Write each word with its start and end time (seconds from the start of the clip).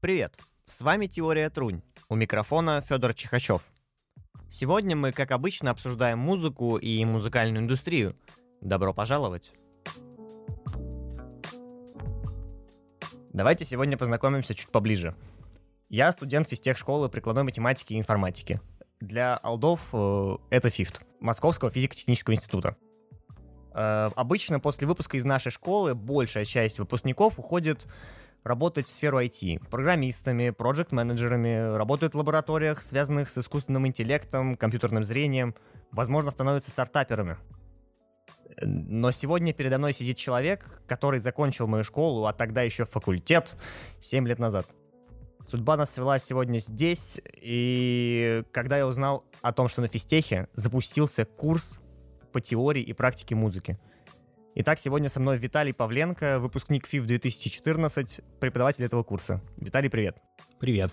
Привет! 0.00 0.38
С 0.64 0.80
вами 0.80 1.06
Теория 1.06 1.50
Трунь. 1.50 1.82
У 2.08 2.14
микрофона 2.14 2.80
Федор 2.88 3.14
Чихачев. 3.14 3.68
Сегодня 4.48 4.94
мы, 4.94 5.10
как 5.10 5.32
обычно, 5.32 5.72
обсуждаем 5.72 6.20
музыку 6.20 6.76
и 6.76 7.04
музыкальную 7.04 7.64
индустрию. 7.64 8.14
Добро 8.60 8.94
пожаловать! 8.94 9.52
Давайте 13.32 13.64
сегодня 13.64 13.98
познакомимся 13.98 14.54
чуть 14.54 14.68
поближе. 14.68 15.16
Я 15.88 16.12
студент 16.12 16.48
физтех-школы 16.48 17.08
прикладной 17.08 17.42
математики 17.42 17.94
и 17.94 17.98
информатики. 17.98 18.60
Для 19.00 19.36
алдов 19.36 19.80
э, 19.92 20.36
это 20.50 20.70
ФИФТ, 20.70 21.00
Московского 21.18 21.72
физико-технического 21.72 22.34
института. 22.34 22.76
Э, 23.74 24.10
обычно 24.14 24.60
после 24.60 24.86
выпуска 24.86 25.16
из 25.16 25.24
нашей 25.24 25.50
школы 25.50 25.96
большая 25.96 26.44
часть 26.44 26.78
выпускников 26.78 27.40
уходит 27.40 27.88
работать 28.44 28.86
в 28.86 28.90
сферу 28.90 29.20
IT. 29.20 29.68
Программистами, 29.68 30.50
проект-менеджерами, 30.50 31.76
работают 31.76 32.14
в 32.14 32.18
лабораториях, 32.18 32.80
связанных 32.80 33.28
с 33.28 33.38
искусственным 33.38 33.86
интеллектом, 33.86 34.56
компьютерным 34.56 35.04
зрением, 35.04 35.54
возможно, 35.90 36.30
становятся 36.30 36.70
стартаперами. 36.70 37.36
Но 38.62 39.10
сегодня 39.10 39.52
передо 39.52 39.78
мной 39.78 39.92
сидит 39.92 40.16
человек, 40.16 40.82
который 40.86 41.20
закончил 41.20 41.66
мою 41.66 41.84
школу, 41.84 42.26
а 42.26 42.32
тогда 42.32 42.62
еще 42.62 42.84
факультет, 42.84 43.56
7 44.00 44.26
лет 44.26 44.38
назад. 44.38 44.66
Судьба 45.44 45.76
нас 45.76 45.92
свела 45.92 46.18
сегодня 46.18 46.58
здесь, 46.58 47.20
и 47.40 48.42
когда 48.50 48.78
я 48.78 48.86
узнал 48.86 49.24
о 49.40 49.52
том, 49.52 49.68
что 49.68 49.80
на 49.80 49.88
физтехе 49.88 50.48
запустился 50.54 51.24
курс 51.24 51.80
по 52.32 52.40
теории 52.40 52.82
и 52.82 52.92
практике 52.92 53.34
музыки. 53.36 53.78
Итак, 54.54 54.80
сегодня 54.80 55.08
со 55.08 55.20
мной 55.20 55.38
Виталий 55.38 55.72
Павленко, 55.72 56.40
выпускник 56.40 56.86
ФИФ 56.86 57.06
2014, 57.06 58.20
преподаватель 58.40 58.84
этого 58.84 59.02
курса. 59.02 59.40
Виталий, 59.56 59.90
привет. 59.90 60.16
Привет. 60.58 60.92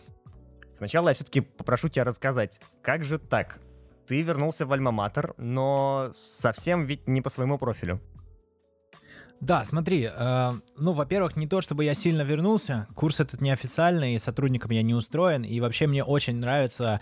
Сначала 0.73 1.09
я 1.09 1.15
все-таки 1.15 1.41
попрошу 1.41 1.87
тебя 1.87 2.03
рассказать, 2.03 2.59
как 2.83 3.03
же 3.03 3.17
так? 3.17 3.59
Ты 4.07 4.21
вернулся 4.21 4.65
в 4.65 4.73
Альма-Матер, 4.73 5.33
но 5.37 6.11
совсем 6.13 6.85
ведь 6.85 7.07
не 7.07 7.21
по 7.21 7.29
своему 7.29 7.57
профилю. 7.57 8.01
Да, 9.41 9.63
смотри, 9.63 10.09
э, 10.11 10.53
ну, 10.77 10.93
во-первых, 10.93 11.35
не 11.35 11.47
то, 11.47 11.61
чтобы 11.61 11.83
я 11.85 11.93
сильно 11.93 12.21
вернулся, 12.21 12.87
курс 12.93 13.19
этот 13.19 13.41
неофициальный, 13.41 14.19
сотрудником 14.19 14.71
я 14.71 14.81
не 14.81 14.93
устроен, 14.93 15.43
и 15.43 15.59
вообще 15.59 15.87
мне 15.87 16.03
очень 16.03 16.37
нравится 16.37 17.01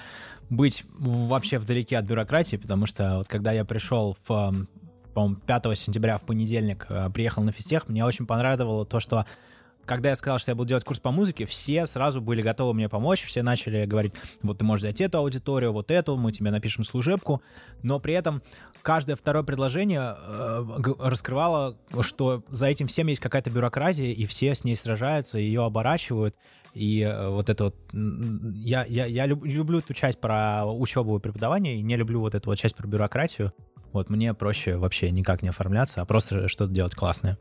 быть 0.50 0.84
вообще 0.90 1.58
вдалеке 1.58 1.98
от 1.98 2.06
бюрократии, 2.06 2.58
потому 2.58 2.86
что 2.86 3.18
вот 3.18 3.28
когда 3.28 3.52
я 3.52 3.66
пришел 3.66 4.16
в, 4.28 4.68
по-моему, 5.14 5.38
5 5.38 5.78
сентября 5.78 6.18
в 6.18 6.26
понедельник, 6.26 6.86
э, 6.90 7.10
приехал 7.14 7.44
на 7.44 7.52
физтех, 7.52 7.88
мне 7.88 8.06
очень 8.06 8.26
понравилось 8.26 8.88
то, 8.88 9.00
что 9.00 9.26
когда 9.86 10.10
я 10.10 10.16
сказал, 10.16 10.40
что 10.40 10.52
я 10.52 10.56
буду 10.56 10.70
делать 10.70 10.84
курс 10.84 11.00
по 11.00 11.12
музыке, 11.12 11.46
все 11.46 11.86
сразу 11.86 12.22
были 12.22 12.42
готовы 12.42 12.74
мне 12.74 12.90
помочь, 12.90 13.22
все 13.24 13.44
начали 13.44 13.86
говорить, 13.86 14.14
вот 14.42 14.58
ты 14.58 14.66
можешь 14.66 14.84
взять 14.84 15.02
эту 15.02 15.18
аудиторию, 15.18 15.74
вот 15.74 15.92
эту, 15.92 16.16
мы 16.18 16.32
тебе 16.32 16.52
напишем 16.52 16.84
служебку, 16.84 17.42
но 17.82 18.00
при 18.00 18.14
этом 18.14 18.42
каждое 18.82 19.16
второе 19.16 19.44
предложение 19.44 20.16
э, 20.18 20.66
раскрывало, 21.00 21.78
что 22.02 22.44
за 22.50 22.68
этим 22.68 22.88
всем 22.88 23.08
есть 23.08 23.22
какая-то 23.22 23.50
бюрократия, 23.50 24.12
и 24.12 24.26
все 24.26 24.56
с 24.56 24.64
ней 24.64 24.76
сражаются, 24.76 25.38
ее 25.38 25.66
оборачивают, 25.66 26.36
и 26.74 27.02
э, 27.02 27.30
вот 27.30 27.50
это 27.50 27.66
вот... 27.66 27.76
Я, 27.94 28.86
я, 28.86 29.06
я 29.06 29.26
люб, 29.26 29.46
люблю 29.46 29.80
эту 29.80 29.94
часть 29.94 30.20
про 30.20 30.66
учебу 30.66 31.18
и 31.18 31.20
преподавание, 31.20 31.78
и 31.78 31.82
не 31.82 31.96
люблю 31.96 32.20
вот 32.20 32.36
эту 32.36 32.50
вот 32.50 32.58
часть 32.58 32.76
про 32.76 32.88
бюрократию. 32.88 33.54
Вот 33.94 34.10
мне 34.10 34.34
проще 34.34 34.76
вообще 34.76 35.12
никак 35.12 35.44
не 35.44 35.50
оформляться, 35.50 36.02
а 36.02 36.06
просто 36.06 36.48
что-то 36.48 36.74
делать 36.74 36.96
классное. 36.96 37.38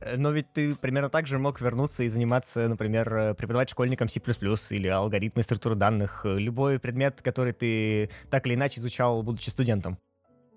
Э, 0.00 0.16
но 0.16 0.30
ведь 0.30 0.52
ты 0.52 0.74
примерно 0.74 1.10
так 1.10 1.26
же 1.26 1.38
мог 1.38 1.60
вернуться 1.60 2.02
и 2.02 2.08
заниматься, 2.08 2.68
например, 2.68 3.14
э, 3.14 3.34
преподавать 3.34 3.70
школьникам 3.70 4.08
C++ 4.08 4.20
или 4.70 4.88
алгоритмы 4.88 5.42
структуры 5.42 5.74
данных, 5.74 6.22
э, 6.24 6.38
любой 6.38 6.78
предмет, 6.78 7.20
который 7.22 7.52
ты 7.52 8.10
так 8.30 8.46
или 8.46 8.54
иначе 8.54 8.80
изучал, 8.80 9.22
будучи 9.22 9.50
студентом. 9.50 9.98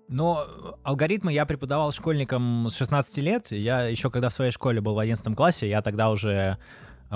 Но 0.08 0.76
алгоритмы 0.82 1.32
я 1.32 1.46
преподавал 1.46 1.92
школьникам 1.92 2.68
с 2.68 2.74
16 2.74 3.18
лет. 3.18 3.52
Я 3.52 3.82
еще 3.82 4.10
когда 4.10 4.28
в 4.28 4.32
своей 4.32 4.50
школе 4.50 4.80
был 4.80 4.94
в 4.94 4.98
11 4.98 5.36
классе, 5.36 5.68
я 5.68 5.82
тогда 5.82 6.10
уже 6.10 6.58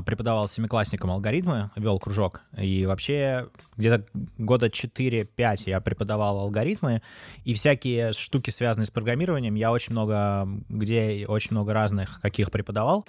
преподавал 0.03 0.49
семиклассникам 0.49 1.10
алгоритмы, 1.10 1.71
вел 1.77 1.99
кружок, 1.99 2.43
и 2.56 2.87
вообще 2.87 3.49
где-то 3.77 4.06
года 4.38 4.66
4-5 4.66 5.62
я 5.66 5.81
преподавал 5.81 6.41
алгоритмы, 6.41 7.03
и 7.44 7.55
всякие 7.55 8.12
штуки, 8.12 8.50
связанные 8.50 8.87
с 8.87 8.91
программированием, 8.91 9.54
я 9.54 9.71
очень 9.71 9.93
много, 9.93 10.49
где 10.69 11.27
очень 11.28 11.53
много 11.53 11.72
разных 11.72 12.21
каких 12.21 12.50
преподавал, 12.50 13.06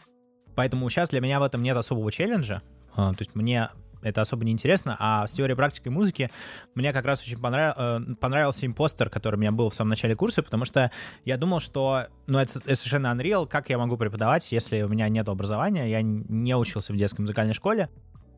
поэтому 0.56 0.90
сейчас 0.90 1.10
для 1.10 1.22
меня 1.22 1.40
в 1.40 1.44
этом 1.44 1.64
нет 1.64 1.76
особого 1.78 2.12
челленджа, 2.12 2.62
а, 2.96 3.14
то 3.14 3.22
есть 3.22 3.36
мне 3.36 3.70
это 4.02 4.22
особо 4.22 4.46
не 4.46 4.52
интересно. 4.52 4.96
А 5.00 5.26
с 5.28 5.34
теорией 5.34 5.56
практики 5.56 5.90
музыки 5.90 6.30
мне 6.74 6.94
как 6.94 7.06
раз 7.06 7.22
очень 7.22 7.40
понрав... 7.40 7.76
Э, 7.78 8.00
понравился 8.20 8.66
импостер, 8.66 9.10
который 9.10 9.36
у 9.36 9.40
меня 9.40 9.52
был 9.52 9.70
в 9.70 9.76
самом 9.76 9.90
начале 9.90 10.16
курса, 10.16 10.44
потому 10.44 10.66
что 10.66 10.92
я 11.24 11.38
думал, 11.38 11.60
что, 11.60 12.08
ну, 12.28 12.40
это, 12.40 12.60
это 12.60 12.76
совершенно 12.76 13.08
unreal, 13.08 13.48
как 13.48 13.70
я 13.70 13.78
могу 13.78 13.98
преподавать, 13.98 14.52
если 14.52 14.82
у 14.82 14.88
меня 14.88 15.10
нет 15.10 15.28
образования, 15.28 15.90
я 15.90 16.02
не 16.02 16.56
учился 16.56 16.94
в 16.94 16.96
детской 16.96 17.22
музыкальной 17.22 17.54
школе, 17.54 17.90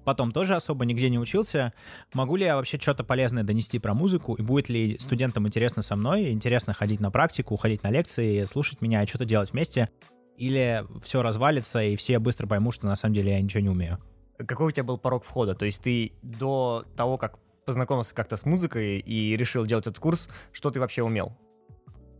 потом 0.07 0.31
тоже 0.31 0.55
особо 0.55 0.85
нигде 0.85 1.09
не 1.09 1.19
учился. 1.19 1.73
Могу 2.13 2.37
ли 2.37 2.45
я 2.45 2.55
вообще 2.55 2.79
что-то 2.79 3.03
полезное 3.03 3.43
донести 3.43 3.77
про 3.77 3.93
музыку, 3.93 4.35
и 4.35 4.41
будет 4.41 4.69
ли 4.69 4.97
студентам 4.97 5.45
интересно 5.47 5.81
со 5.81 5.97
мной, 5.97 6.31
интересно 6.31 6.73
ходить 6.73 7.01
на 7.01 7.11
практику, 7.11 7.57
ходить 7.57 7.83
на 7.83 7.91
лекции, 7.91 8.45
слушать 8.45 8.81
меня 8.81 9.03
и 9.03 9.07
что-то 9.07 9.25
делать 9.25 9.51
вместе, 9.51 9.89
или 10.37 10.85
все 11.03 11.21
развалится, 11.21 11.81
и 11.81 11.97
все 11.97 12.19
быстро 12.19 12.47
поймут, 12.47 12.75
что 12.75 12.87
на 12.87 12.95
самом 12.95 13.15
деле 13.15 13.33
я 13.33 13.41
ничего 13.41 13.61
не 13.61 13.69
умею 13.69 13.99
какой 14.45 14.67
у 14.67 14.71
тебя 14.71 14.83
был 14.83 14.97
порог 14.97 15.23
входа? 15.23 15.55
То 15.55 15.65
есть 15.65 15.81
ты 15.81 16.11
до 16.21 16.85
того, 16.95 17.17
как 17.17 17.39
познакомился 17.65 18.15
как-то 18.15 18.37
с 18.37 18.45
музыкой 18.45 18.99
и 18.99 19.35
решил 19.35 19.65
делать 19.65 19.87
этот 19.87 19.99
курс, 19.99 20.29
что 20.51 20.71
ты 20.71 20.79
вообще 20.79 21.03
умел? 21.03 21.37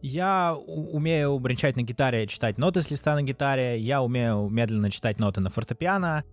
Я 0.01 0.55
умею 0.55 1.39
бренчать 1.39 1.75
на 1.75 1.81
гитаре, 1.81 2.27
читать 2.27 2.57
ноты 2.57 2.81
с 2.81 2.91
листа 2.91 3.15
на 3.15 3.23
гитаре, 3.23 3.79
я 3.79 4.01
умею 4.01 4.47
медленно 4.49 4.91
читать 4.91 5.19
ноты 5.19 5.41
на 5.41 5.49
фортепиано, 5.49 6.23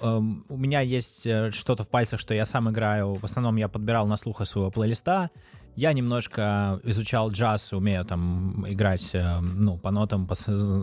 Um, 0.00 0.44
у 0.48 0.56
меня 0.56 0.80
есть 0.80 1.26
э, 1.26 1.50
что-то 1.50 1.84
в 1.84 1.88
пальцах, 1.88 2.20
что 2.20 2.32
я 2.32 2.44
сам 2.46 2.70
играю. 2.70 3.14
В 3.14 3.24
основном 3.24 3.56
я 3.56 3.68
подбирал 3.68 4.06
на 4.06 4.16
слух 4.16 4.44
своего 4.46 4.70
плейлиста. 4.70 5.30
Я 5.76 5.92
немножко 5.92 6.80
изучал 6.84 7.30
джаз, 7.30 7.72
умею 7.72 8.04
там 8.04 8.64
играть, 8.66 9.10
э, 9.14 9.40
ну, 9.40 9.76
по 9.76 9.90
нотам, 9.90 10.26
по, 10.26 10.34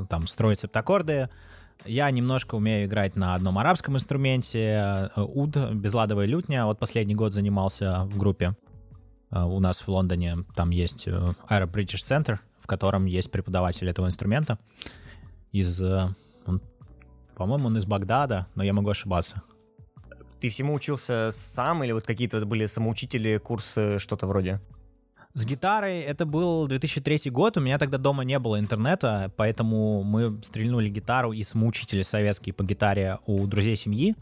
там, 0.07 0.27
строить 0.27 0.59
септаккорды. 0.59 1.29
Я 1.85 2.09
немножко 2.11 2.55
умею 2.55 2.87
играть 2.87 3.15
на 3.15 3.35
одном 3.35 3.57
арабском 3.57 3.95
инструменте, 3.95 5.09
э, 5.15 5.21
уд, 5.21 5.55
безладовая 5.73 6.25
лютня. 6.25 6.65
Вот 6.65 6.79
последний 6.79 7.15
год 7.15 7.33
занимался 7.33 8.05
в 8.05 8.17
группе 8.17 8.55
э, 9.31 9.41
у 9.41 9.59
нас 9.59 9.79
в 9.79 9.87
Лондоне. 9.87 10.45
Там 10.55 10.71
есть 10.71 11.07
э, 11.07 11.11
Arab 11.49 11.71
British 11.71 12.03
Center, 12.03 12.39
в 12.59 12.67
котором 12.67 13.05
есть 13.05 13.31
преподаватель 13.31 13.89
этого 13.89 14.07
инструмента 14.07 14.57
из... 15.51 15.81
По-моему, 17.35 17.67
он 17.67 17.77
из 17.77 17.85
Багдада, 17.85 18.47
но 18.55 18.63
я 18.63 18.73
могу 18.73 18.89
ошибаться. 18.89 19.43
Ты 20.39 20.49
всему 20.49 20.73
учился 20.73 21.29
сам 21.31 21.83
или 21.83 21.91
вот 21.91 22.03
какие-то 22.03 22.43
были 22.45 22.65
самоучители, 22.65 23.37
курсы, 23.37 23.99
что-то 23.99 24.25
вроде? 24.25 24.59
С 25.37 25.45
гитарой 25.45 25.99
это 25.99 26.25
был 26.25 26.65
2003 26.65 27.29
год, 27.29 27.57
у 27.57 27.61
меня 27.61 27.77
тогда 27.77 27.99
дома 27.99 28.23
не 28.23 28.39
было 28.39 28.59
интернета, 28.59 29.31
поэтому 29.37 30.01
мы 30.01 30.41
стрельнули 30.41 30.89
гитару 30.89 31.31
и 31.31 31.43
смучители 31.43 32.01
советские 32.01 32.55
по 32.55 32.63
гитаре 32.63 33.19
у 33.27 33.45
друзей 33.45 33.75
семьи. 33.75 34.15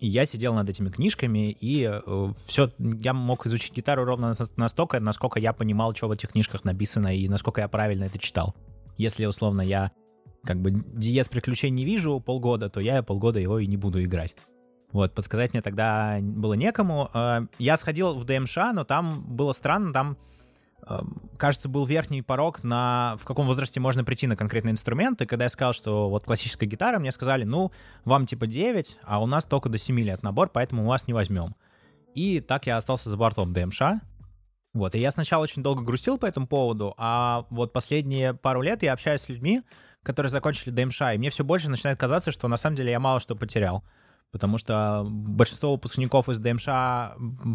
И 0.00 0.08
я 0.08 0.24
сидел 0.24 0.54
над 0.54 0.68
этими 0.68 0.88
книжками, 0.88 1.52
и 1.52 1.88
э, 1.88 2.32
все, 2.44 2.72
я 2.76 3.12
мог 3.12 3.46
изучить 3.46 3.72
гитару 3.72 4.04
ровно 4.04 4.34
настолько, 4.56 4.98
насколько 4.98 5.38
я 5.38 5.52
понимал, 5.52 5.94
что 5.94 6.08
в 6.08 6.10
этих 6.10 6.30
книжках 6.30 6.64
написано, 6.64 7.16
и 7.16 7.28
насколько 7.28 7.60
я 7.60 7.68
правильно 7.68 8.02
это 8.02 8.18
читал. 8.18 8.56
Если, 8.96 9.26
условно, 9.26 9.60
я 9.62 9.92
как 10.42 10.60
бы 10.60 10.72
диез 10.72 11.28
приключений 11.28 11.76
не 11.76 11.84
вижу 11.84 12.18
полгода, 12.18 12.68
то 12.68 12.80
я 12.80 13.04
полгода 13.04 13.38
его 13.38 13.60
и 13.60 13.68
не 13.68 13.76
буду 13.76 14.02
играть. 14.02 14.34
Вот, 14.90 15.14
подсказать 15.14 15.52
мне 15.52 15.62
тогда 15.62 16.18
было 16.20 16.54
некому. 16.54 17.10
Э, 17.14 17.46
я 17.60 17.76
сходил 17.76 18.14
в 18.14 18.24
ДМШ, 18.24 18.56
но 18.74 18.82
там 18.82 19.24
было 19.24 19.52
странно, 19.52 19.92
там 19.92 20.16
кажется, 21.36 21.68
был 21.68 21.84
верхний 21.84 22.22
порог 22.22 22.64
на 22.64 23.16
в 23.18 23.24
каком 23.24 23.46
возрасте 23.46 23.80
можно 23.80 24.04
прийти 24.04 24.26
на 24.26 24.36
конкретный 24.36 24.72
инструмент. 24.72 25.20
И 25.22 25.26
когда 25.26 25.44
я 25.44 25.48
сказал, 25.48 25.72
что 25.72 26.08
вот 26.08 26.24
классическая 26.24 26.66
гитара, 26.66 26.98
мне 26.98 27.10
сказали, 27.10 27.44
ну, 27.44 27.72
вам 28.04 28.26
типа 28.26 28.46
9, 28.46 28.98
а 29.02 29.22
у 29.22 29.26
нас 29.26 29.44
только 29.44 29.68
до 29.68 29.78
7 29.78 29.98
лет 30.00 30.22
набор, 30.22 30.50
поэтому 30.52 30.82
мы 30.82 30.88
вас 30.88 31.06
не 31.06 31.14
возьмем. 31.14 31.54
И 32.14 32.40
так 32.40 32.66
я 32.66 32.76
остался 32.76 33.10
за 33.10 33.16
бортом 33.16 33.52
ДМШ. 33.52 33.80
Вот, 34.74 34.94
и 34.94 34.98
я 34.98 35.10
сначала 35.10 35.42
очень 35.42 35.62
долго 35.62 35.82
грустил 35.82 36.18
по 36.18 36.26
этому 36.26 36.46
поводу, 36.46 36.94
а 36.98 37.46
вот 37.50 37.72
последние 37.72 38.34
пару 38.34 38.60
лет 38.60 38.82
я 38.82 38.92
общаюсь 38.92 39.22
с 39.22 39.28
людьми, 39.28 39.62
которые 40.02 40.30
закончили 40.30 40.70
ДМШ, 40.70 41.00
и 41.14 41.18
мне 41.18 41.30
все 41.30 41.42
больше 41.42 41.70
начинает 41.70 41.98
казаться, 41.98 42.30
что 42.30 42.48
на 42.48 42.56
самом 42.56 42.76
деле 42.76 42.90
я 42.90 43.00
мало 43.00 43.18
что 43.18 43.34
потерял 43.34 43.82
потому 44.30 44.58
что 44.58 45.06
большинство 45.08 45.72
выпускников 45.72 46.28
из 46.28 46.38
ДМШ 46.38 46.66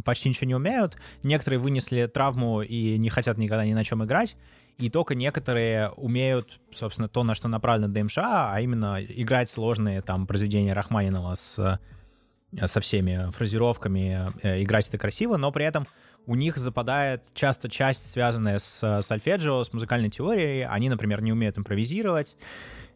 почти 0.04 0.30
ничего 0.30 0.48
не 0.48 0.56
умеют, 0.56 0.98
некоторые 1.24 1.60
вынесли 1.60 2.08
травму 2.08 2.62
и 2.62 2.98
не 2.98 3.10
хотят 3.10 3.38
никогда 3.38 3.66
ни 3.66 3.74
на 3.74 3.84
чем 3.84 4.04
играть, 4.04 4.36
и 4.78 4.90
только 4.90 5.14
некоторые 5.14 5.90
умеют, 5.92 6.60
собственно, 6.74 7.08
то, 7.08 7.24
на 7.24 7.36
что 7.36 7.48
направлено 7.48 7.94
ДМШ, 7.94 8.18
а 8.18 8.60
именно 8.60 9.04
играть 9.04 9.50
сложные 9.50 10.02
там 10.02 10.26
произведения 10.26 10.74
Рахманинова 10.74 11.36
с 11.36 11.80
со 12.66 12.82
всеми 12.82 13.32
фразировками, 13.32 14.32
играть 14.44 14.88
это 14.88 15.00
красиво, 15.00 15.38
но 15.38 15.52
при 15.52 15.66
этом 15.66 15.88
у 16.28 16.36
них 16.36 16.58
западает 16.58 17.26
часто 17.34 17.68
часть, 17.68 18.12
связанная 18.12 18.60
с 18.60 19.02
сольфеджио, 19.02 19.64
с 19.64 19.74
музыкальной 19.74 20.12
теорией. 20.12 20.62
Они, 20.62 20.88
например, 20.88 21.22
не 21.24 21.32
умеют 21.32 21.58
импровизировать 21.58 22.36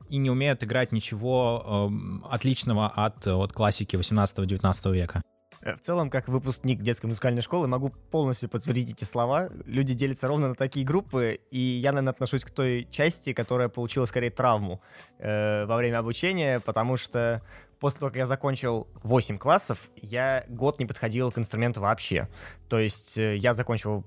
и 0.10 0.18
не 0.18 0.30
умеют 0.30 0.64
играть 0.64 0.92
ничего 0.92 1.90
э, 1.92 2.30
отличного 2.30 2.88
от, 2.88 3.26
от 3.28 3.54
классики 3.54 3.96
18-19 3.96 4.94
века. 4.94 5.22
Э, 5.62 5.76
в 5.76 5.82
целом, 5.82 6.10
как 6.10 6.28
выпускник 6.28 6.82
детской 6.82 7.08
музыкальной 7.08 7.42
школы, 7.42 7.68
могу 7.68 7.90
полностью 7.90 8.50
подтвердить 8.50 8.92
эти 8.92 9.04
слова. 9.04 9.50
Люди 9.66 9.94
делятся 9.94 10.28
ровно 10.28 10.50
на 10.50 10.56
такие 10.56 10.86
группы, 10.86 11.40
и 11.52 11.60
я, 11.60 11.92
наверное, 11.92 12.14
отношусь 12.14 12.44
к 12.44 12.52
той 12.52 12.88
части, 12.92 13.34
которая 13.34 13.70
получила 13.70 14.06
скорее 14.06 14.30
травму 14.30 14.82
э, 15.20 15.66
во 15.66 15.78
время 15.78 16.00
обучения, 16.00 16.60
потому 16.60 16.98
что 16.98 17.42
после 17.80 18.00
того, 18.00 18.10
как 18.10 18.18
я 18.18 18.28
закончил 18.28 18.88
8 19.04 19.38
классов, 19.38 19.90
я 20.02 20.46
год 20.48 20.80
не 20.80 20.86
подходил 20.86 21.32
к 21.32 21.38
инструменту 21.38 21.82
вообще. 21.82 22.28
То 22.70 22.80
есть 22.80 23.18
э, 23.18 23.38
я 23.38 23.54
закончил 23.54 24.06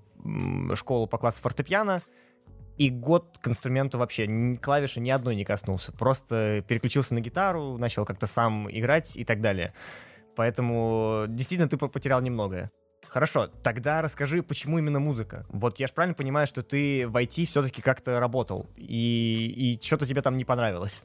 школу 0.74 1.06
по 1.06 1.18
классу 1.18 1.40
фортепиано, 1.40 2.02
и 2.80 2.88
год 2.88 3.36
к 3.42 3.46
инструменту 3.46 3.98
вообще 3.98 4.56
клавиши 4.56 5.00
ни 5.00 5.10
одной 5.10 5.36
не 5.36 5.44
коснулся. 5.44 5.92
Просто 5.92 6.64
переключился 6.66 7.12
на 7.12 7.20
гитару, 7.20 7.76
начал 7.76 8.06
как-то 8.06 8.26
сам 8.26 8.70
играть 8.70 9.18
и 9.18 9.24
так 9.26 9.42
далее. 9.42 9.74
Поэтому 10.34 11.26
действительно 11.28 11.68
ты 11.68 11.76
потерял 11.76 12.22
немногое. 12.22 12.70
Хорошо, 13.06 13.48
тогда 13.62 14.00
расскажи, 14.00 14.42
почему 14.42 14.78
именно 14.78 14.98
музыка? 14.98 15.44
Вот 15.50 15.78
я 15.78 15.88
же 15.88 15.92
правильно 15.92 16.14
понимаю, 16.14 16.46
что 16.46 16.62
ты 16.62 17.06
в 17.06 17.14
IT 17.16 17.48
все-таки 17.48 17.82
как-то 17.82 18.18
работал, 18.18 18.70
и, 18.78 19.76
и 19.76 19.84
что-то 19.84 20.06
тебе 20.06 20.22
там 20.22 20.38
не 20.38 20.46
понравилось. 20.46 21.02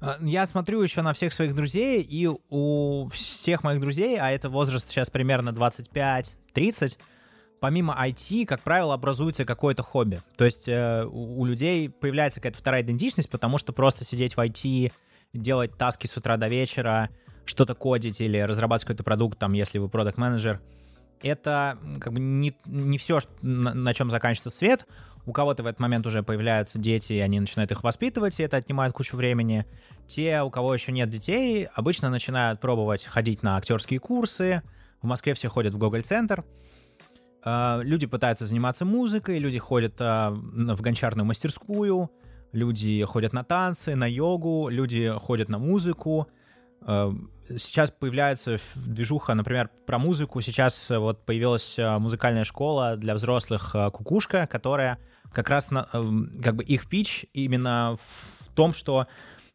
А, 0.00 0.16
я 0.20 0.46
смотрю 0.46 0.82
еще 0.82 1.02
на 1.02 1.12
всех 1.12 1.32
своих 1.32 1.54
друзей, 1.54 2.02
и 2.02 2.26
у 2.26 3.08
всех 3.10 3.62
моих 3.62 3.80
друзей, 3.80 4.18
а 4.18 4.32
это 4.32 4.50
возраст 4.50 4.88
сейчас 4.88 5.10
примерно 5.10 5.50
25-30, 5.50 6.98
помимо 7.60 7.96
IT, 8.00 8.46
как 8.46 8.60
правило, 8.60 8.94
образуется 8.94 9.44
какое-то 9.44 9.82
хобби. 9.82 10.22
То 10.36 10.44
есть 10.44 10.68
э, 10.68 11.04
у, 11.04 11.40
у 11.40 11.44
людей 11.44 11.88
появляется 11.88 12.40
какая-то 12.40 12.58
вторая 12.58 12.82
идентичность, 12.82 13.30
потому 13.30 13.58
что 13.58 13.72
просто 13.72 14.04
сидеть 14.04 14.36
в 14.36 14.40
IT, 14.40 14.92
делать 15.32 15.76
таски 15.76 16.06
с 16.06 16.16
утра 16.16 16.36
до 16.36 16.48
вечера, 16.48 17.10
что-то 17.44 17.74
кодить 17.74 18.20
или 18.20 18.38
разрабатывать 18.38 18.84
какой-то 18.88 19.04
продукт, 19.04 19.38
там, 19.38 19.52
если 19.52 19.78
вы 19.78 19.88
продукт 19.88 20.18
менеджер 20.18 20.60
это 21.22 21.78
как 22.00 22.12
бы 22.12 22.20
не, 22.20 22.54
не 22.66 22.98
все, 22.98 23.18
на, 23.42 23.74
на 23.74 23.94
чем 23.94 24.10
заканчивается 24.10 24.50
свет. 24.50 24.86
У 25.26 25.32
кого-то 25.32 25.62
в 25.62 25.66
этот 25.66 25.80
момент 25.80 26.06
уже 26.06 26.22
появляются 26.22 26.78
дети, 26.78 27.12
и 27.12 27.18
они 27.18 27.38
начинают 27.38 27.70
их 27.70 27.82
воспитывать, 27.82 28.40
и 28.40 28.42
это 28.42 28.56
отнимает 28.56 28.94
кучу 28.94 29.16
времени. 29.16 29.66
Те, 30.06 30.42
у 30.42 30.50
кого 30.50 30.72
еще 30.72 30.90
нет 30.90 31.10
детей, 31.10 31.68
обычно 31.74 32.08
начинают 32.08 32.60
пробовать 32.60 33.04
ходить 33.04 33.42
на 33.42 33.56
актерские 33.56 34.00
курсы. 34.00 34.62
В 35.02 35.06
Москве 35.06 35.34
все 35.34 35.48
ходят 35.48 35.74
в 35.74 35.78
Гоголь-центр. 35.78 36.40
А, 36.40 36.44
люди 37.44 38.06
пытаются 38.06 38.44
заниматься 38.44 38.84
музыкой, 38.84 39.38
люди 39.38 39.58
ходят 39.58 39.94
а, 40.00 40.30
в 40.30 40.80
гончарную 40.80 41.24
мастерскую, 41.24 42.10
люди 42.52 43.04
ходят 43.04 43.32
на 43.32 43.44
танцы, 43.44 43.94
на 43.94 44.10
йогу, 44.10 44.68
люди 44.68 45.12
ходят 45.16 45.48
на 45.48 45.58
музыку. 45.58 46.28
Эм, 46.86 47.30
сейчас 47.56 47.90
появляется 47.90 48.56
движуха, 48.86 49.34
например, 49.34 49.70
про 49.86 49.98
музыку. 49.98 50.40
Сейчас 50.40 50.90
э, 50.90 50.98
вот 50.98 51.24
появилась 51.24 51.78
э, 51.78 51.98
музыкальная 51.98 52.44
школа 52.44 52.96
для 52.96 53.14
взрослых 53.14 53.74
э, 53.74 53.90
«Кукушка», 53.90 54.46
которая 54.46 54.98
как 55.32 55.50
раз, 55.50 55.70
на, 55.70 55.84
как 56.42 56.56
бы 56.56 56.64
их 56.64 56.88
пич 56.88 57.26
именно 57.32 57.98
в 58.00 58.48
том, 58.54 58.72
что 58.72 59.04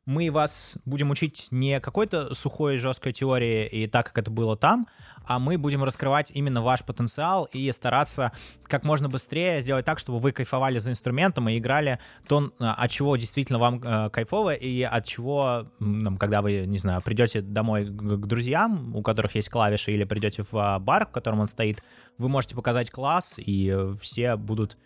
мы 0.05 0.29
вас 0.31 0.77
будем 0.85 1.11
учить 1.11 1.47
не 1.51 1.79
какой-то 1.79 2.33
сухой 2.33 2.77
жесткой 2.77 3.13
теории 3.13 3.67
и 3.67 3.87
так, 3.87 4.07
как 4.07 4.17
это 4.17 4.31
было 4.31 4.57
там, 4.57 4.87
а 5.25 5.39
мы 5.39 5.57
будем 5.57 5.83
раскрывать 5.83 6.31
именно 6.31 6.61
ваш 6.61 6.83
потенциал 6.83 7.45
и 7.45 7.71
стараться 7.71 8.33
как 8.63 8.83
можно 8.83 9.07
быстрее 9.07 9.61
сделать 9.61 9.85
так, 9.85 9.99
чтобы 9.99 10.19
вы 10.19 10.33
кайфовали 10.33 10.77
за 10.77 10.91
инструментом 10.91 11.47
и 11.47 11.57
играли 11.57 11.99
то, 12.27 12.51
а, 12.59 12.73
от 12.73 12.91
чего 12.91 13.15
действительно 13.15 13.59
вам 13.59 13.81
э, 13.81 14.09
кайфово, 14.09 14.53
и 14.53 14.81
от 14.81 15.05
чего, 15.05 15.67
ну, 15.79 16.17
когда 16.17 16.41
вы, 16.41 16.65
не 16.65 16.79
знаю, 16.79 17.01
придете 17.01 17.41
домой 17.41 17.85
к 17.85 18.25
друзьям, 18.25 18.95
у 18.95 19.01
которых 19.01 19.35
есть 19.35 19.49
клавиши, 19.49 19.91
или 19.91 20.03
придете 20.03 20.43
в 20.43 20.53
а, 20.55 20.79
бар, 20.79 21.05
в 21.05 21.11
котором 21.11 21.39
он 21.39 21.47
стоит, 21.47 21.81
вы 22.17 22.27
можете 22.27 22.55
показать 22.55 22.91
класс, 22.91 23.35
и 23.37 23.93
все 24.01 24.35
будут 24.35 24.77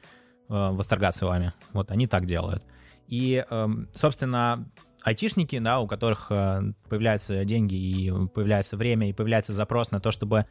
э, 0.50 0.54
восторгаться 0.54 1.26
вами. 1.26 1.54
Вот 1.74 1.90
они 1.90 2.06
так 2.06 2.26
делают. 2.26 2.64
И, 3.08 3.44
э, 3.50 3.68
собственно, 3.94 4.70
айтишники, 5.08 5.58
да, 5.60 5.80
у 5.80 5.88
которых 5.88 6.28
э, 6.32 6.74
появляются 6.90 7.46
деньги 7.46 7.76
и 7.76 8.28
появляется 8.28 8.76
время 8.76 9.10
и 9.10 9.14
появляется 9.14 9.54
запрос 9.54 9.90
на 9.92 10.02
то, 10.02 10.12
чтобы 10.12 10.46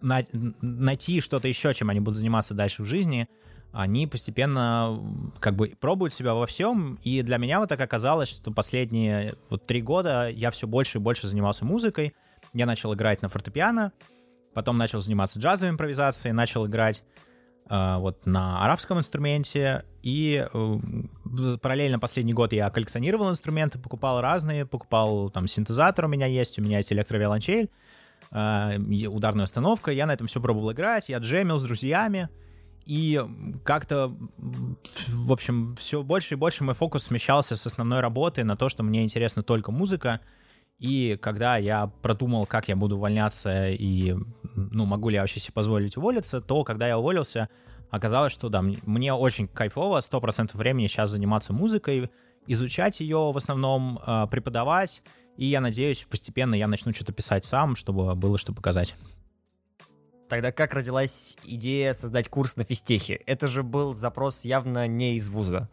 на, 0.00 0.24
найти 0.32 1.20
что-то 1.20 1.46
еще, 1.46 1.72
чем 1.74 1.88
они 1.90 2.00
будут 2.00 2.16
заниматься 2.16 2.54
дальше 2.54 2.82
в 2.82 2.86
жизни, 2.86 3.28
они 3.70 4.08
постепенно 4.08 5.00
как 5.38 5.54
бы 5.54 5.76
пробуют 5.78 6.12
себя 6.12 6.34
во 6.34 6.46
всем, 6.46 6.98
и 7.04 7.22
для 7.22 7.38
меня 7.38 7.60
вот 7.60 7.68
так 7.68 7.80
оказалось, 7.80 8.28
что 8.28 8.50
последние 8.50 9.36
вот 9.48 9.64
три 9.64 9.80
года 9.80 10.28
я 10.28 10.50
все 10.50 10.66
больше 10.66 10.98
и 10.98 11.00
больше 11.00 11.28
занимался 11.28 11.64
музыкой, 11.64 12.16
я 12.54 12.66
начал 12.66 12.92
играть 12.94 13.22
на 13.22 13.28
фортепиано, 13.28 13.92
потом 14.54 14.76
начал 14.76 14.98
заниматься 14.98 15.38
джазовой 15.38 15.70
импровизацией, 15.70 16.32
начал 16.32 16.66
играть 16.66 17.04
вот 17.70 18.26
на 18.26 18.64
арабском 18.64 18.98
инструменте, 18.98 19.84
и 20.02 20.46
э, 20.52 20.78
параллельно 21.60 21.98
последний 21.98 22.32
год 22.32 22.52
я 22.52 22.70
коллекционировал 22.70 23.30
инструменты, 23.30 23.78
покупал 23.78 24.20
разные, 24.20 24.64
покупал 24.64 25.30
там 25.30 25.46
синтезатор 25.48 26.06
у 26.06 26.08
меня 26.08 26.26
есть, 26.26 26.58
у 26.58 26.62
меня 26.62 26.78
есть 26.78 26.92
электровиолончель, 26.92 27.70
э, 28.30 28.76
ударная 29.06 29.44
установка, 29.44 29.90
я 29.90 30.06
на 30.06 30.12
этом 30.12 30.26
все 30.26 30.40
пробовал 30.40 30.72
играть, 30.72 31.08
я 31.08 31.18
джемил 31.18 31.58
с 31.58 31.62
друзьями, 31.62 32.28
и 32.86 33.22
как-то, 33.64 34.16
в 34.38 35.30
общем, 35.30 35.76
все 35.76 36.02
больше 36.02 36.34
и 36.34 36.38
больше 36.38 36.64
мой 36.64 36.74
фокус 36.74 37.02
смещался 37.02 37.54
с 37.54 37.66
основной 37.66 38.00
работы 38.00 38.44
на 38.44 38.56
то, 38.56 38.70
что 38.70 38.82
мне 38.82 39.02
интересна 39.04 39.42
только 39.42 39.70
музыка, 39.70 40.20
и 40.78 41.18
когда 41.20 41.56
я 41.56 41.88
продумал, 42.02 42.46
как 42.46 42.68
я 42.68 42.76
буду 42.76 42.96
увольняться 42.96 43.68
и, 43.68 44.14
ну, 44.54 44.84
могу 44.84 45.08
ли 45.08 45.16
я 45.16 45.22
вообще 45.22 45.40
себе 45.40 45.52
позволить 45.52 45.96
уволиться, 45.96 46.40
то, 46.40 46.62
когда 46.62 46.86
я 46.86 46.98
уволился, 46.98 47.48
оказалось, 47.90 48.32
что 48.32 48.48
да, 48.48 48.62
мне 48.62 49.12
очень 49.12 49.48
кайфово 49.48 49.98
100% 49.98 50.56
времени 50.56 50.86
сейчас 50.86 51.10
заниматься 51.10 51.52
музыкой, 51.52 52.10
изучать 52.46 53.00
ее 53.00 53.32
в 53.32 53.36
основном, 53.36 53.98
а, 54.02 54.26
преподавать, 54.28 55.02
и 55.36 55.46
я 55.46 55.60
надеюсь, 55.60 56.06
постепенно 56.08 56.54
я 56.54 56.68
начну 56.68 56.92
что-то 56.92 57.12
писать 57.12 57.44
сам, 57.44 57.74
чтобы 57.74 58.14
было 58.14 58.38
что 58.38 58.52
показать. 58.52 58.94
Тогда 60.28 60.52
как 60.52 60.74
родилась 60.74 61.38
идея 61.42 61.92
создать 61.92 62.28
курс 62.28 62.56
на 62.56 62.64
физтехе? 62.64 63.14
Это 63.26 63.48
же 63.48 63.62
был 63.62 63.94
запрос 63.94 64.44
явно 64.44 64.86
не 64.86 65.16
из 65.16 65.28
вуза. 65.28 65.68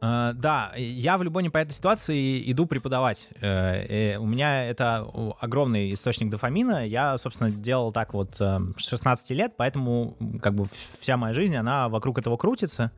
Uh, 0.00 0.34
да, 0.34 0.72
я 0.76 1.16
в 1.16 1.22
любой 1.22 1.42
непонятной 1.42 1.74
ситуации 1.74 2.50
иду 2.50 2.66
преподавать. 2.66 3.28
Uh, 3.40 4.16
у 4.18 4.26
меня 4.26 4.66
это 4.66 5.06
огромный 5.40 5.92
источник 5.92 6.28
дофамина. 6.30 6.86
Я, 6.86 7.16
собственно, 7.16 7.50
делал 7.50 7.92
так 7.92 8.12
вот 8.12 8.40
uh, 8.40 8.78
с 8.78 8.88
16 8.88 9.30
лет, 9.30 9.54
поэтому 9.56 10.16
как 10.42 10.54
бы 10.54 10.66
вся 11.00 11.16
моя 11.16 11.32
жизнь, 11.32 11.56
она 11.56 11.88
вокруг 11.88 12.18
этого 12.18 12.36
крутится. 12.36 12.92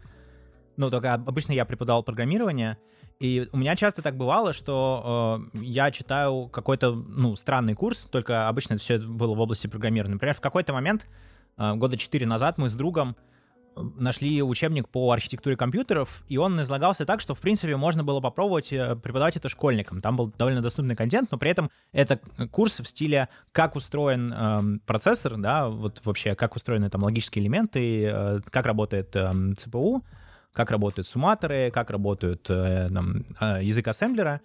Ну, 0.77 0.91
только 0.91 1.15
обычно 1.15 1.53
я 1.53 1.65
преподавал 1.65 2.03
программирование, 2.03 2.79
и 3.21 3.49
у 3.51 3.57
меня 3.57 3.75
часто 3.75 4.01
так 4.01 4.17
бывало, 4.17 4.53
что 4.53 5.43
э, 5.55 5.59
я 5.61 5.91
читаю 5.91 6.49
какой-то, 6.49 6.93
ну, 6.93 7.35
странный 7.35 7.75
курс, 7.75 8.07
только 8.11 8.49
обычно 8.49 8.75
это 8.75 8.83
все 8.83 8.99
было 8.99 9.35
в 9.35 9.41
области 9.41 9.67
программирования. 9.67 10.15
Например, 10.15 10.37
в 10.37 10.41
какой-то 10.41 10.73
момент, 10.73 11.09
э, 11.57 11.75
года 11.75 11.97
4 11.97 12.27
назад, 12.27 12.59
мы 12.59 12.69
с 12.69 12.75
другом 12.75 13.17
нашли 13.97 14.43
учебник 14.43 14.89
по 14.89 15.13
архитектуре 15.13 15.57
компьютеров, 15.57 16.23
и 16.29 16.37
он 16.37 16.61
излагался 16.63 17.05
так, 17.05 17.21
что, 17.21 17.35
в 17.35 17.41
принципе, 17.41 17.77
можно 17.77 18.05
было 18.05 18.21
попробовать 18.21 18.73
э, 18.73 18.97
преподавать 18.97 19.37
это 19.37 19.49
школьникам. 19.49 20.01
Там 20.01 20.17
был 20.17 20.33
довольно 20.37 20.61
доступный 20.61 20.97
контент, 20.97 21.31
но 21.31 21.39
при 21.39 21.51
этом 21.51 21.71
это 21.93 22.21
курс 22.51 22.81
в 22.81 22.87
стиле, 22.87 23.29
как 23.53 23.77
устроен 23.77 24.33
э, 24.33 24.79
процессор, 24.87 25.37
да, 25.37 25.69
вот 25.69 26.01
вообще, 26.05 26.35
как 26.35 26.57
устроены 26.57 26.91
там 26.91 27.03
логические 27.03 27.45
элементы, 27.45 28.05
э, 28.05 28.41
как 28.51 28.67
работает 28.67 29.15
э, 29.15 29.33
ЦПУ, 29.57 30.05
как 30.53 30.71
работают 30.71 31.07
сумматоры, 31.07 31.71
как 31.71 31.91
работают 31.91 32.49
э, 32.51 32.89
там, 32.93 33.25
э, 33.41 33.61
язык 33.63 33.87
ассемблера. 33.89 34.41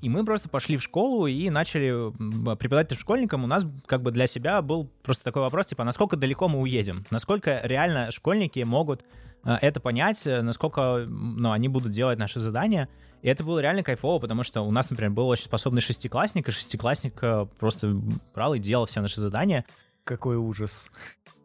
И 0.00 0.08
мы 0.08 0.24
просто 0.24 0.48
пошли 0.48 0.76
в 0.76 0.82
школу 0.82 1.26
и 1.26 1.50
начали 1.50 2.12
преподавать 2.56 2.92
школьникам. 2.98 3.44
У 3.44 3.46
нас 3.46 3.66
как 3.86 4.02
бы 4.02 4.10
для 4.10 4.26
себя 4.26 4.62
был 4.62 4.88
просто 5.02 5.24
такой 5.24 5.42
вопрос, 5.42 5.66
типа, 5.66 5.84
насколько 5.84 6.16
далеко 6.16 6.48
мы 6.48 6.60
уедем? 6.60 7.04
Насколько 7.10 7.60
реально 7.64 8.10
школьники 8.10 8.60
могут 8.60 9.04
э, 9.44 9.56
это 9.60 9.80
понять, 9.80 10.22
насколько 10.24 11.04
ну, 11.08 11.50
они 11.50 11.68
будут 11.68 11.92
делать 11.92 12.18
наши 12.18 12.40
задания. 12.40 12.88
И 13.22 13.28
это 13.28 13.42
было 13.42 13.58
реально 13.58 13.82
кайфово, 13.82 14.20
потому 14.20 14.44
что 14.44 14.62
у 14.62 14.70
нас, 14.70 14.90
например, 14.90 15.10
был 15.12 15.28
очень 15.28 15.44
способный 15.44 15.80
шестиклассник, 15.80 16.48
и 16.48 16.52
шестиклассник 16.52 17.18
э, 17.22 17.46
просто 17.58 18.00
брал 18.34 18.54
и 18.54 18.58
делал 18.58 18.86
все 18.86 19.00
наши 19.00 19.20
задания. 19.20 19.64
Какой 20.04 20.36
ужас. 20.36 20.90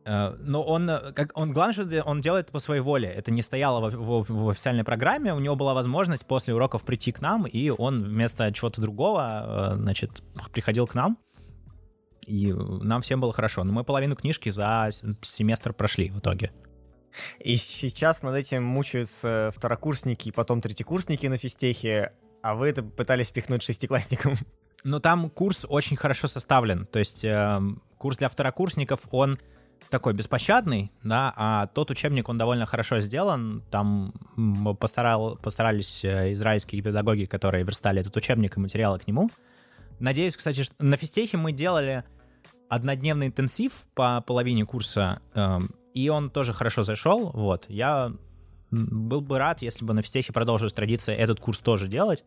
Э, 0.05 0.35
но 0.39 0.63
он, 0.63 0.89
э, 0.89 1.13
как, 1.13 1.31
он, 1.35 1.53
главное, 1.53 1.73
что 1.73 2.03
он 2.03 2.21
делает 2.21 2.51
по 2.51 2.59
своей 2.59 2.81
воле. 2.81 3.09
Это 3.09 3.31
не 3.31 3.41
стояло 3.41 3.89
в, 3.89 4.23
в, 4.23 4.25
в 4.29 4.49
официальной 4.49 4.83
программе. 4.83 5.33
У 5.33 5.39
него 5.39 5.55
была 5.55 5.73
возможность 5.73 6.25
после 6.25 6.53
уроков 6.53 6.83
прийти 6.83 7.11
к 7.11 7.21
нам, 7.21 7.45
и 7.45 7.69
он 7.69 8.03
вместо 8.03 8.51
чего-то 8.51 8.81
другого, 8.81 9.73
э, 9.73 9.75
значит, 9.77 10.23
приходил 10.51 10.87
к 10.87 10.95
нам. 10.95 11.17
И 12.25 12.53
нам 12.53 13.01
всем 13.01 13.19
было 13.19 13.33
хорошо. 13.33 13.63
Но 13.63 13.73
мы 13.73 13.83
половину 13.83 14.15
книжки 14.15 14.49
за 14.49 14.89
семестр 15.21 15.73
прошли 15.73 16.09
в 16.09 16.19
итоге. 16.19 16.51
И 17.39 17.57
сейчас 17.57 18.23
над 18.23 18.35
этим 18.35 18.63
мучаются 18.63 19.51
второкурсники 19.55 20.29
и 20.29 20.31
потом 20.31 20.61
третьекурсники 20.61 21.27
на 21.27 21.37
физтехе, 21.37 22.13
а 22.41 22.55
вы 22.55 22.69
это 22.69 22.81
пытались 22.81 23.29
пихнуть 23.29 23.61
шестиклассникам. 23.63 24.35
Но 24.83 24.99
там 24.99 25.29
курс 25.29 25.65
очень 25.67 25.95
хорошо 25.95 26.27
составлен. 26.27 26.85
То 26.87 26.99
есть 26.99 27.23
э, 27.23 27.61
курс 27.97 28.17
для 28.17 28.27
второкурсников, 28.27 29.07
он 29.11 29.39
такой 29.89 30.13
беспощадный, 30.13 30.91
да, 31.03 31.33
а 31.35 31.67
тот 31.67 31.91
учебник, 31.91 32.29
он 32.29 32.37
довольно 32.37 32.65
хорошо 32.65 32.99
сделан. 32.99 33.63
Там 33.69 34.13
постарал, 34.79 35.37
постарались 35.37 36.03
э, 36.03 36.33
израильские 36.33 36.81
педагоги, 36.81 37.25
которые 37.25 37.63
верстали 37.63 38.01
этот 38.01 38.15
учебник 38.15 38.57
и 38.57 38.59
материалы 38.59 38.99
к 38.99 39.07
нему. 39.07 39.29
Надеюсь, 39.99 40.35
кстати, 40.35 40.63
что 40.63 40.75
на 40.79 40.97
физтехе 40.97 41.37
мы 41.37 41.51
делали 41.51 42.03
однодневный 42.69 43.27
интенсив 43.27 43.71
по 43.93 44.21
половине 44.21 44.65
курса, 44.65 45.21
э, 45.35 45.59
и 45.93 46.09
он 46.09 46.29
тоже 46.29 46.53
хорошо 46.53 46.81
зашел. 46.81 47.29
Вот, 47.31 47.65
я 47.69 48.11
был 48.71 49.21
бы 49.21 49.37
рад, 49.37 49.61
если 49.61 49.85
бы 49.85 49.93
на 49.93 50.01
физтехе 50.01 50.33
продолжилась 50.33 50.73
традиция 50.73 51.15
этот 51.15 51.39
курс 51.39 51.59
тоже 51.59 51.87
делать. 51.87 52.25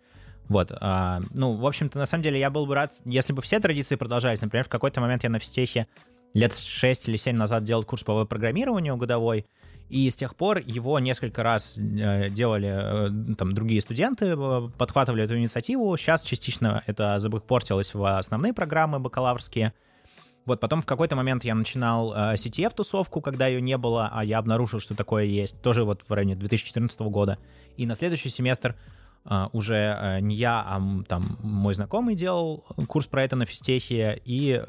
Вот, 0.48 0.70
а, 0.70 1.20
ну, 1.30 1.54
в 1.54 1.66
общем-то, 1.66 1.98
на 1.98 2.06
самом 2.06 2.22
деле, 2.22 2.38
я 2.38 2.50
был 2.50 2.66
бы 2.66 2.74
рад, 2.76 2.94
если 3.04 3.32
бы 3.32 3.42
все 3.42 3.58
традиции 3.58 3.96
продолжались. 3.96 4.40
Например, 4.40 4.64
в 4.64 4.68
какой-то 4.68 5.00
момент 5.00 5.24
я 5.24 5.30
на 5.30 5.40
физтехе 5.40 5.88
лет 6.36 6.54
6 6.54 7.08
или 7.08 7.16
7 7.16 7.34
назад 7.36 7.64
делал 7.64 7.82
курс 7.82 8.02
по 8.02 8.14
веб-программированию 8.14 8.96
годовой, 8.96 9.46
и 9.88 10.10
с 10.10 10.16
тех 10.16 10.34
пор 10.34 10.58
его 10.58 10.98
несколько 10.98 11.42
раз 11.42 11.78
э, 11.78 12.28
делали 12.30 13.30
э, 13.30 13.34
там 13.36 13.52
другие 13.52 13.80
студенты, 13.80 14.34
э, 14.36 14.68
подхватывали 14.76 15.22
эту 15.22 15.38
инициативу. 15.38 15.96
Сейчас 15.96 16.24
частично 16.24 16.82
это 16.86 17.18
забыхпортилось 17.18 17.94
в 17.94 18.18
основные 18.18 18.52
программы 18.52 18.98
бакалаврские. 18.98 19.72
Вот 20.44 20.60
потом 20.60 20.82
в 20.82 20.86
какой-то 20.86 21.16
момент 21.16 21.44
я 21.44 21.54
начинал 21.54 22.14
CTF-тусовку, 22.14 23.20
когда 23.20 23.48
ее 23.48 23.60
не 23.60 23.76
было, 23.76 24.08
а 24.12 24.24
я 24.24 24.38
обнаружил, 24.38 24.78
что 24.78 24.94
такое 24.94 25.24
есть, 25.24 25.60
тоже 25.60 25.82
вот 25.82 26.02
в 26.06 26.12
районе 26.12 26.36
2014 26.36 27.00
года. 27.00 27.38
И 27.76 27.84
на 27.84 27.96
следующий 27.96 28.28
семестр 28.28 28.76
уже 29.52 30.20
не 30.20 30.36
я, 30.36 30.60
а 30.60 30.80
там 31.08 31.36
мой 31.42 31.74
знакомый 31.74 32.14
делал 32.14 32.64
курс 32.86 33.08
про 33.08 33.24
это 33.24 33.34
на 33.34 33.44
физтехе, 33.44 34.22
и 34.24 34.62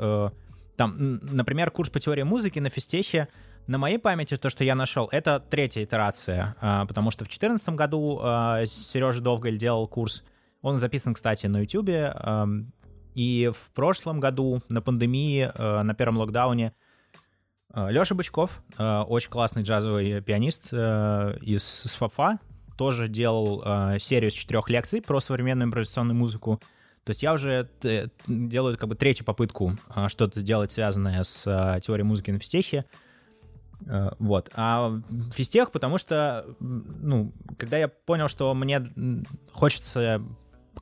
там, 0.78 1.20
например, 1.22 1.72
курс 1.72 1.90
по 1.90 2.00
теории 2.00 2.24
музыки 2.24 2.60
на 2.60 2.70
физтехе, 2.70 3.28
на 3.68 3.78
моей 3.78 3.98
памяти 3.98 4.38
то, 4.38 4.50
что 4.50 4.64
я 4.64 4.76
нашел, 4.76 5.10
это 5.12 5.42
третья 5.42 5.84
итерация, 5.84 6.56
потому 6.88 7.12
что 7.12 7.26
в 7.26 7.28
2014 7.28 7.70
году 7.70 8.18
Сережа 8.66 9.22
Довгаль 9.22 9.58
делал 9.58 9.88
курс, 9.90 10.24
он 10.62 10.78
записан, 10.80 11.14
кстати, 11.14 11.48
на 11.48 11.60
YouTube, 11.60 11.90
и 13.14 13.52
в 13.54 13.72
прошлом 13.74 14.20
году 14.22 14.62
на 14.70 14.82
пандемии, 14.82 15.52
на 15.58 15.94
первом 15.96 16.20
локдауне, 16.20 16.74
Леша 17.76 18.16
Бычков, 18.16 18.62
очень 18.78 19.30
классный 19.30 19.64
джазовый 19.64 20.22
пианист 20.22 20.72
из 20.72 21.64
СФАФа, 21.64 22.40
тоже 22.78 23.08
делал 23.08 23.64
серию 24.00 24.30
из 24.30 24.34
четырех 24.34 24.70
лекций 24.70 25.02
про 25.02 25.20
современную 25.20 25.68
импровизационную 25.68 26.16
музыку. 26.16 26.62
То 27.08 27.12
есть 27.12 27.24
я 27.24 27.32
уже 27.32 27.70
делаю 28.28 28.78
как 28.78 28.90
бы 28.90 28.96
третью 28.96 29.26
попытку 29.26 29.78
э, 29.96 30.10
что-то 30.10 30.42
сделать, 30.42 30.74
связанное 30.74 31.24
с 31.24 31.48
э, 31.48 31.80
теорией 31.80 32.04
музыки 32.04 32.32
на 32.32 32.40
физтехе. 32.40 32.84
Э, 33.86 34.10
вот. 34.20 34.52
А 34.54 34.92
физтех, 35.34 35.72
потому 35.72 36.00
что, 36.00 36.46
ну, 36.60 37.32
когда 37.58 37.78
я 37.78 37.88
понял, 37.88 38.28
что 38.28 38.54
мне 38.54 38.92
хочется 39.54 40.22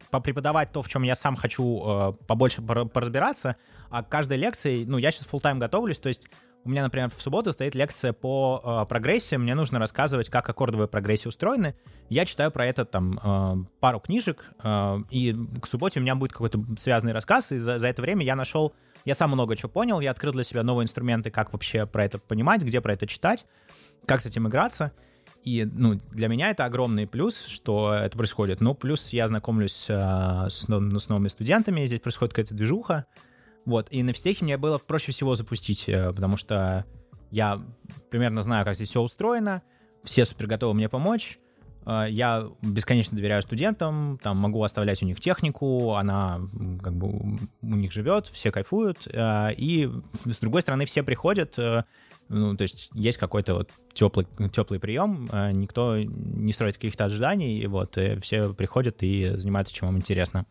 попреподавать 0.10 0.72
то, 0.72 0.82
в 0.82 0.90
чем 0.90 1.04
я 1.04 1.14
сам 1.14 1.36
хочу 1.36 1.84
э, 1.86 2.14
побольше 2.26 2.64
поразбираться, 2.64 3.56
а 3.92 4.02
каждой 4.02 4.38
лекции, 4.38 4.84
ну, 4.84 4.98
я 4.98 5.12
сейчас 5.12 5.28
full 5.32 5.42
тайм 5.42 5.60
готовлюсь, 5.60 6.00
то 6.00 6.08
есть 6.08 6.28
у 6.66 6.70
меня, 6.70 6.82
например, 6.82 7.10
в 7.16 7.22
субботу 7.22 7.52
стоит 7.52 7.76
лекция 7.76 8.12
по 8.12 8.62
э, 8.64 8.90
прогрессии, 8.90 9.36
мне 9.36 9.54
нужно 9.54 9.78
рассказывать, 9.78 10.30
как 10.30 10.50
аккордовые 10.50 10.88
прогрессии 10.88 11.28
устроены. 11.28 11.76
Я 12.10 12.26
читаю 12.26 12.50
про 12.50 12.66
это 12.66 12.86
там 12.86 13.20
э, 13.24 13.56
пару 13.80 14.00
книжек, 14.00 14.50
э, 14.64 14.98
и 15.12 15.36
к 15.62 15.68
субботе 15.68 16.00
у 16.00 16.04
меня 16.04 16.16
будет 16.16 16.34
какой-то 16.34 16.60
связанный 16.78 17.14
рассказ, 17.14 17.52
и 17.52 17.60
за, 17.60 17.78
за 17.78 17.88
это 17.88 18.02
время 18.02 18.26
я 18.26 18.36
нашел, 18.36 18.74
я 19.06 19.14
сам 19.14 19.30
много 19.30 19.56
чего 19.56 19.70
понял, 19.70 20.00
я 20.00 20.10
открыл 20.10 20.34
для 20.34 20.44
себя 20.44 20.64
новые 20.64 20.86
инструменты, 20.86 21.30
как 21.30 21.54
вообще 21.54 21.86
про 21.86 22.04
это 22.04 22.18
понимать, 22.18 22.64
где 22.64 22.82
про 22.82 22.94
это 22.94 23.06
читать, 23.06 23.46
как 24.08 24.22
с 24.22 24.26
этим 24.26 24.48
играться. 24.48 24.92
И, 25.44 25.64
ну, 25.72 26.00
для 26.12 26.28
меня 26.28 26.50
это 26.50 26.66
огромный 26.66 27.06
плюс, 27.06 27.46
что 27.46 27.94
это 27.94 28.18
происходит. 28.18 28.60
Ну, 28.60 28.74
плюс 28.74 29.10
я 29.10 29.28
знакомлюсь 29.28 29.86
э, 29.88 30.48
с, 30.50 30.66
с 30.66 31.10
новыми 31.10 31.28
студентами, 31.28 31.86
здесь 31.86 32.00
происходит 32.00 32.34
какая-то 32.34 32.56
движуха, 32.56 33.06
вот, 33.66 33.88
и 33.90 34.04
на 34.04 34.14
физтехе 34.14 34.46
мне 34.46 34.58
было 34.58 34.78
проще 34.78 35.12
всего 35.12 35.36
запустить, 35.36 35.90
э, 35.90 36.14
потому 36.14 36.38
что 36.38 36.86
я 37.32 37.62
примерно 38.10 38.42
знаю, 38.42 38.64
как 38.64 38.76
здесь 38.76 38.90
все 38.90 39.02
устроено, 39.02 39.64
все 40.04 40.24
супер 40.24 40.46
готовы 40.46 40.76
мне 40.76 40.88
помочь, 40.88 41.40
э, 41.86 42.06
я 42.10 42.48
бесконечно 42.62 43.18
доверяю 43.18 43.42
студентам, 43.42 44.20
там 44.22 44.38
могу 44.38 44.62
оставлять 44.64 45.02
у 45.02 45.06
них 45.08 45.20
технику, 45.20 45.96
она 45.96 46.42
как 46.84 46.96
бы 46.96 47.40
у 47.64 47.76
них 47.76 47.92
живет, 47.92 48.28
все 48.28 48.52
кайфуют, 48.52 49.08
э, 49.08 49.54
и 49.58 49.90
с 50.14 50.40
другой 50.40 50.62
стороны 50.62 50.86
все 50.86 51.02
приходят, 51.02 51.58
ну, 52.28 52.58
то 52.58 52.62
есть 52.62 52.90
есть 52.94 53.18
какой-то 53.18 53.56
вот 53.56 53.72
теплый, 53.94 54.28
теплый 54.52 54.80
прием, 54.80 55.28
никто 55.54 55.98
не 55.98 56.54
строит 56.54 56.76
каких-то 56.76 57.06
ожиданий, 57.06 57.60
и 57.60 57.68
вот, 57.68 57.98
и 57.98 58.20
все 58.20 58.54
приходят 58.54 59.02
и 59.02 59.38
занимаются, 59.38 59.74
чем 59.74 59.90
им 59.90 59.98
интересно 59.98 60.46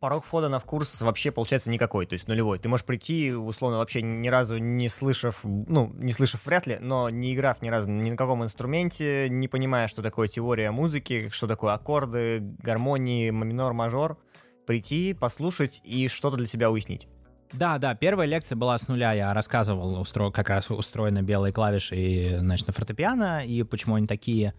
порог 0.00 0.24
входа 0.24 0.48
на 0.48 0.58
в 0.58 0.64
курс 0.64 1.00
вообще 1.02 1.30
получается 1.30 1.70
никакой, 1.70 2.06
то 2.06 2.14
есть 2.14 2.26
нулевой. 2.26 2.58
Ты 2.58 2.68
можешь 2.68 2.86
прийти, 2.86 3.32
условно, 3.32 3.78
вообще 3.78 4.00
ни 4.00 4.28
разу 4.28 4.56
не 4.56 4.88
слышав, 4.88 5.40
ну, 5.44 5.92
не 5.94 6.12
слышав 6.12 6.44
вряд 6.46 6.66
ли, 6.66 6.78
но 6.80 7.10
не 7.10 7.34
играв 7.34 7.60
ни 7.60 7.68
разу 7.68 7.88
ни 7.88 8.10
на 8.10 8.16
каком 8.16 8.42
инструменте, 8.42 9.28
не 9.28 9.46
понимая, 9.46 9.88
что 9.88 10.02
такое 10.02 10.28
теория 10.28 10.70
музыки, 10.70 11.28
что 11.30 11.46
такое 11.46 11.74
аккорды, 11.74 12.40
гармонии, 12.40 13.30
минор, 13.30 13.74
мажор, 13.74 14.18
прийти, 14.66 15.12
послушать 15.12 15.82
и 15.84 16.08
что-то 16.08 16.38
для 16.38 16.46
себя 16.46 16.70
уяснить. 16.70 17.06
Да, 17.52 17.78
да, 17.78 17.94
первая 17.94 18.26
лекция 18.26 18.56
была 18.56 18.78
с 18.78 18.88
нуля. 18.88 19.12
Я 19.12 19.34
рассказывал, 19.34 20.00
устро... 20.00 20.30
как 20.30 20.48
раз 20.48 20.70
устроены 20.70 21.20
белые 21.20 21.52
клавиши 21.52 21.96
и, 21.96 22.36
значит, 22.36 22.68
на 22.68 22.72
фортепиано, 22.72 23.44
и 23.44 23.64
почему 23.64 23.96
они 23.96 24.06
такие. 24.06 24.54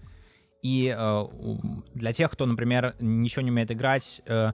И 0.61 0.93
э, 0.95 1.25
для 1.95 2.13
тех, 2.13 2.29
кто, 2.29 2.45
например, 2.45 2.95
ничего 2.99 3.41
не 3.41 3.49
умеет 3.49 3.71
играть, 3.71 4.21
э, 4.27 4.51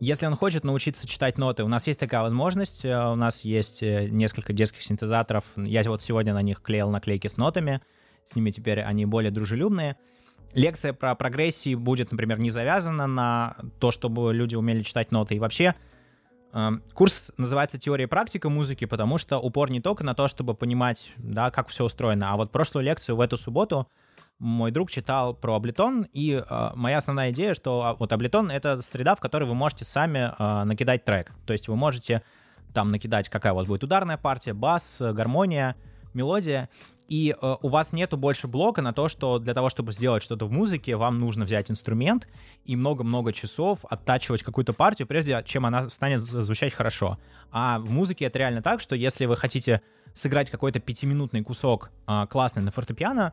если 0.00 0.26
он 0.26 0.36
хочет 0.36 0.64
научиться 0.64 1.08
читать 1.08 1.38
ноты, 1.38 1.64
у 1.64 1.68
нас 1.68 1.86
есть 1.86 1.98
такая 1.98 2.22
возможность. 2.22 2.84
Э, 2.84 3.10
у 3.10 3.14
нас 3.14 3.44
есть 3.44 3.82
э, 3.82 4.08
несколько 4.08 4.52
детских 4.52 4.82
синтезаторов. 4.82 5.44
Я 5.56 5.82
вот 5.84 6.02
сегодня 6.02 6.34
на 6.34 6.42
них 6.42 6.62
клеил 6.62 6.90
наклейки 6.90 7.26
с 7.26 7.36
нотами. 7.36 7.80
С 8.24 8.36
ними 8.36 8.50
теперь 8.50 8.80
они 8.80 9.06
более 9.06 9.30
дружелюбные. 9.30 9.96
Лекция 10.54 10.92
про 10.92 11.14
прогрессии 11.14 11.74
будет, 11.74 12.10
например, 12.10 12.38
не 12.38 12.50
завязана 12.50 13.06
на 13.06 13.56
то, 13.80 13.90
чтобы 13.90 14.32
люди 14.32 14.54
умели 14.54 14.82
читать 14.82 15.10
ноты. 15.12 15.34
И 15.34 15.38
вообще, 15.38 15.74
эм, 16.52 16.82
Курс 16.94 17.32
называется 17.36 17.78
«Теория 17.78 18.04
и 18.04 18.08
практика 18.08 18.48
музыки», 18.48 18.86
потому 18.86 19.18
что 19.18 19.38
упор 19.38 19.70
не 19.70 19.80
только 19.80 20.04
на 20.04 20.14
то, 20.14 20.26
чтобы 20.28 20.54
понимать, 20.54 21.12
да, 21.16 21.50
как 21.50 21.68
все 21.68 21.84
устроено, 21.84 22.32
а 22.32 22.36
вот 22.36 22.50
прошлую 22.50 22.84
лекцию 22.84 23.16
в 23.16 23.20
эту 23.20 23.36
субботу 23.36 23.88
мой 24.38 24.70
друг 24.70 24.90
читал 24.90 25.34
про 25.34 25.56
Ableton, 25.56 26.08
и 26.12 26.32
э, 26.32 26.70
моя 26.74 26.98
основная 26.98 27.30
идея, 27.30 27.54
что 27.54 27.82
а, 27.82 27.94
вот 27.94 28.12
Ableton— 28.12 28.52
это 28.52 28.80
среда, 28.82 29.14
в 29.14 29.20
которой 29.20 29.44
вы 29.44 29.54
можете 29.54 29.84
сами 29.84 30.32
э, 30.38 30.64
накидать 30.64 31.04
трек. 31.04 31.32
То 31.46 31.52
есть 31.52 31.68
вы 31.68 31.76
можете 31.76 32.22
там 32.72 32.90
накидать, 32.90 33.28
какая 33.28 33.52
у 33.52 33.56
вас 33.56 33.66
будет 33.66 33.82
ударная 33.82 34.16
партия, 34.16 34.52
бас, 34.52 34.98
гармония, 35.00 35.76
мелодия, 36.14 36.68
и 37.08 37.34
э, 37.40 37.56
у 37.62 37.68
вас 37.68 37.92
нету 37.92 38.18
больше 38.18 38.48
блока 38.48 38.82
на 38.82 38.92
то, 38.92 39.08
что 39.08 39.38
для 39.38 39.54
того, 39.54 39.70
чтобы 39.70 39.92
сделать 39.92 40.22
что-то 40.22 40.44
в 40.44 40.52
музыке, 40.52 40.94
вам 40.94 41.18
нужно 41.18 41.46
взять 41.46 41.70
инструмент 41.70 42.28
и 42.64 42.76
много-много 42.76 43.32
часов 43.32 43.80
оттачивать 43.88 44.42
какую-то 44.42 44.74
партию, 44.74 45.08
прежде 45.08 45.42
чем 45.46 45.64
она 45.64 45.88
станет 45.88 46.20
звучать 46.20 46.74
хорошо. 46.74 47.18
А 47.50 47.78
в 47.78 47.90
музыке 47.90 48.26
это 48.26 48.38
реально 48.38 48.60
так, 48.60 48.80
что 48.80 48.94
если 48.94 49.24
вы 49.24 49.36
хотите 49.36 49.80
сыграть 50.12 50.50
какой-то 50.50 50.80
пятиминутный 50.80 51.42
кусок 51.42 51.90
э, 52.06 52.26
классный 52.28 52.62
на 52.62 52.70
фортепиано, 52.70 53.32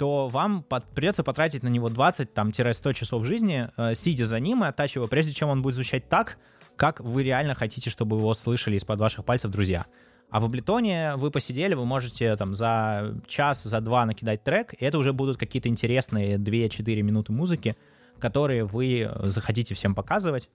то 0.00 0.28
вам 0.28 0.62
под, 0.62 0.86
придется 0.86 1.22
потратить 1.22 1.62
на 1.62 1.68
него 1.68 1.90
20-100 1.90 2.94
часов 2.94 3.22
жизни, 3.22 3.68
э, 3.76 3.92
сидя 3.92 4.24
за 4.24 4.40
ним 4.40 4.64
и 4.64 4.66
оттачивая, 4.66 5.08
прежде 5.08 5.34
чем 5.34 5.50
он 5.50 5.60
будет 5.60 5.74
звучать 5.74 6.08
так, 6.08 6.38
как 6.76 7.00
вы 7.00 7.22
реально 7.22 7.54
хотите, 7.54 7.90
чтобы 7.90 8.16
его 8.16 8.32
слышали 8.32 8.76
из-под 8.76 8.98
ваших 8.98 9.26
пальцев 9.26 9.50
друзья. 9.50 9.84
А 10.30 10.40
в 10.40 10.46
Абleton 10.46 11.18
вы 11.18 11.30
посидели, 11.30 11.74
вы 11.74 11.84
можете 11.84 12.34
там 12.36 12.54
за 12.54 13.14
час, 13.26 13.62
за 13.62 13.78
два 13.82 14.06
накидать 14.06 14.42
трек, 14.42 14.72
и 14.72 14.86
это 14.86 14.96
уже 14.96 15.12
будут 15.12 15.36
какие-то 15.36 15.68
интересные 15.68 16.38
2-4 16.38 17.02
минуты 17.02 17.32
музыки, 17.32 17.76
которые 18.18 18.64
вы 18.64 19.10
захотите 19.24 19.74
всем 19.74 19.94
показывать. 19.94 20.48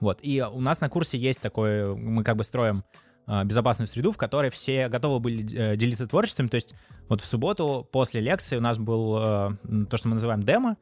Вот. 0.00 0.20
И 0.22 0.40
у 0.40 0.60
нас 0.62 0.80
на 0.80 0.88
курсе 0.88 1.18
есть 1.18 1.42
такой, 1.42 1.94
мы 1.94 2.24
как 2.24 2.36
бы 2.36 2.44
строим 2.44 2.82
безопасную 3.26 3.88
среду, 3.88 4.12
в 4.12 4.16
которой 4.16 4.50
все 4.50 4.88
готовы 4.88 5.18
были 5.18 5.44
э, 5.54 5.76
делиться 5.76 6.06
творчеством. 6.06 6.48
То 6.48 6.54
есть 6.54 6.74
вот 7.08 7.20
в 7.20 7.26
субботу 7.26 7.86
после 7.90 8.20
лекции 8.20 8.56
у 8.56 8.60
нас 8.60 8.78
был 8.78 9.16
э, 9.18 9.50
то, 9.90 9.96
что 9.96 10.08
мы 10.08 10.14
называем 10.14 10.42
демо. 10.42 10.76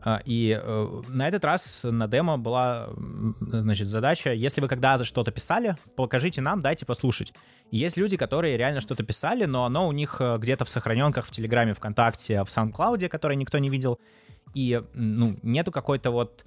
А, 0.00 0.20
и 0.24 0.56
э, 0.62 1.02
на 1.08 1.26
этот 1.26 1.44
раз 1.44 1.80
на 1.82 2.06
демо 2.06 2.36
была, 2.36 2.90
значит, 3.40 3.86
задача, 3.86 4.32
если 4.32 4.60
вы 4.60 4.68
когда-то 4.68 5.04
что-то 5.04 5.32
писали, 5.32 5.76
покажите 5.96 6.40
нам, 6.40 6.60
дайте 6.60 6.84
послушать. 6.84 7.32
И 7.70 7.78
есть 7.78 7.96
люди, 7.96 8.16
которые 8.16 8.56
реально 8.56 8.80
что-то 8.80 9.02
писали, 9.02 9.44
но 9.44 9.64
оно 9.64 9.88
у 9.88 9.92
них 9.92 10.20
где-то 10.20 10.64
в 10.64 10.68
сохраненках 10.68 11.24
в 11.24 11.30
Телеграме, 11.30 11.72
ВКонтакте, 11.72 12.44
в 12.44 12.48
SoundCloud, 12.48 13.08
который 13.08 13.36
никто 13.36 13.58
не 13.58 13.70
видел. 13.70 13.98
И, 14.54 14.82
ну, 14.94 15.38
нету 15.42 15.72
какой-то 15.72 16.10
вот 16.10 16.44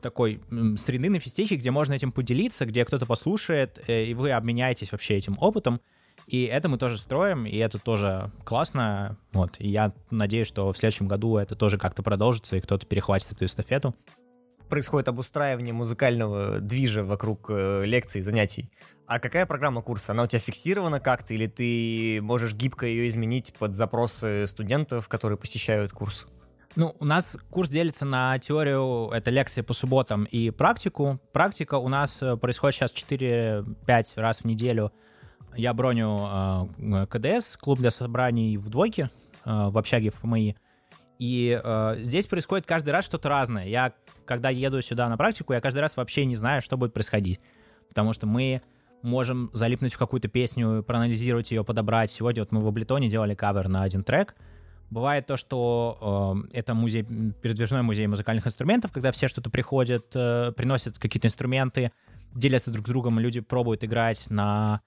такой 0.00 0.40
среды 0.76 1.10
на 1.10 1.18
физтехе, 1.18 1.56
где 1.56 1.70
можно 1.70 1.94
этим 1.94 2.12
поделиться, 2.12 2.66
где 2.66 2.84
кто-то 2.84 3.06
послушает, 3.06 3.82
э, 3.86 4.04
и 4.04 4.14
вы 4.14 4.32
обменяетесь 4.32 4.92
вообще 4.92 5.16
этим 5.16 5.36
опытом. 5.40 5.80
И 6.26 6.44
это 6.44 6.68
мы 6.68 6.78
тоже 6.78 6.98
строим, 6.98 7.46
и 7.46 7.56
это 7.56 7.78
тоже 7.78 8.30
классно. 8.44 9.16
Вот. 9.32 9.56
И 9.58 9.68
я 9.68 9.92
надеюсь, 10.10 10.46
что 10.46 10.70
в 10.72 10.78
следующем 10.78 11.08
году 11.08 11.36
это 11.36 11.54
тоже 11.54 11.78
как-то 11.78 12.02
продолжится, 12.02 12.56
и 12.56 12.60
кто-то 12.60 12.86
перехватит 12.86 13.32
эту 13.32 13.44
эстафету. 13.44 13.94
Происходит 14.68 15.08
обустраивание 15.08 15.74
музыкального 15.74 16.60
движа 16.60 17.04
вокруг 17.04 17.46
э, 17.50 17.84
лекций, 17.84 18.22
занятий. 18.22 18.70
А 19.06 19.18
какая 19.18 19.44
программа 19.44 19.82
курса? 19.82 20.12
Она 20.12 20.22
у 20.22 20.26
тебя 20.26 20.38
фиксирована 20.38 21.00
как-то, 21.00 21.34
или 21.34 21.46
ты 21.46 22.20
можешь 22.22 22.54
гибко 22.54 22.86
ее 22.86 23.08
изменить 23.08 23.52
под 23.58 23.74
запросы 23.74 24.46
студентов, 24.46 25.08
которые 25.08 25.36
посещают 25.36 25.92
курс? 25.92 26.26
Ну, 26.74 26.96
у 26.98 27.04
нас 27.04 27.36
курс 27.50 27.68
делится 27.68 28.04
на 28.04 28.38
теорию, 28.38 29.10
это 29.10 29.30
лекции 29.30 29.60
по 29.60 29.74
субботам, 29.74 30.24
и 30.24 30.50
практику. 30.50 31.20
Практика 31.32 31.74
у 31.74 31.88
нас 31.88 32.22
э, 32.22 32.36
происходит 32.36 32.76
сейчас 32.76 32.94
4-5 32.94 33.64
раз 34.16 34.38
в 34.38 34.44
неделю 34.46 34.92
я 35.56 35.74
броню 35.74 36.68
э, 36.78 37.06
КДС, 37.06 37.56
клуб 37.56 37.78
для 37.78 37.90
собраний 37.90 38.56
в 38.56 38.68
двойке, 38.68 39.10
э, 39.44 39.68
в 39.68 39.76
общаге 39.76 40.10
в 40.10 40.20
ПМИ. 40.20 40.56
И 41.18 41.60
э, 41.62 41.96
здесь 42.00 42.26
происходит 42.26 42.66
каждый 42.66 42.90
раз 42.90 43.04
что-то 43.04 43.28
разное. 43.28 43.66
Я, 43.66 43.92
когда 44.24 44.50
еду 44.50 44.80
сюда 44.80 45.08
на 45.08 45.16
практику, 45.16 45.52
я 45.52 45.60
каждый 45.60 45.80
раз 45.80 45.96
вообще 45.96 46.24
не 46.24 46.36
знаю, 46.36 46.62
что 46.62 46.76
будет 46.76 46.94
происходить. 46.94 47.40
Потому 47.88 48.12
что 48.12 48.26
мы 48.26 48.62
можем 49.02 49.50
залипнуть 49.52 49.92
в 49.92 49.98
какую-то 49.98 50.28
песню, 50.28 50.82
проанализировать 50.82 51.50
ее, 51.50 51.64
подобрать. 51.64 52.10
Сегодня 52.10 52.42
вот 52.42 52.52
мы 52.52 52.62
в 52.62 52.66
Аблетоне 52.66 53.08
делали 53.08 53.34
кавер 53.34 53.68
на 53.68 53.82
один 53.82 54.04
трек. 54.04 54.34
Бывает 54.92 55.26
то, 55.26 55.38
что 55.38 56.44
э, 56.52 56.58
это 56.58 56.74
музей, 56.74 57.02
передвижной 57.02 57.80
музей 57.80 58.06
музыкальных 58.06 58.46
инструментов, 58.46 58.92
когда 58.92 59.10
все 59.10 59.26
что-то 59.26 59.48
приходят, 59.48 60.04
э, 60.14 60.52
приносят 60.54 60.98
какие-то 60.98 61.28
инструменты, 61.28 61.92
делятся 62.34 62.70
друг 62.70 62.86
с 62.86 62.90
другом, 62.90 63.18
люди 63.18 63.40
пробуют 63.40 63.84
играть 63.84 64.28
на 64.28 64.82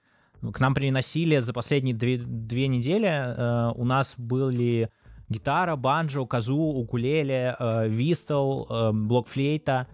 к 0.52 0.60
нам 0.60 0.74
приносили 0.74 1.38
за 1.38 1.52
последние 1.52 1.94
две, 1.96 2.18
две 2.18 2.68
недели, 2.68 3.08
э, 3.08 3.72
у 3.74 3.84
нас 3.84 4.14
были 4.16 4.90
гитара, 5.28 5.74
банджо, 5.74 6.24
казу, 6.24 6.56
укулеле, 6.56 7.56
э, 7.58 7.88
вистл, 7.88 8.64
э, 8.68 8.92
блокфлейта. 8.92 9.88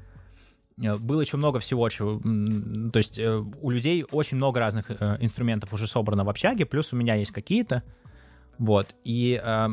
Э, 0.82 0.96
было 0.96 1.22
еще 1.22 1.38
много 1.38 1.58
всего, 1.58 1.88
чего, 1.88 2.20
то 2.90 2.98
есть 2.98 3.18
э, 3.18 3.42
у 3.62 3.70
людей 3.70 4.04
очень 4.10 4.36
много 4.36 4.60
разных 4.60 4.90
э, 4.90 5.16
инструментов 5.20 5.72
уже 5.72 5.86
собрано 5.86 6.24
в 6.24 6.28
общаге, 6.28 6.66
плюс 6.66 6.92
у 6.92 6.96
меня 6.96 7.14
есть 7.14 7.30
какие-то, 7.30 7.82
вот, 8.58 8.94
и 9.04 9.40
э, 9.42 9.68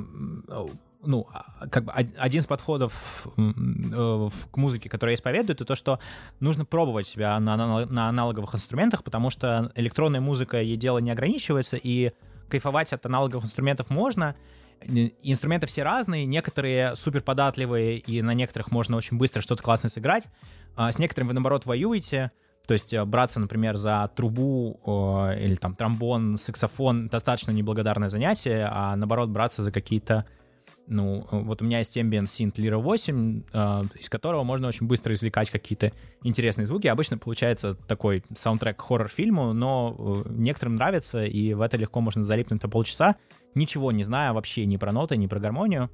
ну, 1.04 1.28
как 1.72 1.86
бы 1.86 1.92
один 1.92 2.42
из 2.42 2.46
подходов 2.46 3.28
э, 3.38 4.30
к 4.52 4.58
музыке, 4.58 4.90
который 4.90 5.12
я 5.12 5.16
исповедую, 5.16 5.56
это 5.56 5.66
то, 5.66 5.76
что 5.76 6.00
нужно 6.40 6.66
пробовать 6.66 7.08
себя 7.08 7.40
на, 7.40 7.56
на, 7.56 7.86
на 7.86 8.10
аналоговых 8.10 8.54
инструментах, 8.56 9.04
потому 9.04 9.30
что 9.30 9.72
электронная 9.76 10.22
музыка, 10.22 10.62
ей 10.62 10.76
дело 10.76 10.98
не 11.00 11.12
ограничивается, 11.12 11.78
и 11.78 12.12
кайфовать 12.50 12.92
от 12.94 13.06
аналоговых 13.06 13.46
инструментов 13.46 13.90
можно. 13.90 14.36
Инструменты 14.82 15.68
все 15.68 15.84
разные, 15.84 16.26
некоторые 16.26 16.96
супер 16.96 17.22
податливые, 17.22 17.98
и 17.98 18.22
на 18.22 18.34
некоторых 18.34 18.72
можно 18.72 18.98
очень 18.98 19.18
быстро 19.18 19.42
что-то 19.42 19.62
классное 19.62 19.90
сыграть. 19.90 20.28
А 20.76 20.92
с 20.92 21.00
некоторыми 21.00 21.30
вы, 21.30 21.34
наоборот, 21.34 21.66
воюете, 21.66 22.32
то 22.70 22.74
есть 22.74 22.94
э, 22.94 23.04
браться, 23.04 23.40
например, 23.40 23.78
за 23.78 24.12
трубу 24.16 24.80
э, 24.86 25.44
или 25.44 25.56
там 25.56 25.74
тромбон, 25.74 26.38
саксофон 26.38 27.08
достаточно 27.08 27.50
неблагодарное 27.50 28.10
занятие, 28.10 28.70
а 28.72 28.96
наоборот 28.96 29.30
браться 29.30 29.64
за 29.64 29.72
какие-то 29.72 30.28
ну, 30.86 31.26
вот 31.32 31.64
у 31.64 31.66
меня 31.66 31.80
есть 31.80 31.98
Ambient 31.98 32.26
Synth 32.26 32.58
Lyra 32.58 32.78
8, 32.78 33.44
э, 33.52 33.84
из 34.00 34.08
которого 34.08 34.44
можно 34.44 34.68
очень 34.68 34.86
быстро 34.86 35.16
извлекать 35.16 35.50
какие-то 35.50 35.94
интересные 36.24 36.68
звуки. 36.68 36.86
Обычно 36.86 37.18
получается 37.18 37.74
такой 37.74 38.24
саундтрек 38.36 38.80
хоррор-фильму, 38.80 39.54
но 39.54 40.24
э, 40.28 40.30
некоторым 40.30 40.76
нравится, 40.76 41.26
и 41.26 41.56
в 41.56 41.62
это 41.62 41.76
легко 41.76 42.02
можно 42.02 42.22
залипнуть 42.22 42.62
на 42.62 42.70
полчаса, 42.70 43.16
ничего 43.56 43.92
не 43.92 44.04
зная 44.04 44.32
вообще 44.32 44.68
ни 44.68 44.78
про 44.78 44.92
ноты, 44.92 45.18
ни 45.18 45.26
про 45.26 45.40
гармонию. 45.40 45.90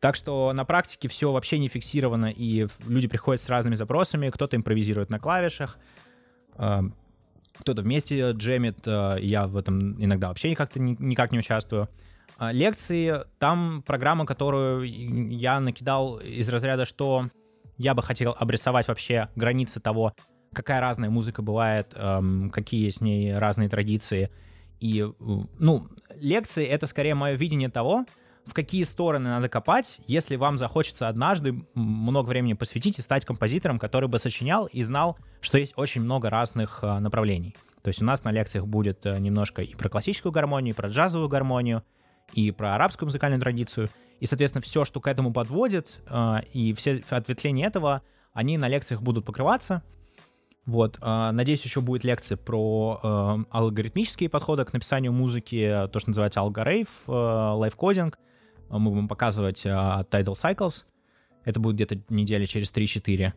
Так 0.00 0.14
что 0.14 0.52
на 0.52 0.64
практике 0.64 1.08
все 1.08 1.32
вообще 1.32 1.58
не 1.58 1.68
фиксировано, 1.68 2.26
и 2.30 2.66
люди 2.86 3.08
приходят 3.08 3.40
с 3.40 3.48
разными 3.48 3.74
запросами, 3.74 4.30
кто-то 4.30 4.56
импровизирует 4.56 5.10
на 5.10 5.18
клавишах, 5.18 5.78
э, 6.56 6.80
кто-то 7.58 7.82
вместе 7.82 8.30
джемит, 8.30 8.86
э, 8.86 9.16
я 9.20 9.46
в 9.46 9.56
этом 9.56 10.02
иногда 10.02 10.28
вообще 10.28 10.54
как-то 10.54 10.78
никак 10.80 11.32
не 11.32 11.38
участвую. 11.40 11.88
А, 12.36 12.52
лекции, 12.52 13.24
там 13.40 13.82
программа, 13.82 14.24
которую 14.24 14.84
я 14.84 15.58
накидал 15.58 16.18
из 16.18 16.48
разряда, 16.48 16.84
что 16.84 17.30
я 17.76 17.94
бы 17.94 18.02
хотел 18.02 18.36
обрисовать 18.38 18.86
вообще 18.86 19.28
границы 19.34 19.80
того, 19.80 20.14
какая 20.52 20.80
разная 20.80 21.10
музыка 21.10 21.42
бывает, 21.42 21.92
эм, 21.96 22.50
какие 22.50 22.90
в 22.90 23.00
ней 23.00 23.36
разные 23.36 23.68
традиции. 23.68 24.30
И, 24.78 25.04
ну, 25.58 25.88
лекции— 26.14 26.64
это 26.66 26.86
скорее 26.86 27.14
мое 27.14 27.34
видение 27.34 27.68
того, 27.68 28.06
в 28.48 28.54
какие 28.54 28.84
стороны 28.84 29.28
надо 29.28 29.48
копать, 29.48 30.00
если 30.06 30.36
вам 30.36 30.56
захочется 30.56 31.08
однажды 31.08 31.64
много 31.74 32.28
времени 32.28 32.54
посвятить 32.54 32.98
и 32.98 33.02
стать 33.02 33.24
композитором, 33.24 33.78
который 33.78 34.08
бы 34.08 34.18
сочинял 34.18 34.66
и 34.66 34.82
знал, 34.82 35.18
что 35.40 35.58
есть 35.58 35.74
очень 35.76 36.00
много 36.00 36.30
разных 36.30 36.80
э, 36.82 36.98
направлений. 36.98 37.54
То 37.82 37.88
есть 37.88 38.02
у 38.02 38.04
нас 38.04 38.24
на 38.24 38.32
лекциях 38.32 38.66
будет 38.66 39.04
э, 39.06 39.18
немножко 39.18 39.62
и 39.62 39.74
про 39.74 39.88
классическую 39.88 40.32
гармонию, 40.32 40.74
и 40.74 40.76
про 40.76 40.88
джазовую 40.88 41.28
гармонию, 41.28 41.84
и 42.32 42.50
про 42.50 42.74
арабскую 42.74 43.06
музыкальную 43.06 43.40
традицию. 43.40 43.90
И, 44.20 44.26
соответственно, 44.26 44.62
все, 44.62 44.84
что 44.84 45.00
к 45.00 45.06
этому 45.06 45.32
подводит, 45.32 46.00
э, 46.08 46.36
и 46.52 46.72
все 46.72 47.04
ответвления 47.10 47.66
этого, 47.66 48.02
они 48.32 48.58
на 48.58 48.66
лекциях 48.66 49.02
будут 49.02 49.24
покрываться. 49.24 49.82
Вот, 50.66 50.98
надеюсь, 51.00 51.64
еще 51.64 51.80
будет 51.80 52.04
лекция 52.04 52.36
про 52.36 53.46
алгоритмические 53.50 54.28
подходы 54.28 54.66
к 54.66 54.74
написанию 54.74 55.14
музыки, 55.14 55.88
то, 55.90 55.98
что 55.98 56.10
называется 56.10 56.40
алгорейв, 56.40 56.88
лайфкодинг. 57.06 58.18
Мы 58.70 58.90
будем 58.90 59.08
показывать 59.08 59.64
от 59.66 60.12
Tidal 60.12 60.34
Cycles. 60.34 60.84
Это 61.44 61.60
будет 61.60 61.76
где-то 61.76 62.00
недели 62.08 62.44
через 62.44 62.72
3-4. 62.72 63.32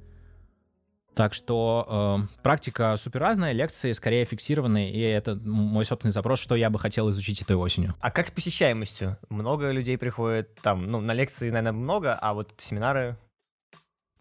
Так 1.13 1.33
что 1.33 2.19
э, 2.23 2.41
практика 2.41 2.95
супер 2.95 3.19
разная, 3.19 3.51
лекции 3.51 3.91
скорее 3.91 4.23
фиксированные, 4.23 4.91
и 4.91 4.99
это 5.01 5.35
мой 5.35 5.83
собственный 5.83 6.13
запрос, 6.13 6.39
что 6.39 6.55
я 6.55 6.69
бы 6.69 6.79
хотел 6.79 7.09
изучить 7.09 7.41
этой 7.41 7.57
осенью. 7.57 7.95
А 7.99 8.11
как 8.11 8.27
с 8.27 8.31
посещаемостью? 8.31 9.17
Много 9.29 9.71
людей 9.71 9.97
приходит 9.97 10.55
там, 10.61 10.87
ну, 10.87 11.01
на 11.01 11.13
лекции, 11.13 11.49
наверное, 11.49 11.73
много, 11.73 12.15
а 12.15 12.33
вот 12.33 12.53
семинары? 12.57 13.17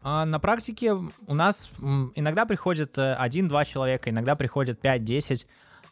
А 0.03 0.25
на 0.25 0.41
практике 0.41 0.93
у 0.93 1.35
нас 1.35 1.71
иногда 2.17 2.45
приходит 2.45 2.99
э, 2.99 3.15
один-два 3.15 3.65
человека, 3.65 4.11
иногда 4.11 4.35
приходит 4.35 4.85
5-10. 4.85 5.47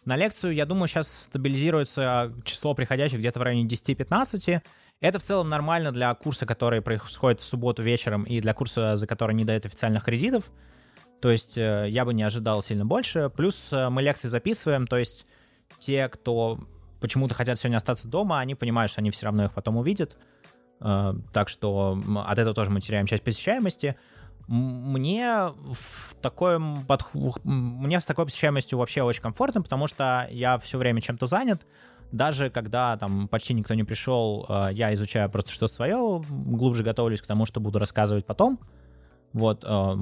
На 0.04 0.16
лекцию, 0.16 0.52
я 0.54 0.66
думаю, 0.66 0.88
сейчас 0.88 1.24
стабилизируется 1.24 2.32
число 2.42 2.74
приходящих 2.74 3.20
где-то 3.20 3.38
в 3.38 3.42
районе 3.42 3.68
10-15. 3.68 4.62
Это 5.00 5.18
в 5.18 5.22
целом 5.22 5.48
нормально 5.48 5.92
для 5.92 6.12
курса, 6.14 6.44
который 6.44 6.82
происходит 6.82 7.40
в 7.40 7.44
субботу 7.44 7.82
вечером, 7.82 8.24
и 8.24 8.40
для 8.40 8.52
курса, 8.52 8.96
за 8.96 9.06
который 9.06 9.34
не 9.34 9.44
дают 9.44 9.64
официальных 9.64 10.04
кредитов. 10.04 10.50
То 11.20 11.30
есть 11.30 11.56
э, 11.56 11.86
я 11.88 12.04
бы 12.04 12.14
не 12.14 12.22
ожидал 12.22 12.62
сильно 12.62 12.84
больше. 12.84 13.30
Плюс 13.30 13.72
э, 13.72 13.88
мы 13.90 14.02
лекции 14.02 14.28
записываем, 14.28 14.86
то 14.86 14.96
есть 14.96 15.26
те, 15.78 16.08
кто 16.08 16.58
почему-то 17.00 17.34
хотят 17.34 17.58
сегодня 17.58 17.76
остаться 17.76 18.08
дома, 18.08 18.40
они 18.40 18.54
понимают, 18.54 18.90
что 18.90 19.00
они 19.00 19.10
все 19.10 19.26
равно 19.26 19.44
их 19.44 19.52
потом 19.52 19.76
увидят. 19.76 20.16
Э, 20.80 21.14
так 21.32 21.48
что 21.48 22.00
от 22.26 22.38
этого 22.38 22.54
тоже 22.54 22.70
мы 22.70 22.80
теряем 22.80 23.06
часть 23.06 23.22
посещаемости. 23.22 23.96
Мне 24.48 25.48
в 25.48 26.14
такой 26.22 26.58
подх... 26.86 27.10
мне 27.14 28.00
с 28.00 28.06
такой 28.06 28.24
посещаемостью 28.24 28.78
вообще 28.78 29.02
очень 29.02 29.22
комфортно, 29.22 29.62
потому 29.62 29.86
что 29.86 30.26
я 30.30 30.58
все 30.58 30.78
время 30.78 31.00
чем-то 31.00 31.26
занят. 31.26 31.66
Даже 32.12 32.50
когда 32.50 32.96
там 32.96 33.28
почти 33.28 33.54
никто 33.54 33.74
не 33.74 33.84
пришел, 33.84 34.46
я 34.70 34.94
изучаю 34.94 35.30
просто 35.30 35.52
что 35.52 35.66
свое, 35.66 36.22
глубже 36.28 36.82
готовлюсь 36.82 37.20
к 37.20 37.26
тому, 37.26 37.44
что 37.44 37.60
буду 37.60 37.78
рассказывать 37.78 38.24
потом. 38.24 38.58
Вот, 39.32 39.62
э, 39.62 39.96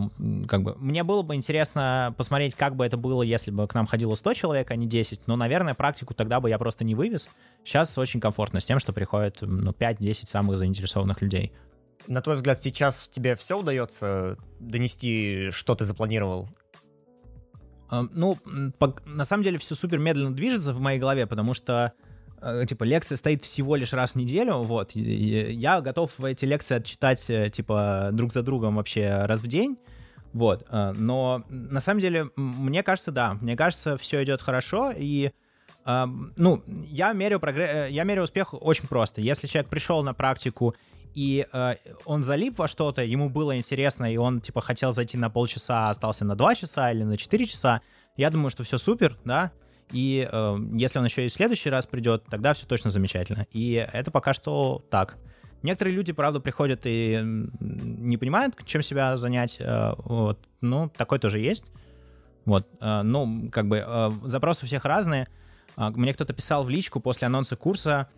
как 0.47 0.63
бы, 0.63 0.77
мне 0.77 1.03
было 1.03 1.23
бы 1.23 1.35
интересно 1.35 2.15
посмотреть, 2.17 2.55
как 2.55 2.77
бы 2.77 2.87
это 2.87 2.97
было, 2.97 3.23
если 3.23 3.51
бы 3.51 3.67
к 3.67 3.75
нам 3.75 3.87
ходило 3.87 4.15
100 4.15 4.35
человек, 4.35 4.71
а 4.71 4.77
не 4.77 4.87
10, 4.87 5.27
но, 5.27 5.37
наверное, 5.37 5.75
практику 5.75 6.15
тогда 6.15 6.41
бы 6.41 6.49
я 6.49 6.59
просто 6.59 6.85
не 6.85 6.95
вывез. 6.95 7.29
Сейчас 7.65 7.97
очень 7.99 8.21
комфортно 8.21 8.61
с 8.61 8.67
тем, 8.67 8.79
что 8.79 8.93
приходит, 8.93 9.39
ну, 9.41 9.73
5-10 9.73 10.27
самых 10.27 10.57
заинтересованных 10.57 11.21
людей. 11.23 11.53
На 12.07 12.23
твой 12.23 12.37
взгляд, 12.37 12.63
сейчас 12.63 13.09
тебе 13.09 13.35
все 13.35 13.59
удается 13.59 14.39
донести, 14.61 15.51
что 15.51 15.75
ты 15.75 15.85
запланировал? 15.85 16.49
Э, 17.91 18.07
ну, 18.13 18.39
по, 18.79 18.95
на 19.05 19.25
самом 19.25 19.43
деле 19.43 19.59
все 19.59 19.75
супер 19.75 19.99
медленно 19.99 20.35
движется 20.35 20.73
в 20.73 20.81
моей 20.81 20.99
голове, 20.99 21.27
потому 21.27 21.55
что 21.55 21.93
э, 22.41 22.65
типа, 22.67 22.85
лекция 22.85 23.17
стоит 23.17 23.43
всего 23.43 23.77
лишь 23.77 23.93
раз 23.93 24.13
в 24.13 24.17
неделю, 24.17 24.59
вот, 24.59 24.93
я 24.93 25.81
готов 25.81 26.19
эти 26.21 26.45
лекции 26.45 26.77
отчитать, 26.77 27.29
э, 27.29 27.49
типа, 27.51 28.11
друг 28.13 28.33
за 28.33 28.43
другом 28.43 28.77
вообще 28.77 29.25
раз 29.25 29.43
в 29.43 29.47
день, 29.47 29.79
вот, 30.33 30.67
но 30.71 31.45
на 31.49 31.81
самом 31.81 32.01
деле, 32.01 32.29
мне 32.37 32.83
кажется, 32.83 33.11
да, 33.11 33.39
мне 33.41 33.57
кажется, 33.57 33.97
все 33.97 34.23
идет 34.23 34.43
хорошо, 34.43 34.93
и 34.95 35.31
ну, 35.87 36.63
я 36.67 37.13
меряю, 37.15 37.41
прогресс, 37.41 37.91
я 37.91 38.05
меряю 38.05 38.25
успех 38.25 38.53
очень 38.53 38.87
просто. 38.87 39.23
Если 39.23 39.47
человек 39.47 39.71
пришел 39.71 40.03
на 40.03 40.13
практику 40.13 40.75
и 41.17 41.47
э, 41.51 41.77
он 42.05 42.23
залип 42.23 42.59
во 42.59 42.69
что-то, 42.69 43.03
ему 43.03 43.31
было 43.31 43.57
интересно, 43.57 44.13
и 44.13 44.19
он, 44.19 44.43
типа, 44.43 44.61
хотел 44.61 44.93
зайти 44.93 45.17
на 45.17 45.31
полчаса, 45.31 45.87
а 45.87 45.91
остался 45.91 46.27
на 46.27 46.37
два 46.37 46.55
часа 46.55 46.93
или 46.93 47.05
на 47.05 47.17
четыре 47.17 47.47
часа, 47.47 47.81
я 48.17 48.29
думаю, 48.29 48.51
что 48.51 48.65
все 48.65 48.77
супер, 48.77 49.17
да, 49.25 49.51
и 49.93 50.29
э, 50.31 50.57
если 50.75 50.99
он 50.99 51.07
еще 51.07 51.25
и 51.25 51.29
в 51.29 51.33
следующий 51.33 51.71
раз 51.71 51.87
придет, 51.87 52.25
тогда 52.29 52.53
все 52.53 52.67
точно 52.67 52.91
замечательно. 52.91 53.47
И 53.51 53.73
это 53.73 54.11
пока 54.11 54.35
что 54.35 54.85
так. 54.91 55.17
Некоторые 55.63 55.97
люди, 55.97 56.13
правда, 56.13 56.39
приходят 56.39 56.83
и 56.85 57.19
не 57.61 58.19
понимают, 58.19 58.55
чем 58.67 58.83
себя 58.83 59.17
занять. 59.17 59.57
Э, 59.59 59.95
вот. 59.99 60.39
Ну, 60.61 60.91
такой 60.91 61.19
тоже 61.19 61.39
есть. 61.39 61.73
Вот. 62.45 62.69
Э, 62.81 63.01
ну, 63.03 63.49
как 63.51 63.69
бы 63.69 63.83
э, 63.87 64.11
запросы 64.25 64.65
у 64.65 64.67
всех 64.67 64.85
разные. 64.85 65.29
Э, 65.79 65.89
мне 65.91 66.13
кто-то 66.13 66.35
писал 66.35 66.65
в 66.65 66.69
личку 66.69 67.01
после 67.01 67.27
анонса 67.27 67.57
курса, 67.57 68.09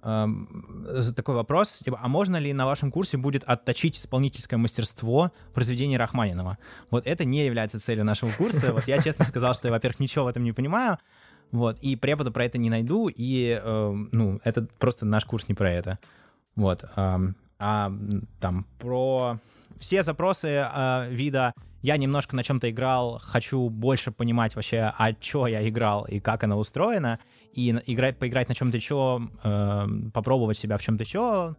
такой 0.00 1.34
вопрос, 1.34 1.78
типа, 1.84 1.98
а 2.02 2.08
можно 2.08 2.36
ли 2.36 2.52
на 2.52 2.66
вашем 2.66 2.90
курсе 2.90 3.16
будет 3.16 3.44
отточить 3.44 3.98
исполнительское 3.98 4.58
мастерство 4.58 5.32
произведений 5.54 5.98
Рахманинова? 5.98 6.58
Вот 6.90 7.06
это 7.06 7.24
не 7.24 7.44
является 7.44 7.80
целью 7.80 8.04
нашего 8.04 8.30
курса. 8.30 8.72
Вот 8.72 8.86
я 8.86 9.02
честно 9.02 9.24
сказал, 9.24 9.54
что 9.54 9.68
я, 9.68 9.72
во-первых, 9.72 10.00
ничего 10.00 10.24
в 10.24 10.28
этом 10.28 10.44
не 10.44 10.52
понимаю, 10.52 10.98
вот, 11.50 11.78
и 11.80 11.96
препода 11.96 12.30
про 12.30 12.44
это 12.44 12.58
не 12.58 12.70
найду, 12.70 13.08
и, 13.08 13.58
э, 13.62 13.92
ну, 14.12 14.40
это 14.44 14.66
просто 14.78 15.06
наш 15.06 15.24
курс 15.24 15.48
не 15.48 15.54
про 15.54 15.70
это. 15.72 15.98
Вот. 16.56 16.84
Э, 16.96 17.18
а 17.58 17.92
там 18.40 18.66
про 18.78 19.38
все 19.78 20.02
запросы 20.02 20.48
э, 20.48 21.08
вида 21.10 21.54
я 21.82 21.96
немножко 21.96 22.36
на 22.36 22.42
чем-то 22.42 22.70
играл, 22.70 23.20
хочу 23.22 23.68
больше 23.68 24.10
понимать 24.10 24.56
вообще, 24.56 24.92
а 24.96 25.12
что 25.20 25.46
я 25.46 25.66
играл 25.68 26.04
и 26.04 26.20
как 26.20 26.44
оно 26.44 26.58
устроено, 26.58 27.18
и 27.58 27.70
играть, 27.92 28.18
поиграть 28.18 28.48
на 28.48 28.54
чем-то 28.54 28.76
еще, 28.76 29.28
э, 29.42 29.86
попробовать 30.14 30.56
себя 30.56 30.76
в 30.76 30.82
чем-то 30.82 31.02
еще, 31.02 31.56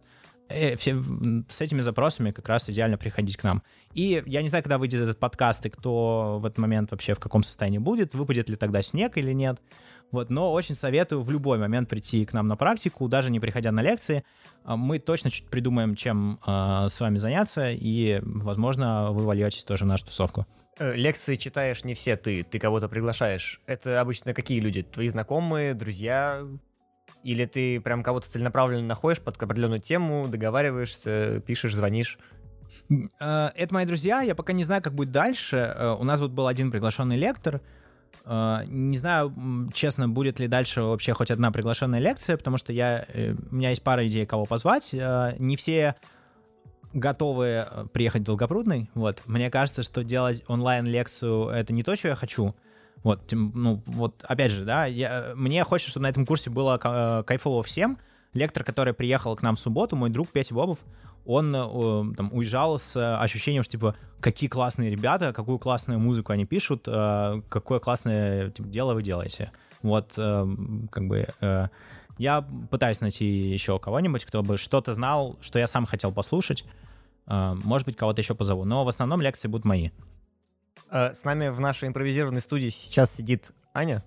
э, 0.48 0.74
все, 0.76 1.02
с 1.46 1.60
этими 1.60 1.82
запросами 1.82 2.30
как 2.30 2.48
раз 2.48 2.70
идеально 2.70 2.96
приходить 2.96 3.36
к 3.36 3.44
нам. 3.44 3.62
И 3.92 4.22
я 4.24 4.40
не 4.40 4.48
знаю, 4.48 4.64
когда 4.64 4.78
выйдет 4.78 5.02
этот 5.02 5.18
подкаст, 5.18 5.66
и 5.66 5.70
кто 5.70 6.38
в 6.40 6.46
этот 6.46 6.58
момент 6.58 6.90
вообще 6.90 7.12
в 7.14 7.18
каком 7.18 7.42
состоянии 7.42 7.78
будет, 7.78 8.14
выпадет 8.14 8.48
ли 8.48 8.56
тогда 8.56 8.80
снег 8.80 9.18
или 9.18 9.32
нет. 9.32 9.60
Вот, 10.10 10.30
но 10.30 10.52
очень 10.52 10.74
советую 10.74 11.22
в 11.22 11.30
любой 11.30 11.58
момент 11.58 11.88
прийти 11.88 12.24
к 12.24 12.32
нам 12.32 12.48
на 12.48 12.56
практику, 12.56 13.06
даже 13.06 13.30
не 13.30 13.38
приходя 13.38 13.70
на 13.70 13.82
лекции. 13.82 14.24
А, 14.64 14.76
мы 14.76 14.98
точно 14.98 15.30
чуть 15.30 15.46
придумаем, 15.48 15.94
чем 15.94 16.40
э, 16.46 16.86
с 16.88 16.98
вами 16.98 17.18
заняться, 17.18 17.70
и, 17.70 18.20
возможно, 18.22 19.12
вы 19.12 19.24
вольетесь 19.24 19.64
тоже 19.64 19.84
в 19.84 19.88
нашу 19.88 20.06
тусовку. 20.06 20.46
Э, 20.80 20.96
лекции 20.96 21.36
читаешь 21.36 21.84
не 21.84 21.92
все 21.92 22.16
ты, 22.16 22.42
ты 22.42 22.58
кого-то 22.58 22.88
приглашаешь. 22.88 23.60
Это 23.66 24.00
обычно 24.00 24.32
какие 24.32 24.60
люди? 24.60 24.82
Твои 24.82 25.08
знакомые, 25.08 25.74
друзья? 25.74 26.42
Или 27.22 27.44
ты 27.44 27.82
прям 27.82 28.02
кого-то 28.02 28.30
целенаправленно 28.30 28.86
находишь 28.86 29.20
под 29.20 29.40
определенную 29.40 29.82
тему, 29.82 30.26
договариваешься, 30.26 31.42
пишешь, 31.46 31.74
звонишь? 31.74 32.18
Э, 33.20 33.50
это 33.54 33.74
мои 33.74 33.84
друзья, 33.84 34.22
я 34.22 34.34
пока 34.34 34.54
не 34.54 34.64
знаю, 34.64 34.80
как 34.80 34.94
будет 34.94 35.10
дальше. 35.10 35.56
Э, 35.56 35.96
у 36.00 36.02
нас 36.02 36.18
вот 36.18 36.30
был 36.30 36.46
один 36.46 36.70
приглашенный 36.70 37.16
лектор. 37.16 37.60
Не 38.26 38.96
знаю, 38.98 39.70
честно, 39.72 40.08
будет 40.08 40.38
ли 40.40 40.46
дальше 40.46 40.82
вообще 40.82 41.14
хоть 41.14 41.30
одна 41.30 41.50
приглашенная 41.50 42.00
лекция, 42.00 42.36
потому 42.36 42.58
что 42.58 42.72
я, 42.72 43.06
у 43.50 43.54
меня 43.54 43.70
есть 43.70 43.82
пара 43.82 44.06
идей, 44.06 44.26
кого 44.26 44.44
позвать. 44.44 44.92
Не 44.92 45.56
все 45.56 45.96
готовы 46.92 47.66
э, 47.68 47.86
приехать 47.92 48.22
в 48.22 48.24
Долгопрудный. 48.24 48.90
Вот. 48.94 49.22
Мне 49.26 49.50
кажется, 49.50 49.82
что 49.82 50.02
делать 50.02 50.42
онлайн-лекцию— 50.48 51.48
это 51.48 51.72
не 51.72 51.82
то, 51.82 51.96
что 51.96 52.08
я 52.08 52.14
хочу. 52.14 52.54
Вот, 53.02 53.20
ну, 53.32 53.82
вот, 53.86 54.24
опять 54.28 54.50
же, 54.50 54.64
да, 54.64 54.84
я, 54.84 55.32
мне 55.34 55.64
хочется, 55.64 55.90
чтобы 55.90 56.02
на 56.04 56.10
этом 56.10 56.26
курсе 56.26 56.50
было 56.50 56.78
э, 56.82 57.22
кайфово 57.24 57.62
всем. 57.62 57.98
Лектор, 58.34 58.62
который 58.62 58.92
приехал 58.92 59.34
к 59.36 59.42
нам 59.42 59.56
в 59.56 59.60
субботу, 59.60 59.96
мой 59.96 60.10
друг 60.10 60.28
Петя 60.28 60.54
Бобов, 60.54 60.78
он 61.24 61.54
э, 61.54 62.14
там, 62.16 62.30
уезжал 62.32 62.78
с 62.78 63.18
ощущением, 63.18 63.62
что, 63.62 63.72
типа, 63.72 63.96
какие 64.20 64.50
классные 64.50 64.90
ребята, 64.90 65.32
какую 65.32 65.58
классную 65.58 65.98
музыку 65.98 66.32
они 66.32 66.44
пишут, 66.44 66.84
какое 66.84 67.78
классное 67.78 68.50
типа, 68.50 68.68
дело 68.68 68.94
вы 68.94 69.02
делаете. 69.02 69.50
Вот, 69.82 70.12
как 70.14 71.08
бы, 71.08 71.26
я 72.18 72.42
пытаюсь 72.70 73.00
найти 73.00 73.24
еще 73.24 73.78
кого-нибудь, 73.78 74.24
кто 74.24 74.42
бы 74.42 74.56
что-то 74.56 74.92
знал, 74.92 75.36
что 75.40 75.58
я 75.58 75.66
сам 75.66 75.86
хотел 75.86 76.12
послушать. 76.12 76.64
А, 77.26 77.54
может 77.54 77.86
быть, 77.86 77.96
кого-то 77.96 78.20
еще 78.20 78.34
позову. 78.34 78.64
Но 78.64 78.84
в 78.84 78.88
основном 78.88 79.20
лекции 79.20 79.48
будут 79.48 79.64
мои. 79.64 79.90
А, 80.88 81.14
с 81.14 81.24
нами 81.24 81.48
в 81.48 81.60
нашей 81.60 81.88
импровизированной 81.88 82.40
студии 82.40 82.68
сейчас 82.68 83.14
сидит 83.14 83.52
Аня. 83.72 84.04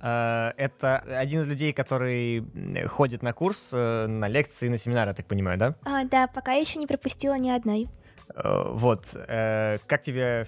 А, 0.00 0.54
это 0.56 0.98
один 0.98 1.40
из 1.40 1.46
людей, 1.46 1.72
который 1.72 2.44
ходит 2.86 3.22
на 3.22 3.32
курс, 3.32 3.70
э, 3.72 4.06
на 4.06 4.28
лекции, 4.28 4.68
на 4.68 4.76
семинары, 4.76 5.10
я 5.10 5.14
так 5.14 5.26
понимаю, 5.26 5.58
да? 5.58 5.74
А, 5.84 6.04
да, 6.04 6.28
пока 6.28 6.52
еще 6.52 6.78
не 6.78 6.86
пропустила 6.86 7.34
ни 7.34 7.50
одной. 7.50 7.88
Вот. 8.34 9.14
Э, 9.14 9.78
как 9.86 10.02
тебе 10.02 10.46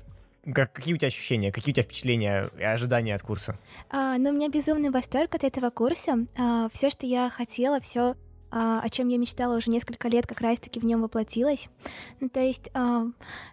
как, 0.54 0.72
какие 0.72 0.94
у 0.94 0.96
тебя 0.96 1.08
ощущения, 1.08 1.52
какие 1.52 1.72
у 1.72 1.74
тебя 1.74 1.84
впечатления 1.84 2.50
и 2.58 2.62
ожидания 2.62 3.14
от 3.14 3.22
курса? 3.22 3.58
А, 3.90 4.16
ну, 4.18 4.30
у 4.30 4.32
меня 4.32 4.48
безумный 4.48 4.90
восторг 4.90 5.34
от 5.34 5.44
этого 5.44 5.70
курса. 5.70 6.26
А, 6.36 6.68
все, 6.72 6.90
что 6.90 7.06
я 7.06 7.28
хотела, 7.28 7.80
все, 7.80 8.16
а, 8.50 8.80
о 8.80 8.88
чем 8.88 9.08
я 9.08 9.18
мечтала 9.18 9.56
уже 9.56 9.70
несколько 9.70 10.08
лет, 10.08 10.26
как 10.26 10.40
раз-таки 10.40 10.80
в 10.80 10.84
нем 10.84 11.02
воплотилось. 11.02 11.68
Ну, 12.20 12.28
то 12.28 12.40
есть, 12.40 12.70
а, 12.72 13.04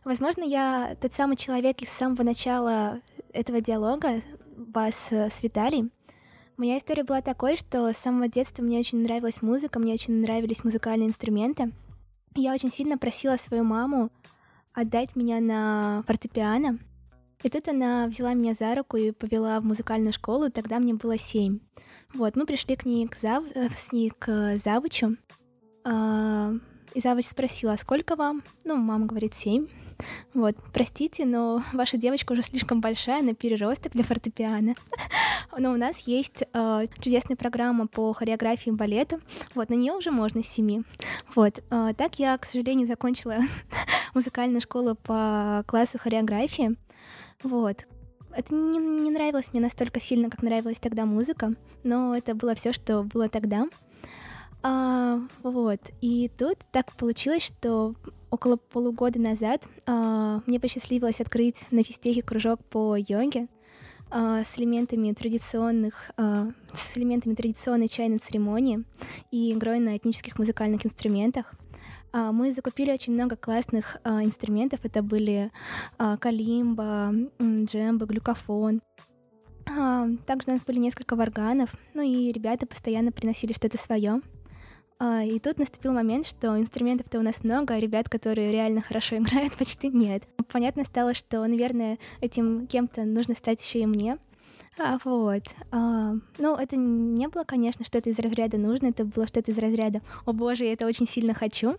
возможно, 0.06 0.44
я 0.44 0.96
тот 1.02 1.14
самый 1.14 1.36
человек 1.36 1.82
из 1.82 1.90
самого 1.90 2.24
начала 2.24 3.02
этого 3.34 3.60
диалога, 3.60 4.22
вас 4.56 4.96
с 5.12 5.44
Виталием. 5.44 5.92
Моя 6.56 6.80
история 6.80 7.04
была 7.04 7.22
такой, 7.22 7.58
что 7.58 7.92
с 7.94 7.98
самого 7.98 8.28
детства 8.28 8.64
мне 8.64 8.80
очень 8.80 9.04
нравилась 9.04 9.44
музыка, 9.44 9.78
мне 9.78 9.94
очень 9.94 10.22
нравились 10.22 10.64
музыкальные 10.64 11.10
инструменты. 11.10 11.72
Я 12.34 12.54
очень 12.54 12.72
сильно 12.72 12.98
просила 12.98 13.38
свою 13.38 13.64
маму 13.64 14.10
отдать 14.78 15.16
меня 15.16 15.40
на 15.40 16.04
фортепиано. 16.06 16.78
И 17.42 17.50
тут 17.50 17.68
она 17.68 18.08
взяла 18.08 18.34
меня 18.34 18.54
за 18.54 18.76
руку 18.76 18.98
и 18.98 19.12
повела 19.12 19.60
в 19.60 19.66
музыкальную 19.66 20.14
школу, 20.14 20.52
тогда 20.52 20.78
мне 20.78 20.94
было 20.94 21.18
семь. 21.18 21.60
Вот, 22.14 22.36
мы 22.36 22.46
пришли 22.46 22.76
к 22.76 22.86
ней, 22.86 23.08
к, 23.08 23.18
зав... 23.18 23.44
Э, 23.56 23.70
с 23.70 23.92
ней 23.92 24.12
к 24.12 24.58
завучу, 24.64 25.18
а... 25.84 26.54
и 26.94 27.02
завуч 27.02 27.26
спросила, 27.26 27.74
а 27.74 27.78
сколько 27.78 28.16
вам? 28.16 28.44
Ну, 28.64 28.76
мама 28.76 29.08
говорит, 29.08 29.34
семь. 29.34 29.68
Вот, 30.36 30.56
простите, 30.74 31.26
но 31.26 31.64
ваша 31.74 31.98
девочка 31.98 32.34
уже 32.34 32.44
слишком 32.44 32.80
большая 32.80 33.24
на 33.24 33.34
переросток 33.34 33.94
для 33.94 34.04
фортепиано. 34.04 34.76
Но 35.58 35.72
у 35.72 35.76
нас 35.76 35.98
есть 36.02 36.44
э, 36.54 36.86
чудесная 37.00 37.36
программа 37.36 37.88
по 37.88 38.14
хореографии 38.14 38.70
и 38.70 38.74
балету. 38.74 39.20
Вот, 39.56 39.70
на 39.70 39.74
нее 39.74 39.94
уже 39.94 40.12
можно 40.12 40.44
с 40.44 40.48
семи. 40.48 40.84
Вот, 41.34 41.64
э, 41.72 41.94
так 41.98 42.20
я, 42.20 42.38
к 42.38 42.46
сожалению, 42.46 42.86
закончила 42.86 43.38
музыкальную 44.18 44.62
школу 44.62 44.96
по 44.96 45.64
классу 45.68 46.00
хореографии. 46.00 46.76
Вот. 47.44 47.86
Это 48.32 48.54
не, 48.54 48.80
не 48.80 49.12
нравилось 49.12 49.54
мне 49.54 49.62
настолько 49.62 50.00
сильно, 50.00 50.30
как 50.30 50.42
нравилась 50.42 50.80
тогда 50.80 51.06
музыка, 51.06 51.54
но 51.84 52.16
это 52.16 52.36
было 52.36 52.56
все, 52.56 52.74
что 52.74 53.04
было 53.04 53.30
тогда. 53.30 53.68
А, 54.64 55.20
вот. 55.44 55.80
И 56.02 56.30
тут 56.38 56.58
так 56.72 56.96
получилось, 56.96 57.44
что 57.44 57.96
около 58.32 58.58
полугода 58.58 59.20
назад 59.20 59.68
а, 59.86 60.42
мне 60.48 60.60
посчастливилось 60.60 61.22
открыть 61.22 61.68
на 61.72 61.84
физтехе 61.84 62.22
кружок 62.22 62.64
по 62.66 62.96
йоге 62.96 63.48
а, 64.10 64.44
с 64.44 64.58
элементами 64.58 65.14
традиционных, 65.14 66.12
а, 66.18 66.48
с 66.74 66.98
элементами 66.98 67.36
традиционной 67.36 67.88
чайной 67.88 68.18
церемонии 68.18 68.84
и 69.32 69.54
игрой 69.54 69.80
на 69.80 69.96
этнических 69.96 70.40
музыкальных 70.40 70.86
инструментах. 70.86 71.54
А, 72.18 72.32
мы 72.32 72.52
закупили 72.52 72.92
очень 72.92 73.14
много 73.14 73.36
классных 73.36 73.98
а, 74.04 74.24
инструментов. 74.24 74.80
Это 74.82 75.04
были 75.04 75.52
а, 76.00 76.18
калимба, 76.18 77.14
джембы, 77.40 78.08
глюкофон. 78.08 78.82
Также 79.66 80.50
у 80.50 80.52
нас 80.54 80.62
были 80.62 80.80
несколько 80.80 81.18
варганов, 81.18 81.76
ну 81.94 82.02
и 82.02 82.32
ребята 82.32 82.66
постоянно 82.66 83.12
приносили 83.12 83.52
что-то 83.52 83.78
свое. 83.78 84.22
И 85.04 85.42
тут 85.44 85.60
наступил 85.60 85.92
момент, 85.92 86.26
что 86.26 86.58
инструментов-то 86.58 87.20
у 87.20 87.22
нас 87.22 87.44
много, 87.44 87.74
а 87.74 87.80
ребят, 87.80 88.08
которые 88.08 88.54
реально 88.54 88.82
хорошо 88.82 89.18
играют, 89.18 89.54
почти 89.58 89.90
нет. 89.90 90.24
Понятно 90.54 90.86
стало, 90.86 91.14
что, 91.14 91.46
наверное, 91.46 92.00
этим 92.22 92.66
кем-то 92.66 93.04
нужно 93.04 93.36
стать 93.36 93.62
еще 93.62 93.82
и 93.82 93.86
мне. 93.86 94.18
А, 94.80 95.00
вот. 95.04 95.44
А, 95.72 96.14
ну, 96.38 96.56
это 96.56 96.76
не 96.76 97.28
было, 97.28 97.44
конечно, 97.44 97.84
что-то 97.84 98.10
из 98.10 98.20
разряда 98.20 98.58
нужно, 98.58 98.88
это 98.88 99.06
было 99.06 99.28
что-то 99.28 99.52
из 99.52 99.58
разряда 99.58 100.02
«О 100.26 100.34
боже, 100.34 100.66
я 100.66 100.74
это 100.74 100.86
очень 100.86 101.08
сильно 101.08 101.34
хочу». 101.34 101.78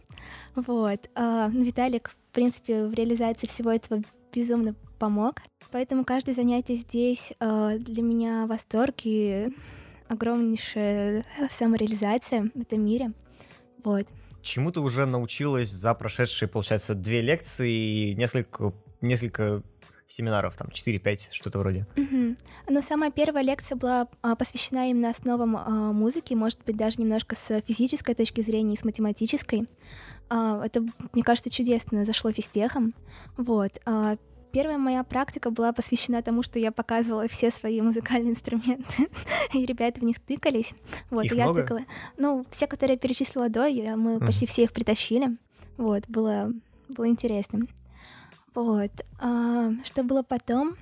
Вот. 0.56 1.08
А, 1.14 1.48
ну, 1.48 1.62
Виталик, 1.62 2.10
в 2.10 2.16
принципе, 2.32 2.86
в 2.86 2.94
реализации 2.94 3.46
всего 3.46 3.70
этого 3.70 4.02
безумно 4.32 4.74
помог. 4.98 5.42
Поэтому 5.70 6.04
каждое 6.04 6.34
занятие 6.34 6.74
здесь 6.74 7.32
а, 7.38 7.76
для 7.78 8.02
меня 8.02 8.46
восторг, 8.46 8.96
и 9.04 9.48
огромнейшая 10.08 11.24
самореализация 11.50 12.50
в 12.54 12.60
этом 12.60 12.84
мире. 12.84 13.12
Вот. 13.84 14.06
Чему 14.42 14.72
ты 14.72 14.80
уже 14.80 15.06
научилась 15.06 15.70
за 15.70 15.94
прошедшие, 15.94 16.48
получается, 16.48 16.94
две 16.94 17.20
лекции 17.20 17.70
и 17.70 18.14
несколько, 18.14 18.72
несколько 19.00 19.62
семинаров, 20.08 20.56
там, 20.56 20.68
4-5, 20.68 21.28
что-то 21.30 21.58
вроде. 21.58 21.86
Угу. 21.96 22.36
Ну, 22.70 22.82
самая 22.82 23.10
первая 23.10 23.44
лекция 23.44 23.76
была 23.76 24.08
а, 24.22 24.34
посвящена 24.34 24.90
именно 24.90 25.10
основам 25.10 25.56
а, 25.56 25.92
музыки, 25.92 26.34
может 26.34 26.58
быть, 26.64 26.76
даже 26.76 27.00
немножко 27.00 27.36
с 27.36 27.60
физической 27.62 28.14
точки 28.14 28.40
зрения 28.40 28.74
и 28.74 28.78
с 28.78 28.84
математической. 28.84 29.68
А, 30.30 30.64
это, 30.64 30.84
мне 31.12 31.22
кажется, 31.22 31.50
чудесно 31.50 32.04
зашло 32.04 32.32
физтехом. 32.32 32.92
Вот. 33.36 33.78
А, 33.84 34.16
Первая 34.50 34.78
моя 34.78 35.04
практика 35.04 35.50
была 35.50 35.74
посвящена 35.74 36.22
тому, 36.22 36.42
что 36.42 36.58
я 36.58 36.72
показывала 36.72 37.28
все 37.28 37.50
свои 37.50 37.82
музыкальные 37.82 38.30
инструменты, 38.32 39.08
и 39.52 39.66
ребята 39.66 40.00
в 40.00 40.04
них 40.04 40.18
тыкались. 40.20 40.72
Вот, 41.10 41.26
их 41.26 41.32
и 41.34 41.36
я 41.36 41.44
много? 41.44 41.60
тыкала. 41.62 41.80
Ну, 42.16 42.46
все, 42.50 42.66
которые 42.66 42.94
я 42.94 42.98
перечислила 42.98 43.50
до, 43.50 43.66
я, 43.66 43.94
мы 43.96 44.16
Мгм. 44.16 44.26
почти 44.26 44.46
все 44.46 44.62
их 44.62 44.72
притащили. 44.72 45.36
Вот, 45.76 46.04
было, 46.08 46.50
было 46.88 47.08
интересно. 47.08 47.60
Вот. 48.58 48.90
а, 49.20 49.70
что 49.84 50.02
было 50.02 50.24
потом? 50.24 50.74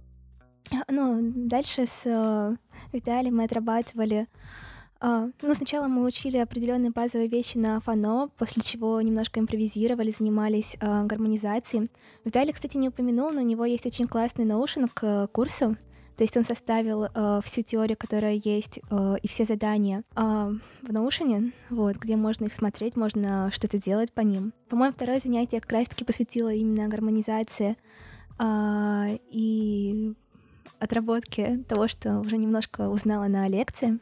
А, 0.72 0.90
Ну, 0.90 1.30
дальше 1.34 1.84
с 1.84 2.06
э, 2.06 2.56
Виталием 2.90 3.36
мы 3.36 3.44
отрабатывали 3.44 4.28
а, 4.98 5.28
Ну, 5.42 5.52
сначала 5.52 5.86
мы 5.86 6.06
учили 6.06 6.38
определенные 6.38 6.90
базовые 6.90 7.28
вещи 7.28 7.58
на 7.58 7.78
фано, 7.80 8.30
после 8.38 8.62
чего 8.62 8.98
немножко 9.02 9.40
импровизировали, 9.40 10.10
занимались 10.10 10.78
а, 10.80 11.04
гармонизацией. 11.04 11.90
Виталий, 12.24 12.54
кстати, 12.54 12.78
не 12.78 12.88
упомянул, 12.88 13.30
но 13.30 13.42
у 13.42 13.44
него 13.44 13.66
есть 13.66 13.84
очень 13.84 14.06
классный 14.06 14.46
ноушен 14.46 14.88
к 14.88 15.04
э, 15.04 15.26
курсу. 15.30 15.76
То 16.16 16.24
есть 16.24 16.36
он 16.36 16.44
составил 16.44 17.04
э, 17.04 17.40
всю 17.44 17.62
теорию, 17.62 17.96
которая 17.98 18.40
есть, 18.42 18.80
э, 18.90 19.16
и 19.22 19.28
все 19.28 19.44
задания 19.44 20.02
э, 20.16 20.20
в 20.82 20.92
ноушене, 20.92 21.52
вот, 21.68 21.96
где 21.96 22.16
можно 22.16 22.46
их 22.46 22.54
смотреть, 22.54 22.96
можно 22.96 23.50
что-то 23.52 23.78
делать 23.78 24.12
по 24.12 24.22
ним. 24.22 24.54
По-моему, 24.68 24.94
второе 24.94 25.20
занятие 25.20 25.60
как 25.60 25.72
раз-таки 25.72 26.04
посвятило 26.04 26.52
именно 26.52 26.88
гармонизации 26.88 27.76
а, 28.38 29.08
и 29.30 30.14
отработке 30.78 31.64
того, 31.68 31.88
что 31.88 32.20
уже 32.20 32.36
немножко 32.36 32.88
узнала 32.88 33.26
на 33.28 33.48
лекции. 33.48 33.98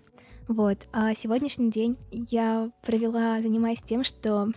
Вот. 0.49 0.79
А 0.93 1.15
сегодняшний 1.15 1.71
день 1.71 1.97
я 2.11 2.71
провела, 2.83 3.41
занимаясь 3.41 3.83
тем, 3.83 4.05
что 4.05 4.49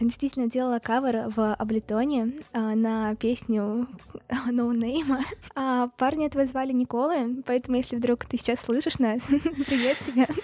действительно 0.00 0.48
делала 0.48 0.78
кавер 0.78 1.28
в 1.28 1.54
Аблетоне 1.54 2.32
а, 2.52 2.74
на 2.74 3.14
песню 3.16 3.88
No 4.50 4.72
Name. 4.72 5.18
А 5.54 5.88
парня 5.98 6.26
этого 6.26 6.46
звали 6.46 6.72
Николы, 6.72 7.42
поэтому 7.46 7.76
если 7.76 7.96
вдруг 7.96 8.24
ты 8.24 8.38
сейчас 8.38 8.60
слышишь 8.60 8.98
нас, 8.98 9.20
привет 9.26 9.98
тебе. 9.98 10.26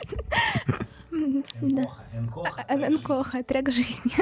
А, 2.68 2.74
Энкоха, 2.74 3.44
трек 3.44 3.70
жизни. 3.70 4.12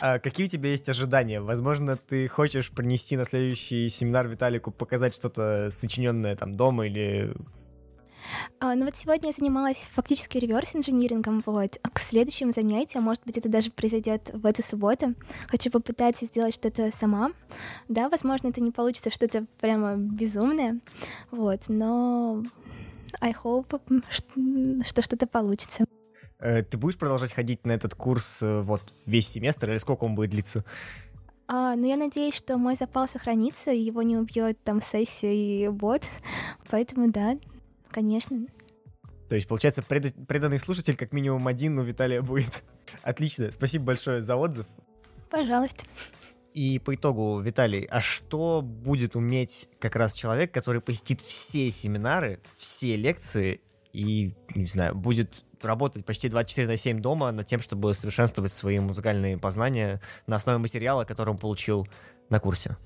А 0.00 0.18
какие 0.18 0.46
у 0.46 0.48
тебя 0.48 0.70
есть 0.70 0.88
ожидания? 0.88 1.40
Возможно, 1.40 1.96
ты 1.96 2.28
хочешь 2.28 2.70
принести 2.70 3.16
на 3.16 3.24
следующий 3.24 3.88
семинар 3.88 4.26
Виталику, 4.28 4.70
показать 4.70 5.14
что-то 5.14 5.68
сочиненное 5.70 6.36
там 6.36 6.56
дома 6.56 6.86
или... 6.86 7.34
А, 8.60 8.74
ну 8.74 8.84
вот 8.84 8.96
сегодня 8.96 9.28
я 9.28 9.32
занималась 9.32 9.78
фактически 9.92 10.38
реверс-инжинирингом, 10.38 11.42
вот. 11.46 11.78
А 11.82 11.90
к 11.90 11.98
следующим 11.98 12.52
занятиям, 12.52 13.04
может 13.04 13.22
быть, 13.24 13.38
это 13.38 13.48
даже 13.48 13.70
произойдет 13.70 14.30
в 14.32 14.46
эту 14.46 14.62
субботу. 14.62 15.14
Хочу 15.48 15.70
попытаться 15.70 16.26
сделать 16.26 16.54
что-то 16.54 16.90
сама. 16.90 17.30
Да, 17.88 18.08
возможно, 18.08 18.48
это 18.48 18.60
не 18.60 18.70
получится 18.70 19.10
что-то 19.10 19.46
прямо 19.60 19.96
безумное, 19.96 20.80
вот, 21.30 21.62
но 21.68 22.42
I 23.20 23.32
hope, 23.32 23.80
что 24.84 25.02
что-то 25.02 25.26
получится. 25.26 25.84
Э, 26.38 26.62
Ты 26.62 26.78
будешь 26.78 26.96
продолжать 26.96 27.32
ходить 27.32 27.64
на 27.64 27.72
этот 27.72 27.94
курс 27.94 28.42
э, 28.42 28.60
вот 28.60 28.82
весь 29.06 29.28
семестр 29.28 29.70
или 29.70 29.78
сколько 29.78 30.04
он 30.04 30.14
будет 30.14 30.30
длиться? 30.30 30.64
А, 31.50 31.74
но 31.76 31.86
я 31.86 31.96
надеюсь, 31.96 32.34
что 32.34 32.58
мой 32.58 32.74
запал 32.74 33.08
сохранится, 33.08 33.70
и 33.70 33.80
его 33.80 34.02
не 34.02 34.16
убьет 34.16 34.62
там 34.62 34.82
сессия 34.82 35.34
и 35.34 35.68
бот. 35.68 36.02
Поэтому 36.70 37.10
да, 37.10 37.38
конечно. 37.90 38.46
То 39.28 39.34
есть, 39.34 39.46
получается, 39.46 39.82
преда- 39.82 40.26
преданный 40.26 40.58
слушатель 40.58 40.96
как 40.96 41.12
минимум 41.12 41.46
один 41.46 41.78
у 41.78 41.82
Виталия 41.82 42.22
будет. 42.22 42.62
Отлично, 43.02 43.50
спасибо 43.50 43.86
большое 43.86 44.22
за 44.22 44.36
отзыв. 44.36 44.66
Пожалуйста. 45.30 45.84
И 46.54 46.78
по 46.78 46.94
итогу, 46.94 47.38
Виталий, 47.40 47.84
а 47.90 48.00
что 48.00 48.62
будет 48.62 49.14
уметь 49.14 49.68
как 49.78 49.96
раз 49.96 50.14
человек, 50.14 50.52
который 50.52 50.80
посетит 50.80 51.20
все 51.20 51.70
семинары, 51.70 52.40
все 52.56 52.96
лекции 52.96 53.60
и, 53.92 54.34
не 54.54 54.66
знаю, 54.66 54.94
будет 54.94 55.44
работать 55.62 56.04
почти 56.04 56.28
24 56.28 56.66
на 56.66 56.76
7 56.76 57.00
дома 57.00 57.30
над 57.32 57.46
тем, 57.46 57.60
чтобы 57.60 57.92
совершенствовать 57.94 58.52
свои 58.52 58.78
музыкальные 58.78 59.38
познания 59.38 60.00
на 60.26 60.36
основе 60.36 60.58
материала, 60.58 61.04
который 61.04 61.30
он 61.30 61.38
получил 61.38 61.86
на 62.30 62.40
курсе? 62.40 62.76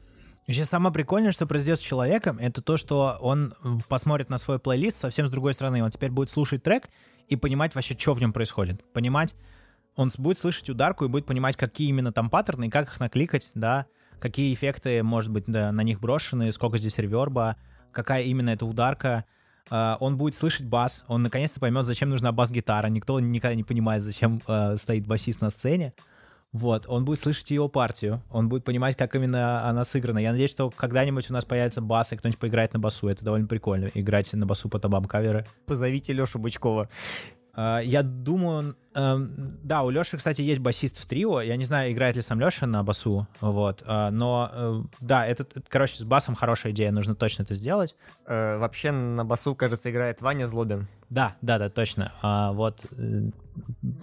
Еще 0.47 0.65
самое 0.65 0.93
прикольное, 0.93 1.31
что 1.31 1.47
произойдет 1.47 1.79
с 1.79 1.83
человеком, 1.83 2.39
это 2.39 2.63
то, 2.63 2.77
что 2.77 3.17
он 3.21 3.55
посмотрит 3.89 4.29
на 4.29 4.39
свой 4.39 4.59
плейлист 4.59 4.97
совсем 4.97 5.27
с 5.27 5.31
другой 5.31 5.55
стороны. 5.55 5.83
Он 5.85 5.91
теперь 5.91 6.11
будет 6.11 6.31
слушать 6.31 6.63
трек 6.65 6.89
и 7.29 7.37
понимать 7.37 7.75
вообще, 7.75 7.97
что 7.97 8.15
в 8.15 8.21
нем 8.21 8.33
происходит. 8.33 8.83
Понимать, 8.93 9.37
он 9.95 10.11
будет 10.19 10.39
слышать 10.39 10.69
ударку 10.69 11.05
и 11.05 11.09
будет 11.09 11.27
понимать, 11.27 11.57
какие 11.57 11.89
именно 11.89 12.13
там 12.13 12.29
паттерны 12.29 12.71
как 12.71 12.89
их 12.89 12.99
накликать, 12.99 13.51
да, 13.55 13.87
какие 14.19 14.53
эффекты, 14.53 15.03
может 15.03 15.31
быть, 15.31 15.45
да, 15.47 15.71
на 15.71 15.83
них 15.83 16.01
брошены, 16.01 16.51
сколько 16.51 16.79
здесь 16.79 16.99
реверба, 16.99 17.57
какая 17.93 18.23
именно 18.25 18.51
эта 18.51 18.67
ударка. 18.67 19.25
А, 19.71 19.97
Он 20.01 20.17
будет 20.17 20.35
слышать 20.35 20.67
бас, 20.67 21.05
он 21.07 21.23
наконец-то 21.23 21.61
поймет, 21.61 21.85
зачем 21.85 22.11
нужна 22.11 22.33
бас-гитара. 22.33 22.89
Никто 22.89 23.21
никогда 23.21 23.55
не 23.55 23.65
понимает, 23.65 24.03
зачем 24.03 24.43
э, 24.47 24.77
стоит 24.77 25.07
басист 25.07 25.41
на 25.41 25.51
сцене. 25.51 25.95
Вот, 26.53 26.85
он 26.87 27.07
будет 27.07 27.19
слышать 27.19 27.51
его 27.51 27.69
партию, 27.69 28.23
он 28.31 28.51
будет 28.51 28.65
понимать, 28.65 28.95
как 28.95 29.15
именно 29.15 29.67
она 29.67 29.85
сыграна. 29.85 30.19
Я 30.19 30.33
надеюсь, 30.33 30.51
что 30.51 30.71
когда-нибудь 30.71 31.31
у 31.31 31.33
нас 31.33 31.47
появится 31.47 31.81
бас, 31.81 32.13
и 32.13 32.17
кто-нибудь 32.17 32.39
поиграет 32.39 32.75
на 32.75 32.79
басу. 32.79 33.09
Это 33.09 33.25
довольно 33.25 33.47
прикольно, 33.47 33.91
играть 33.95 34.31
на 34.35 34.45
басу 34.45 34.69
по 34.69 34.79
табам 34.79 35.07
каверы. 35.07 35.47
Позовите 35.67 36.13
Лешу 36.13 36.39
Бычкова. 36.39 36.91
А, 37.55 37.81
Я 37.81 38.03
думаю, 38.03 38.77
эм, 38.95 39.59
да, 39.63 39.83
у 39.83 39.91
Леши, 39.91 40.17
кстати, 40.17 40.41
есть 40.41 40.61
басист 40.61 40.99
в 40.99 41.07
трио. 41.07 41.41
Я 41.41 41.57
не 41.57 41.65
знаю, 41.65 41.93
играет 41.93 42.17
ли 42.17 42.23
сам 42.23 42.41
Леша 42.41 42.67
на 42.67 42.83
басу, 42.83 43.27
вот. 43.41 43.83
а, 43.87 44.11
Но 44.11 44.51
э, 44.53 44.83
да, 45.01 45.27
это, 45.27 45.43
это, 45.43 45.63
короче, 45.69 45.97
с 45.97 46.05
басом 46.05 46.35
хорошая 46.35 46.73
идея, 46.73 46.93
нужно 46.93 47.15
точно 47.15 47.43
это 47.43 47.55
сделать. 47.55 47.95
Э, 48.27 48.59
вообще 48.59 48.91
на 48.91 49.25
басу, 49.25 49.55
кажется, 49.55 49.91
играет 49.91 50.21
Ваня 50.23 50.47
Злобин. 50.47 50.89
Да, 51.11 51.37
да, 51.43 51.59
да, 51.59 51.69
точно. 51.69 52.13
А, 52.23 52.53
вот, 52.53 52.87
э, 52.93 53.31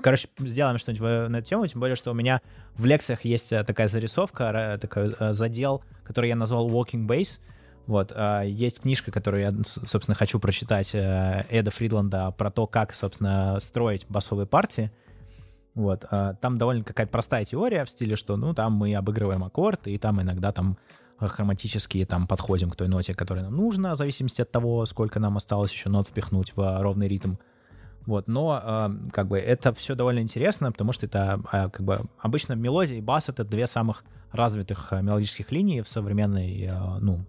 короче, 0.02 0.28
сделаем 0.38 0.78
что-нибудь 0.78 1.30
на 1.30 1.38
эту 1.38 1.48
тему, 1.48 1.66
тем 1.66 1.80
более, 1.80 1.96
что 1.96 2.12
у 2.12 2.14
меня 2.14 2.42
в 2.76 2.86
лекциях 2.86 3.26
есть 3.26 3.52
э, 3.52 3.64
такая 3.64 3.88
зарисовка, 3.88 4.78
такой 4.80 5.16
э, 5.20 5.34
задел, 5.34 5.84
который 6.04 6.30
я 6.30 6.36
назвал 6.36 6.70
Walking 6.70 7.08
Bass. 7.08 7.40
Вот, 7.90 8.12
а, 8.14 8.44
есть 8.44 8.82
книжка, 8.82 9.12
которую 9.12 9.42
я, 9.42 9.52
собственно, 9.66 10.14
хочу 10.14 10.40
прочитать 10.40 10.94
э, 10.94 11.44
Эда 11.50 11.72
Фридланда 11.72 12.30
про 12.38 12.52
то, 12.52 12.68
как, 12.68 12.94
собственно, 12.94 13.60
строить 13.60 14.06
басовые 14.08 14.46
партии. 14.46 14.92
Вот, 15.74 16.06
а, 16.12 16.36
там 16.36 16.60
довольно 16.60 16.84
какая-то 16.84 17.12
простая 17.12 17.46
теория 17.46 17.86
в 17.86 17.90
стиле, 17.90 18.16
что, 18.16 18.38
ну, 18.38 18.54
там 18.54 18.74
мы 18.74 18.94
обыгрываем 18.94 19.44
аккорд, 19.44 19.88
и 19.88 19.98
там 19.98 20.22
иногда 20.22 20.52
там 20.52 20.78
э, 21.20 21.26
хроматически 21.26 22.06
там 22.06 22.28
подходим 22.28 22.70
к 22.70 22.76
той 22.76 22.88
ноте, 22.90 23.16
которая 23.16 23.46
нам 23.46 23.56
нужна, 23.56 23.96
в 23.96 23.98
зависимости 23.98 24.44
от 24.44 24.52
того, 24.52 24.86
сколько 24.86 25.20
нам 25.20 25.38
осталось 25.38 25.72
еще 25.72 25.90
нот 25.90 26.10
впихнуть 26.10 26.56
в 26.56 26.62
э, 26.62 26.82
ровный 26.82 27.08
ритм. 27.08 27.38
Вот, 28.06 28.28
но 28.28 28.62
э, 28.64 29.10
как 29.12 29.30
бы 29.30 29.40
это 29.40 29.74
все 29.74 29.96
довольно 29.96 30.20
интересно, 30.20 30.72
потому 30.72 30.92
что 30.92 31.08
это 31.08 31.42
э, 31.52 31.70
как 31.72 31.82
бы 31.82 32.02
обычно 32.20 32.54
мелодия 32.54 33.00
и 33.00 33.02
бас 33.02 33.30
это 33.30 33.44
две 33.44 33.66
самых 33.66 34.04
развитых 34.32 34.92
мелодических 34.92 35.52
линии 35.52 35.82
в 35.82 35.88
современной, 35.88 36.66
э, 36.66 37.00
ну, 37.00 37.26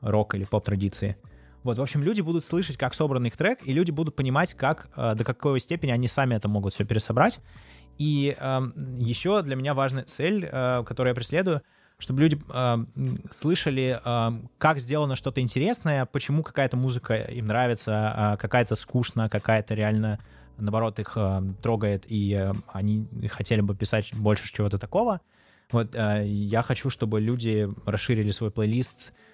рок 0.00 0.34
или 0.34 0.44
поп 0.44 0.64
традиции. 0.64 1.16
Вот, 1.62 1.78
в 1.78 1.82
общем, 1.82 2.02
люди 2.02 2.20
будут 2.20 2.44
слышать, 2.44 2.76
как 2.76 2.94
собран 2.94 3.26
их 3.26 3.36
трек, 3.36 3.58
и 3.64 3.72
люди 3.72 3.90
будут 3.90 4.14
понимать, 4.14 4.54
как, 4.54 4.88
э, 4.96 5.14
до 5.16 5.24
какой 5.24 5.58
степени 5.58 5.90
они 5.90 6.06
сами 6.06 6.34
это 6.34 6.48
могут 6.48 6.72
все 6.74 6.84
пересобрать. 6.84 7.40
И 7.98 8.36
еще 8.98 9.42
для 9.42 9.56
меня 9.56 9.74
важная 9.74 10.04
цель, 10.04 10.48
э, 10.50 10.84
которую 10.86 11.12
я 11.12 11.14
преследую, 11.14 11.62
чтобы 11.98 12.20
люди 12.20 12.38
э, 12.52 12.76
слышали, 13.30 14.00
э, 14.04 14.30
как 14.58 14.78
сделано 14.78 15.16
что-то 15.16 15.40
интересное, 15.40 16.04
почему 16.04 16.42
какая-то 16.42 16.76
музыка 16.76 17.14
им 17.14 17.46
нравится, 17.46 18.12
а 18.14 18.36
какая-то 18.36 18.74
скучно, 18.74 19.30
какая-то 19.30 19.74
реально, 19.74 20.18
наоборот, 20.58 20.98
их 20.98 21.12
э, 21.16 21.42
трогает, 21.62 22.04
и 22.06 22.34
э, 22.34 22.52
они 22.72 23.08
хотели 23.30 23.62
бы 23.62 23.74
писать 23.74 24.14
больше 24.14 24.52
чего-то 24.52 24.78
такого. 24.78 25.22
Вот 25.72 25.94
э, 25.94 26.26
я 26.26 26.60
хочу, 26.62 26.90
чтобы 26.90 27.20
люди 27.20 27.68
расширили 27.86 28.30
свой 28.30 28.50
плейлист, 28.50 29.12
э, 29.12 29.25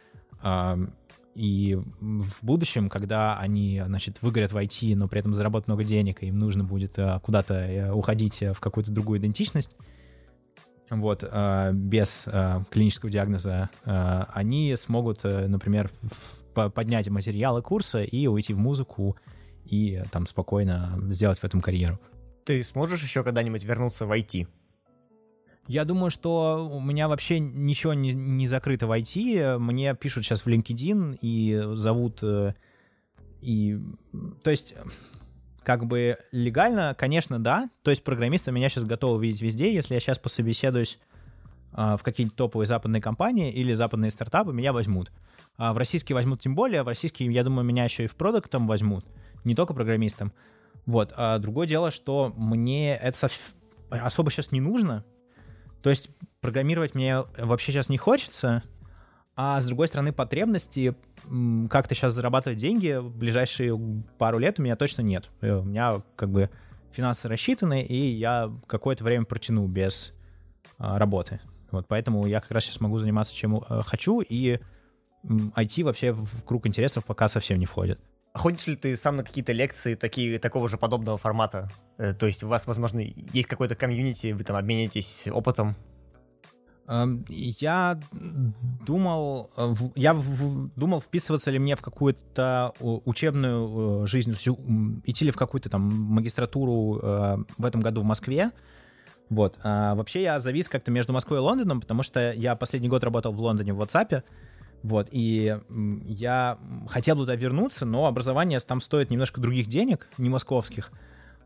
и 1.34 1.78
в 2.00 2.44
будущем, 2.44 2.88
когда 2.88 3.38
они, 3.38 3.82
значит, 3.86 4.20
выгорят 4.20 4.52
в 4.52 4.56
IT, 4.56 4.94
но 4.96 5.08
при 5.08 5.20
этом 5.20 5.34
заработают 5.34 5.68
много 5.68 5.84
денег, 5.84 6.22
и 6.22 6.26
им 6.26 6.38
нужно 6.38 6.64
будет 6.64 6.98
э, 6.98 7.20
куда-то 7.22 7.54
э, 7.54 7.90
уходить 7.90 8.42
э, 8.42 8.52
в 8.52 8.60
какую-то 8.60 8.90
другую 8.90 9.18
идентичность, 9.18 9.76
вот, 10.90 11.22
без 11.72 12.28
клинического 12.70 13.10
диагноза, 13.10 13.70
они 13.82 14.76
смогут, 14.76 15.24
например, 15.24 15.90
поднять 16.52 17.08
материалы 17.08 17.62
курса 17.62 18.02
и 18.02 18.26
уйти 18.26 18.52
в 18.52 18.58
музыку 18.58 19.16
и 19.64 20.02
там 20.10 20.26
спокойно 20.26 20.98
сделать 21.08 21.38
в 21.38 21.44
этом 21.44 21.62
карьеру. 21.62 21.98
Ты 22.44 22.62
сможешь 22.62 23.02
еще 23.02 23.24
когда-нибудь 23.24 23.64
вернуться 23.64 24.04
в 24.04 24.12
IT? 24.12 24.46
Я 25.68 25.84
думаю, 25.84 26.10
что 26.10 26.68
у 26.70 26.80
меня 26.80 27.08
вообще 27.08 27.38
ничего 27.38 27.94
не, 27.94 28.12
не 28.12 28.46
закрыто 28.46 28.86
в 28.86 28.92
IT. 28.92 29.58
Мне 29.58 29.94
пишут 29.94 30.24
сейчас 30.24 30.42
в 30.42 30.48
LinkedIn 30.48 31.18
и 31.20 31.62
зовут... 31.74 32.18
Э, 32.22 32.54
и, 33.40 33.78
то 34.42 34.50
есть, 34.50 34.74
как 35.62 35.86
бы 35.86 36.18
легально, 36.32 36.94
конечно, 36.98 37.38
да. 37.38 37.68
То 37.82 37.90
есть 37.90 38.02
программисты 38.02 38.50
меня 38.52 38.68
сейчас 38.68 38.84
готовы 38.84 39.22
видеть 39.22 39.42
везде. 39.42 39.72
Если 39.72 39.94
я 39.94 40.00
сейчас 40.00 40.18
пособеседуюсь 40.18 40.98
а, 41.72 41.96
в 41.96 42.02
какие-нибудь 42.02 42.36
топовые 42.36 42.66
западные 42.66 43.00
компании 43.00 43.50
или 43.52 43.72
западные 43.74 44.10
стартапы, 44.10 44.52
меня 44.52 44.72
возьмут. 44.72 45.12
А 45.56 45.72
в 45.72 45.78
российские 45.78 46.14
возьмут 46.14 46.40
тем 46.40 46.54
более. 46.54 46.82
В 46.82 46.88
российские, 46.88 47.32
я 47.32 47.44
думаю, 47.44 47.64
меня 47.64 47.84
еще 47.84 48.04
и 48.04 48.08
в 48.08 48.16
продуктом 48.16 48.66
возьмут. 48.66 49.06
Не 49.44 49.54
только 49.54 49.74
программистом. 49.74 50.32
Вот. 50.86 51.12
А 51.16 51.38
другое 51.38 51.66
дело, 51.66 51.90
что 51.90 52.32
мне 52.36 52.96
это 52.96 53.28
особо 53.90 54.30
сейчас 54.30 54.52
не 54.52 54.60
нужно. 54.60 55.04
То 55.82 55.90
есть 55.90 56.10
программировать 56.40 56.94
мне 56.94 57.24
вообще 57.36 57.72
сейчас 57.72 57.88
не 57.88 57.98
хочется, 57.98 58.62
а 59.34 59.60
с 59.60 59.66
другой 59.66 59.88
стороны 59.88 60.12
потребности 60.12 60.94
как-то 61.70 61.94
сейчас 61.94 62.12
зарабатывать 62.12 62.58
деньги 62.58 62.98
в 62.98 63.16
ближайшие 63.16 63.78
пару 64.18 64.38
лет 64.38 64.58
у 64.58 64.62
меня 64.62 64.76
точно 64.76 65.02
нет. 65.02 65.30
Э, 65.40 65.54
у 65.56 65.64
меня 65.64 66.02
как 66.16 66.30
бы 66.30 66.50
финансы 66.92 67.28
рассчитаны, 67.28 67.82
и 67.82 68.10
я 68.10 68.52
какое-то 68.66 69.02
время 69.04 69.24
протяну 69.24 69.66
без 69.66 70.12
а, 70.78 70.98
работы. 70.98 71.40
Вот 71.70 71.86
поэтому 71.88 72.26
я 72.26 72.40
как 72.40 72.50
раз 72.50 72.64
сейчас 72.64 72.80
могу 72.80 72.98
заниматься 72.98 73.34
чем 73.34 73.56
э, 73.56 73.80
хочу, 73.86 74.20
и 74.20 74.58
IT 75.24 75.84
вообще 75.84 76.12
в 76.12 76.44
круг 76.44 76.66
интересов 76.66 77.06
пока 77.06 77.28
совсем 77.28 77.58
не 77.58 77.66
входит. 77.66 77.98
Ходишь 78.34 78.66
ли 78.66 78.76
ты 78.76 78.96
сам 78.96 79.16
на 79.16 79.24
какие-то 79.24 79.52
лекции 79.52 79.94
такие, 79.94 80.38
такого 80.38 80.68
же 80.68 80.78
подобного 80.78 81.18
формата? 81.18 81.70
Э, 81.98 82.14
то 82.14 82.26
есть 82.26 82.42
у 82.42 82.48
вас, 82.48 82.66
возможно, 82.66 83.00
есть 83.00 83.46
какой-то 83.46 83.74
комьюнити, 83.74 84.32
вы 84.32 84.42
там 84.42 84.56
обменитесь 84.56 85.28
опытом? 85.30 85.76
Эм, 86.88 87.26
я 87.28 88.00
думал, 88.86 89.50
э, 89.56 89.74
я 89.96 90.18
думал, 90.76 91.00
вписываться 91.02 91.50
ли 91.50 91.58
мне 91.58 91.76
в 91.76 91.82
какую-то 91.82 92.72
учебную 92.80 94.04
э, 94.04 94.06
жизнь, 94.06 94.32
идти 94.32 95.24
ли 95.26 95.30
в 95.30 95.36
какую-то 95.36 95.68
там 95.68 95.82
магистратуру 95.82 97.46
в 97.58 97.64
этом 97.64 97.82
году 97.82 98.00
в 98.00 98.04
Москве. 98.04 98.50
Вот. 99.28 99.58
А 99.62 99.94
вообще 99.94 100.22
я 100.22 100.38
завис 100.38 100.70
как-то 100.70 100.90
между 100.90 101.12
Москвой 101.12 101.38
и 101.38 101.42
Лондоном, 101.42 101.82
потому 101.82 102.02
что 102.02 102.32
я 102.32 102.56
последний 102.56 102.88
год 102.88 103.04
работал 103.04 103.32
в 103.32 103.40
Лондоне 103.40 103.74
в 103.74 103.80
WhatsApp, 103.80 104.22
вот, 104.82 105.08
и 105.10 105.58
я 106.06 106.58
хотел 106.88 107.16
туда 107.16 107.36
вернуться, 107.36 107.84
но 107.84 108.06
образование 108.06 108.58
там 108.60 108.80
стоит 108.80 109.10
немножко 109.10 109.40
других 109.40 109.66
денег, 109.68 110.08
не 110.18 110.28
московских. 110.28 110.90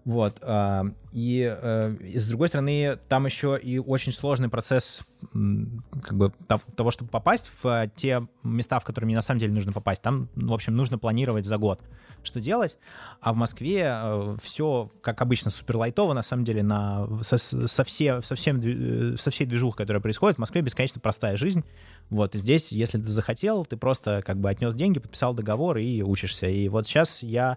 Вот. 0.06 0.38
А, 0.40 0.84
и, 1.10 1.42
э, 1.60 1.96
и 2.00 2.18
с 2.20 2.28
другой 2.28 2.46
стороны, 2.46 2.96
там 3.08 3.26
еще 3.26 3.58
и 3.60 3.78
очень 3.78 4.12
сложный 4.12 4.48
процесс 4.48 5.00
как 5.32 6.16
бы 6.16 6.32
того, 6.76 6.92
чтобы 6.92 7.10
попасть 7.10 7.50
в 7.60 7.90
те 7.96 8.24
места, 8.44 8.78
в 8.78 8.84
которые 8.84 9.06
мне 9.06 9.16
на 9.16 9.20
самом 9.20 9.40
деле 9.40 9.52
нужно 9.52 9.72
попасть. 9.72 10.02
Там, 10.02 10.28
в 10.36 10.52
общем, 10.52 10.76
нужно 10.76 10.96
планировать 10.96 11.44
за 11.44 11.58
год, 11.58 11.80
что 12.26 12.40
делать. 12.40 12.76
А 13.20 13.32
в 13.32 13.36
Москве 13.36 13.90
э, 13.90 14.36
все, 14.42 14.90
как 15.00 15.22
обычно, 15.22 15.50
супер 15.50 15.76
лайтово, 15.76 16.12
на 16.12 16.22
самом 16.22 16.44
деле, 16.44 16.62
на, 16.62 17.08
со, 17.22 17.38
со, 17.38 17.84
все, 17.84 18.20
со, 18.20 18.34
всем, 18.34 18.60
э, 18.62 19.16
со 19.16 19.30
всей 19.30 19.46
движухой, 19.46 19.76
которая 19.76 20.02
происходит. 20.02 20.36
В 20.36 20.40
Москве 20.40 20.60
бесконечно 20.60 21.00
простая 21.00 21.36
жизнь. 21.36 21.64
Вот, 22.10 22.34
и 22.34 22.38
здесь, 22.38 22.72
если 22.72 22.98
ты 22.98 23.06
захотел, 23.06 23.64
ты 23.64 23.76
просто 23.76 24.22
как 24.24 24.38
бы 24.38 24.50
отнес 24.50 24.74
деньги, 24.74 24.98
подписал 24.98 25.34
договор 25.34 25.78
и 25.78 26.02
учишься. 26.02 26.46
И 26.46 26.68
вот 26.68 26.86
сейчас 26.86 27.22
я 27.22 27.56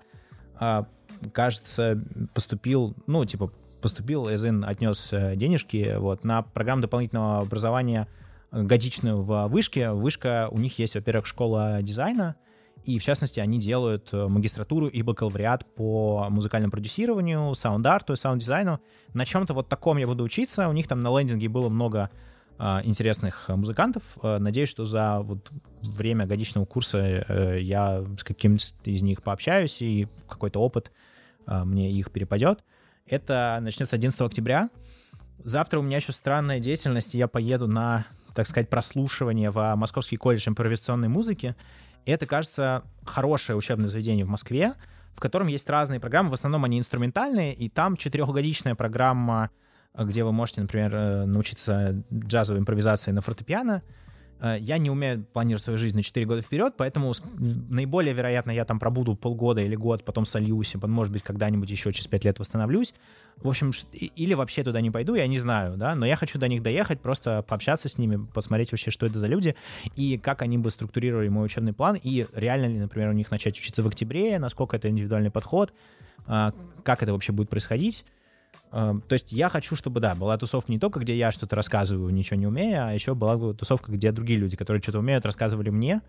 а, 0.55 0.85
кажется, 1.33 2.01
поступил, 2.33 2.95
ну, 3.07 3.25
типа, 3.25 3.51
поступил, 3.81 4.33
Эзин 4.33 4.65
отнес 4.65 5.13
э, 5.13 5.35
денежки 5.35 5.95
вот, 5.97 6.23
на 6.23 6.41
программу 6.41 6.81
дополнительного 6.81 7.39
образования 7.39 8.07
годичную 8.51 9.21
в 9.21 9.47
Вышке. 9.47 9.91
Вышка, 9.91 10.49
у 10.51 10.57
них 10.57 10.79
есть, 10.79 10.95
во-первых, 10.95 11.25
школа 11.25 11.79
дизайна, 11.81 12.35
и, 12.83 12.97
в 12.99 13.03
частности, 13.03 13.39
они 13.39 13.59
делают 13.59 14.09
э, 14.11 14.27
магистратуру 14.27 14.87
и 14.87 15.01
бакалавриат 15.01 15.65
по 15.75 16.27
музыкальному 16.29 16.71
продюсированию, 16.71 17.53
саунд-арту 17.53 18.13
и 18.13 18.15
саунд-дизайну. 18.15 18.79
На 19.13 19.25
чем-то 19.25 19.53
вот 19.53 19.69
таком 19.69 19.97
я 19.97 20.07
буду 20.07 20.23
учиться. 20.23 20.67
У 20.69 20.73
них 20.73 20.87
там 20.87 21.01
на 21.01 21.17
лендинге 21.17 21.49
было 21.49 21.69
много 21.69 22.09
а, 22.57 22.81
интересных 22.83 23.47
музыкантов. 23.49 24.03
Надеюсь, 24.21 24.69
что 24.69 24.85
за 24.85 25.19
вот 25.19 25.51
время 25.81 26.25
годичного 26.25 26.65
курса 26.65 27.57
я 27.59 28.03
с 28.17 28.23
каким-то 28.23 28.65
из 28.83 29.01
них 29.01 29.23
пообщаюсь 29.23 29.81
и 29.81 30.07
какой-то 30.27 30.59
опыт 30.59 30.91
мне 31.47 31.91
их 31.91 32.11
перепадет. 32.11 32.63
Это 33.05 33.59
начнется 33.61 33.95
11 33.95 34.21
октября. 34.21 34.69
Завтра 35.43 35.79
у 35.79 35.81
меня 35.81 35.97
еще 35.97 36.11
странная 36.11 36.59
деятельность, 36.59 37.13
я 37.13 37.27
поеду 37.27 37.67
на, 37.67 38.05
так 38.35 38.45
сказать, 38.45 38.69
прослушивание 38.69 39.51
в 39.51 39.75
Московский 39.75 40.17
колледж 40.17 40.47
импровизационной 40.47 41.07
музыки. 41.07 41.55
Это, 42.05 42.25
кажется, 42.25 42.83
хорошее 43.05 43.57
учебное 43.57 43.87
заведение 43.87 44.25
в 44.25 44.29
Москве, 44.29 44.73
в 45.15 45.19
котором 45.19 45.47
есть 45.47 45.69
разные 45.69 45.99
программы, 45.99 46.29
в 46.29 46.33
основном 46.33 46.63
они 46.63 46.79
инструментальные, 46.79 47.53
и 47.53 47.69
там 47.69 47.97
четырехгодичная 47.97 48.75
программа, 48.75 49.49
где 49.97 50.23
вы 50.23 50.31
можете, 50.31 50.61
например, 50.61 50.95
э, 50.95 51.25
научиться 51.25 52.03
джазовой 52.13 52.61
импровизации 52.61 53.11
на 53.11 53.21
фортепиано, 53.21 53.83
я 54.41 54.77
не 54.77 54.89
умею 54.89 55.25
планировать 55.33 55.63
свою 55.63 55.77
жизнь 55.77 55.95
на 55.95 56.03
4 56.03 56.25
года 56.25 56.41
вперед, 56.41 56.73
поэтому 56.77 57.11
наиболее 57.69 58.13
вероятно 58.13 58.51
я 58.51 58.65
там 58.65 58.79
пробуду 58.79 59.15
полгода 59.15 59.61
или 59.61 59.75
год, 59.75 60.03
потом 60.05 60.25
сольюсь, 60.25 60.75
может 60.75 61.11
быть, 61.11 61.23
когда-нибудь 61.23 61.69
еще 61.69 61.91
через 61.91 62.07
5 62.07 62.25
лет 62.25 62.39
восстановлюсь. 62.39 62.93
В 63.37 63.47
общем, 63.47 63.71
или 63.93 64.33
вообще 64.33 64.63
туда 64.63 64.81
не 64.81 64.91
пойду, 64.91 65.15
я 65.15 65.25
не 65.27 65.39
знаю, 65.39 65.77
да, 65.77 65.95
но 65.95 66.05
я 66.05 66.15
хочу 66.17 66.37
до 66.37 66.47
них 66.47 66.61
доехать, 66.61 66.99
просто 66.99 67.41
пообщаться 67.41 67.87
с 67.87 67.97
ними, 67.97 68.27
посмотреть 68.33 68.71
вообще, 68.71 68.91
что 68.91 69.05
это 69.05 69.17
за 69.17 69.27
люди, 69.27 69.55
и 69.95 70.17
как 70.17 70.41
они 70.41 70.57
бы 70.57 70.71
структурировали 70.71 71.29
мой 71.29 71.45
учебный 71.45 71.71
план, 71.71 71.97
и 72.01 72.25
реально 72.33 72.65
ли, 72.65 72.79
например, 72.79 73.09
у 73.09 73.13
них 73.13 73.31
начать 73.31 73.57
учиться 73.57 73.81
в 73.81 73.87
октябре, 73.87 74.39
насколько 74.39 74.75
это 74.75 74.89
индивидуальный 74.89 75.31
подход, 75.31 75.73
а, 76.27 76.53
как 76.83 77.01
это 77.01 77.13
вообще 77.13 77.31
будет 77.31 77.49
происходить. 77.49 78.03
Эм, 78.71 79.01
то 79.01 79.13
есть 79.13 79.31
я 79.31 79.49
хочу, 79.49 79.75
чтобы, 79.75 79.99
да, 79.99 80.13
была 80.13 80.37
тусовка 80.37 80.71
не 80.71 80.79
только, 80.79 80.99
где 80.99 81.17
я 81.17 81.31
что-то 81.31 81.55
рассказываю, 81.55 82.13
ничего 82.13 82.39
не 82.39 82.47
умея, 82.47 82.87
а 82.87 82.93
еще 82.93 83.15
была 83.15 83.35
бы 83.35 83.53
тусовка, 83.53 83.91
где 83.91 84.11
другие 84.11 84.37
люди, 84.37 84.55
которые 84.55 84.81
что-то 84.81 84.99
умеют, 84.99 85.25
рассказывали 85.25 85.69
мне, 85.69 86.01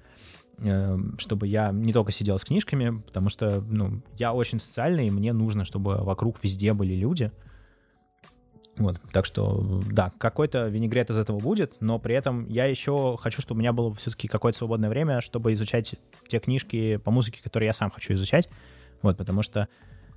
эм, 0.59 1.18
чтобы 1.18 1.46
я 1.46 1.70
не 1.73 1.92
только 1.92 2.12
сидел 2.12 2.38
с 2.38 2.44
книжками, 2.44 3.01
потому 3.07 3.31
что, 3.31 3.62
ну, 3.62 4.03
я 4.18 4.35
очень 4.35 4.59
социальный, 4.59 5.07
и 5.07 5.11
мне 5.11 5.33
нужно, 5.33 5.64
чтобы 5.64 5.96
вокруг 5.99 6.42
везде 6.42 6.75
были 6.75 6.94
люди. 6.94 7.33
Вот, 8.77 9.01
так 9.12 9.27
что, 9.27 9.83
да, 9.90 10.12
какой-то 10.18 10.68
винегрет 10.68 11.11
из 11.11 11.18
этого 11.18 11.38
будет, 11.38 11.77
но 11.81 11.99
при 11.99 12.14
этом 12.14 12.46
я 12.49 12.64
еще 12.66 13.18
хочу, 13.20 13.42
чтобы 13.42 13.59
у 13.59 13.61
меня 13.61 13.73
было 13.73 13.92
все-таки 13.94 14.29
какое-то 14.29 14.59
свободное 14.59 14.88
время, 14.88 15.20
чтобы 15.20 15.53
изучать 15.53 15.96
те 16.27 16.38
книжки 16.38 16.96
по 16.96 17.11
музыке, 17.11 17.42
которые 17.42 17.68
я 17.68 17.73
сам 17.73 17.90
хочу 17.90 18.14
изучать. 18.14 18.49
Вот, 19.03 19.16
потому 19.16 19.42
что 19.42 19.68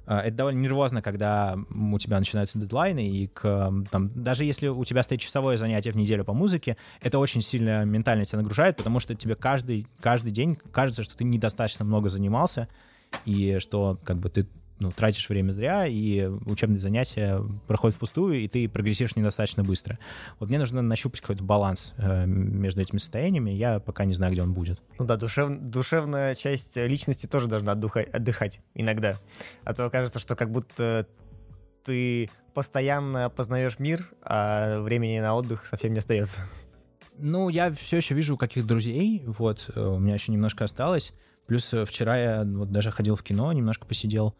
это 0.05 0.35
довольно 0.35 0.59
нервозно, 0.59 1.01
когда 1.01 1.57
у 1.69 1.97
тебя 1.97 2.19
начинаются 2.19 2.59
дедлайны, 2.59 3.07
и 3.07 3.27
к, 3.27 3.71
там, 3.91 4.11
даже 4.15 4.45
если 4.45 4.67
у 4.67 4.83
тебя 4.83 5.03
стоит 5.03 5.21
часовое 5.21 5.57
занятие 5.57 5.91
в 5.91 5.95
неделю 5.95 6.25
по 6.25 6.33
музыке, 6.33 6.77
это 7.01 7.19
очень 7.19 7.41
сильно 7.41 7.85
ментально 7.85 8.25
тебя 8.25 8.39
нагружает, 8.39 8.77
потому 8.77 8.99
что 8.99 9.15
тебе 9.15 9.35
каждый, 9.35 9.87
каждый 10.01 10.31
день 10.31 10.57
кажется, 10.71 11.03
что 11.03 11.15
ты 11.15 11.23
недостаточно 11.23 11.85
много 11.85 12.09
занимался, 12.09 12.67
и 13.25 13.59
что 13.59 13.97
как 14.03 14.17
бы 14.17 14.29
ты 14.29 14.47
ну, 14.83 14.91
тратишь 14.91 15.29
время 15.29 15.53
зря, 15.53 15.87
и 15.87 16.25
учебные 16.45 16.79
занятия 16.79 17.41
проходят 17.67 17.95
впустую, 17.95 18.41
и 18.41 18.47
ты 18.49 18.67
прогрессируешь 18.67 19.15
недостаточно 19.15 19.63
быстро. 19.63 19.97
Вот 20.39 20.49
мне 20.49 20.59
нужно 20.59 20.81
нащупать 20.81 21.21
какой-то 21.21 21.43
баланс 21.43 21.93
э, 21.97 22.25
между 22.25 22.81
этими 22.81 22.97
состояниями, 22.97 23.51
я 23.51 23.79
пока 23.79 24.03
не 24.03 24.13
знаю, 24.13 24.33
где 24.33 24.41
он 24.41 24.53
будет. 24.53 24.81
Ну 24.99 25.05
да, 25.05 25.15
душев, 25.15 25.49
душевная 25.61 26.35
часть 26.35 26.75
личности 26.75 27.27
тоже 27.27 27.47
должна 27.47 27.71
отдыхать, 27.71 28.09
отдыхать 28.09 28.59
иногда. 28.75 29.17
А 29.63 29.73
то 29.73 29.89
кажется, 29.89 30.19
что 30.19 30.35
как 30.35 30.51
будто 30.51 31.07
ты 31.85 32.29
постоянно 32.53 33.29
познаешь 33.29 33.79
мир, 33.79 34.09
а 34.21 34.81
времени 34.81 35.19
на 35.19 35.33
отдых 35.33 35.65
совсем 35.65 35.93
не 35.93 35.99
остается. 35.99 36.41
Ну, 37.17 37.47
я 37.47 37.71
все 37.71 37.97
еще 37.97 38.15
вижу 38.15 38.35
каких 38.35 38.65
друзей, 38.67 39.23
вот, 39.25 39.71
э, 39.73 39.79
у 39.79 39.99
меня 39.99 40.15
еще 40.15 40.33
немножко 40.33 40.65
осталось. 40.65 41.13
Плюс 41.47 41.73
вчера 41.85 42.17
я 42.17 42.43
вот 42.43 42.71
даже 42.71 42.91
ходил 42.91 43.15
в 43.15 43.23
кино, 43.23 43.51
немножко 43.53 43.85
посидел. 43.85 44.35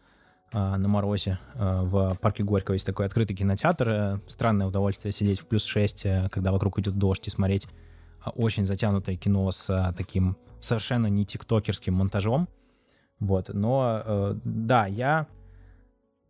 А, 0.56 0.78
на 0.78 0.86
морозе 0.86 1.40
а, 1.56 1.82
в 1.82 2.16
парке 2.20 2.44
Горького 2.44 2.74
есть 2.74 2.86
такой 2.86 3.06
открытый 3.06 3.34
кинотеатр. 3.34 3.88
Э, 3.88 4.18
странное 4.28 4.68
удовольствие 4.68 5.10
сидеть 5.10 5.40
в 5.40 5.46
плюс 5.46 5.64
6, 5.64 6.06
э, 6.06 6.28
когда 6.30 6.52
вокруг 6.52 6.78
идет 6.78 6.96
дождь 6.96 7.26
и 7.26 7.30
смотреть 7.30 7.66
очень 8.36 8.64
затянутое 8.64 9.16
кино 9.16 9.50
с 9.50 9.92
таким 9.98 10.36
совершенно 10.60 11.08
не 11.08 11.26
тиктокерским 11.26 11.94
монтажом. 11.94 12.48
Вот, 13.18 13.48
но 13.52 14.02
э, 14.04 14.34
да, 14.44 14.86
я 14.86 15.26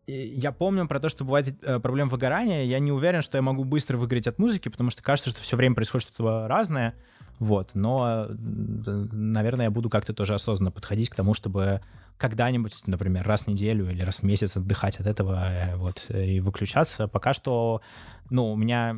я 0.06 0.52
помню 0.52 0.86
про 0.88 1.00
то, 1.00 1.08
что 1.08 1.24
бывает 1.24 1.58
проблема 1.82 2.10
выгорания. 2.10 2.64
Я 2.64 2.78
не 2.78 2.92
уверен, 2.92 3.22
что 3.22 3.38
я 3.38 3.42
могу 3.42 3.64
быстро 3.64 3.96
выгореть 3.96 4.26
от 4.26 4.38
музыки, 4.38 4.68
потому 4.68 4.90
что 4.90 5.02
кажется, 5.02 5.30
что 5.30 5.40
все 5.40 5.56
время 5.56 5.74
происходит 5.74 6.08
что-то 6.08 6.46
разное. 6.46 6.94
Вот, 7.38 7.70
но, 7.72 8.26
наверное, 8.28 9.66
я 9.66 9.70
буду 9.70 9.88
как-то 9.88 10.12
тоже 10.12 10.34
осознанно 10.34 10.70
подходить 10.70 11.08
к 11.08 11.14
тому, 11.14 11.32
чтобы 11.32 11.80
когда-нибудь, 12.16 12.86
например, 12.86 13.26
раз 13.26 13.44
в 13.44 13.48
неделю 13.48 13.90
или 13.90 14.02
раз 14.02 14.20
в 14.20 14.22
месяц 14.22 14.56
отдыхать 14.56 15.00
от 15.00 15.06
этого 15.06 15.50
э, 15.50 15.76
вот 15.76 16.06
и 16.10 16.40
выключаться. 16.40 17.08
Пока 17.08 17.34
что, 17.34 17.82
ну, 18.30 18.52
у 18.52 18.56
меня 18.56 18.96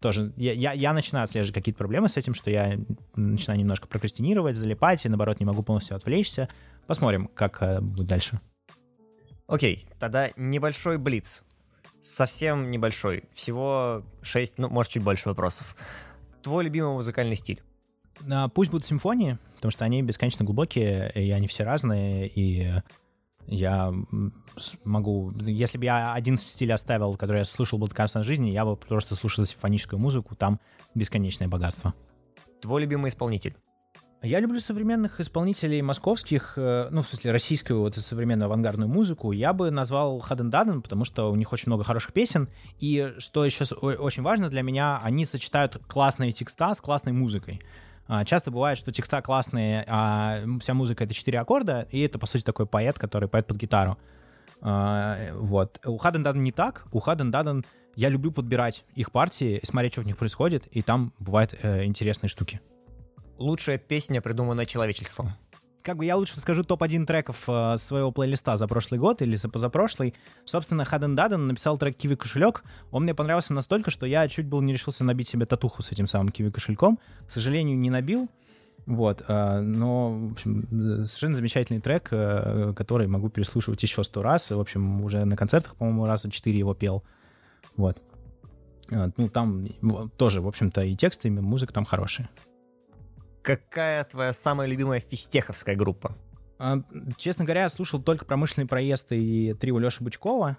тоже, 0.00 0.32
я, 0.36 0.52
я, 0.52 0.72
я 0.72 0.92
начинаю 0.92 1.24
отслеживать 1.24 1.54
какие-то 1.54 1.78
проблемы 1.78 2.08
с 2.08 2.16
этим, 2.16 2.34
что 2.34 2.50
я 2.50 2.76
начинаю 3.14 3.60
немножко 3.60 3.86
прокрастинировать, 3.86 4.56
залипать, 4.56 5.04
и 5.04 5.08
наоборот 5.08 5.40
не 5.40 5.46
могу 5.46 5.62
полностью 5.62 5.96
отвлечься. 5.96 6.48
Посмотрим, 6.86 7.28
как 7.28 7.62
э, 7.62 7.80
будет 7.80 8.06
дальше. 8.06 8.40
Окей, 9.46 9.86
тогда 9.98 10.30
небольшой 10.36 10.98
блиц. 10.98 11.44
Совсем 12.00 12.70
небольшой. 12.70 13.24
Всего 13.34 14.04
6, 14.22 14.58
ну, 14.58 14.68
может, 14.68 14.92
чуть 14.92 15.02
больше 15.02 15.28
вопросов. 15.28 15.76
Твой 16.42 16.64
любимый 16.64 16.94
музыкальный 16.94 17.36
стиль? 17.36 17.62
А, 18.30 18.48
пусть 18.48 18.70
будут 18.70 18.86
симфонии, 18.86 19.38
потому 19.56 19.70
что 19.70 19.84
они 19.84 20.02
бесконечно 20.02 20.44
глубокие, 20.44 21.10
и 21.14 21.30
они 21.30 21.46
все 21.46 21.64
разные, 21.64 22.28
и 22.28 22.72
я 23.46 23.92
могу... 24.84 25.32
Если 25.40 25.78
бы 25.78 25.84
я 25.84 26.14
один 26.14 26.36
стиль 26.36 26.72
оставил, 26.72 27.16
который 27.16 27.38
я 27.38 27.44
слушал 27.44 27.78
бы 27.78 27.88
до 27.88 27.94
конца 27.94 28.22
жизни, 28.22 28.50
я 28.50 28.64
бы 28.64 28.76
просто 28.76 29.14
слушал 29.14 29.44
симфоническую 29.44 29.98
музыку, 29.98 30.36
там 30.36 30.60
бесконечное 30.94 31.48
богатство. 31.48 31.94
Твой 32.60 32.82
любимый 32.82 33.08
исполнитель? 33.08 33.56
Я 34.24 34.38
люблю 34.38 34.60
современных 34.60 35.18
исполнителей 35.18 35.82
московских, 35.82 36.52
э, 36.56 36.86
ну, 36.92 37.02
в 37.02 37.08
смысле, 37.08 37.32
российскую 37.32 37.80
вот 37.80 37.96
современную 37.96 38.46
авангардную 38.46 38.88
музыку. 38.88 39.32
Я 39.32 39.52
бы 39.52 39.72
назвал 39.72 40.20
Хаден 40.20 40.48
Даден, 40.48 40.80
потому 40.80 41.04
что 41.04 41.32
у 41.32 41.34
них 41.34 41.52
очень 41.52 41.64
много 41.66 41.82
хороших 41.82 42.12
песен. 42.12 42.48
И 42.78 43.14
что 43.18 43.44
еще 43.44 43.64
очень 43.74 44.22
важно 44.22 44.48
для 44.48 44.62
меня, 44.62 45.00
они 45.02 45.24
сочетают 45.24 45.76
классные 45.88 46.30
текста 46.30 46.72
с 46.72 46.80
классной 46.80 47.12
музыкой. 47.12 47.60
А, 48.08 48.24
часто 48.24 48.50
бывает, 48.50 48.78
что 48.78 48.90
текста 48.90 49.22
классные, 49.22 49.84
а 49.86 50.42
вся 50.60 50.74
музыка— 50.74 51.04
это 51.04 51.14
четыре 51.14 51.40
аккорда, 51.40 51.86
и 51.90 52.00
это, 52.00 52.18
по 52.18 52.26
сути, 52.26 52.42
такой 52.42 52.66
поэт, 52.66 52.98
который 52.98 53.28
поет 53.28 53.46
под 53.46 53.56
гитару. 53.56 53.98
А, 54.60 55.32
вот. 55.34 55.80
У 55.84 55.96
Хаден 55.98 56.22
Даден 56.22 56.42
не 56.42 56.52
так. 56.52 56.84
У 56.92 57.00
Хаден 57.00 57.30
Даден 57.30 57.64
я 57.94 58.08
люблю 58.08 58.32
подбирать 58.32 58.84
их 58.94 59.12
партии, 59.12 59.60
смотреть, 59.64 59.92
что 59.92 60.02
в 60.02 60.06
них 60.06 60.16
происходит, 60.16 60.66
и 60.66 60.82
там 60.82 61.12
бывают 61.18 61.54
э, 61.62 61.84
интересные 61.84 62.28
штуки. 62.30 62.60
Лучшая 63.38 63.78
песня, 63.78 64.20
придуманная 64.20 64.66
человечеством 64.66 65.32
как 65.82 65.96
бы 65.96 66.04
я 66.04 66.16
лучше 66.16 66.38
скажу 66.38 66.64
топ-1 66.64 67.06
треков 67.06 67.44
э, 67.48 67.76
своего 67.76 68.12
плейлиста 68.12 68.56
за 68.56 68.66
прошлый 68.66 69.00
год 69.00 69.22
или 69.22 69.36
за 69.36 69.48
позапрошлый. 69.48 70.14
Собственно, 70.44 70.84
Хаден 70.84 71.14
Даден 71.14 71.46
написал 71.46 71.78
трек 71.78 71.96
«Киви 71.96 72.14
кошелек». 72.14 72.62
Он 72.90 73.02
мне 73.02 73.14
понравился 73.14 73.52
настолько, 73.52 73.90
что 73.90 74.06
я 74.06 74.26
чуть 74.28 74.46
был 74.46 74.60
не 74.60 74.72
решился 74.72 75.04
набить 75.04 75.28
себе 75.28 75.46
татуху 75.46 75.82
с 75.82 75.92
этим 75.92 76.06
самым 76.06 76.30
Киви 76.30 76.50
кошельком. 76.50 76.98
К 77.26 77.30
сожалению, 77.30 77.78
не 77.78 77.90
набил. 77.90 78.28
Вот, 78.86 79.22
э, 79.26 79.60
но, 79.60 80.12
в 80.12 80.32
общем, 80.32 80.66
совершенно 81.06 81.34
замечательный 81.34 81.80
трек, 81.80 82.08
э, 82.10 82.72
который 82.74 83.06
могу 83.06 83.28
переслушивать 83.28 83.82
еще 83.82 84.02
сто 84.02 84.22
раз. 84.22 84.50
В 84.50 84.58
общем, 84.58 85.04
уже 85.04 85.24
на 85.24 85.36
концертах, 85.36 85.76
по-моему, 85.76 86.06
раза 86.06 86.30
четыре 86.30 86.58
его 86.58 86.74
пел. 86.74 87.04
Вот. 87.76 87.98
Э, 88.90 89.10
ну, 89.16 89.28
там 89.28 89.66
тоже, 90.16 90.40
в 90.40 90.48
общем-то, 90.48 90.82
и 90.82 90.96
тексты, 90.96 91.28
и 91.28 91.30
музыка 91.30 91.72
там 91.72 91.84
хорошие. 91.84 92.28
Какая 93.42 94.04
твоя 94.04 94.32
самая 94.32 94.68
любимая 94.68 95.00
фистеховская 95.00 95.74
группа? 95.74 96.16
А, 96.58 96.80
честно 97.16 97.44
говоря, 97.44 97.62
я 97.62 97.68
слушал 97.68 98.00
только 98.00 98.24
«Промышленный 98.24 98.68
проезд» 98.68 99.08
и 99.10 99.54
«Трио 99.54 99.78
Леши 99.78 100.02
Бычкова». 100.04 100.56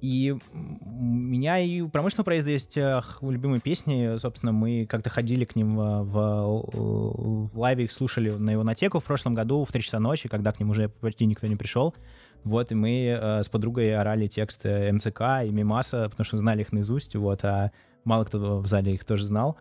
И 0.00 0.32
у 0.52 0.56
меня 0.56 1.58
и 1.58 1.80
у 1.80 1.88
промышленного 1.88 2.26
проезда 2.26 2.52
есть 2.52 2.76
э, 2.76 3.00
любимые 3.20 3.60
песни. 3.60 4.16
Собственно, 4.18 4.52
мы 4.52 4.86
как-то 4.86 5.10
ходили 5.10 5.44
к 5.44 5.56
ним 5.56 5.76
в, 5.76 6.04
в, 6.04 7.48
в 7.52 7.58
лайве, 7.58 7.84
их 7.84 7.90
слушали 7.90 8.30
на 8.30 8.50
его 8.50 8.62
натеку 8.62 9.00
в 9.00 9.04
прошлом 9.04 9.34
году 9.34 9.64
в 9.64 9.72
3 9.72 9.82
часа 9.82 9.98
ночи, 9.98 10.28
когда 10.28 10.52
к 10.52 10.60
ним 10.60 10.70
уже 10.70 10.88
почти 10.88 11.26
никто 11.26 11.48
не 11.48 11.56
пришел. 11.56 11.96
Вот, 12.44 12.70
и 12.70 12.76
мы 12.76 13.06
э, 13.06 13.42
с 13.42 13.48
подругой 13.48 13.96
орали 13.96 14.28
тексты 14.28 14.92
МЦК 14.92 15.42
и 15.44 15.50
Мимаса, 15.50 16.08
потому 16.08 16.24
что 16.24 16.38
знали 16.38 16.60
их 16.60 16.70
наизусть, 16.70 17.16
вот, 17.16 17.44
а 17.44 17.72
мало 18.04 18.24
кто 18.24 18.60
в 18.60 18.66
зале 18.68 18.94
их 18.94 19.04
тоже 19.04 19.24
знал. 19.24 19.58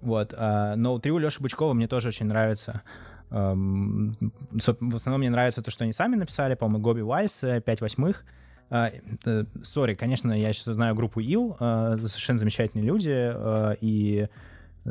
Вот. 0.00 0.34
А, 0.36 0.76
но 0.76 0.98
трио 0.98 1.18
Леши 1.18 1.42
Бычкова 1.42 1.72
мне 1.72 1.88
тоже 1.88 2.08
очень 2.08 2.26
нравится. 2.26 2.82
В 3.30 4.94
основном 4.94 5.20
мне 5.20 5.30
нравится 5.30 5.62
то, 5.62 5.70
что 5.70 5.84
они 5.84 5.92
сами 5.92 6.16
написали, 6.16 6.54
по-моему, 6.54 6.82
Гоби 6.82 7.00
Вальс, 7.02 7.38
5 7.40 7.80
восьмых. 7.80 8.24
А, 8.70 8.90
э, 9.24 9.44
sorry, 9.62 9.94
конечно, 9.94 10.32
я 10.32 10.52
сейчас 10.52 10.74
знаю 10.74 10.94
группу 10.94 11.20
Ил, 11.20 11.56
а, 11.60 11.96
совершенно 11.96 12.38
замечательные 12.38 12.86
люди, 12.86 13.34
и 13.80 14.28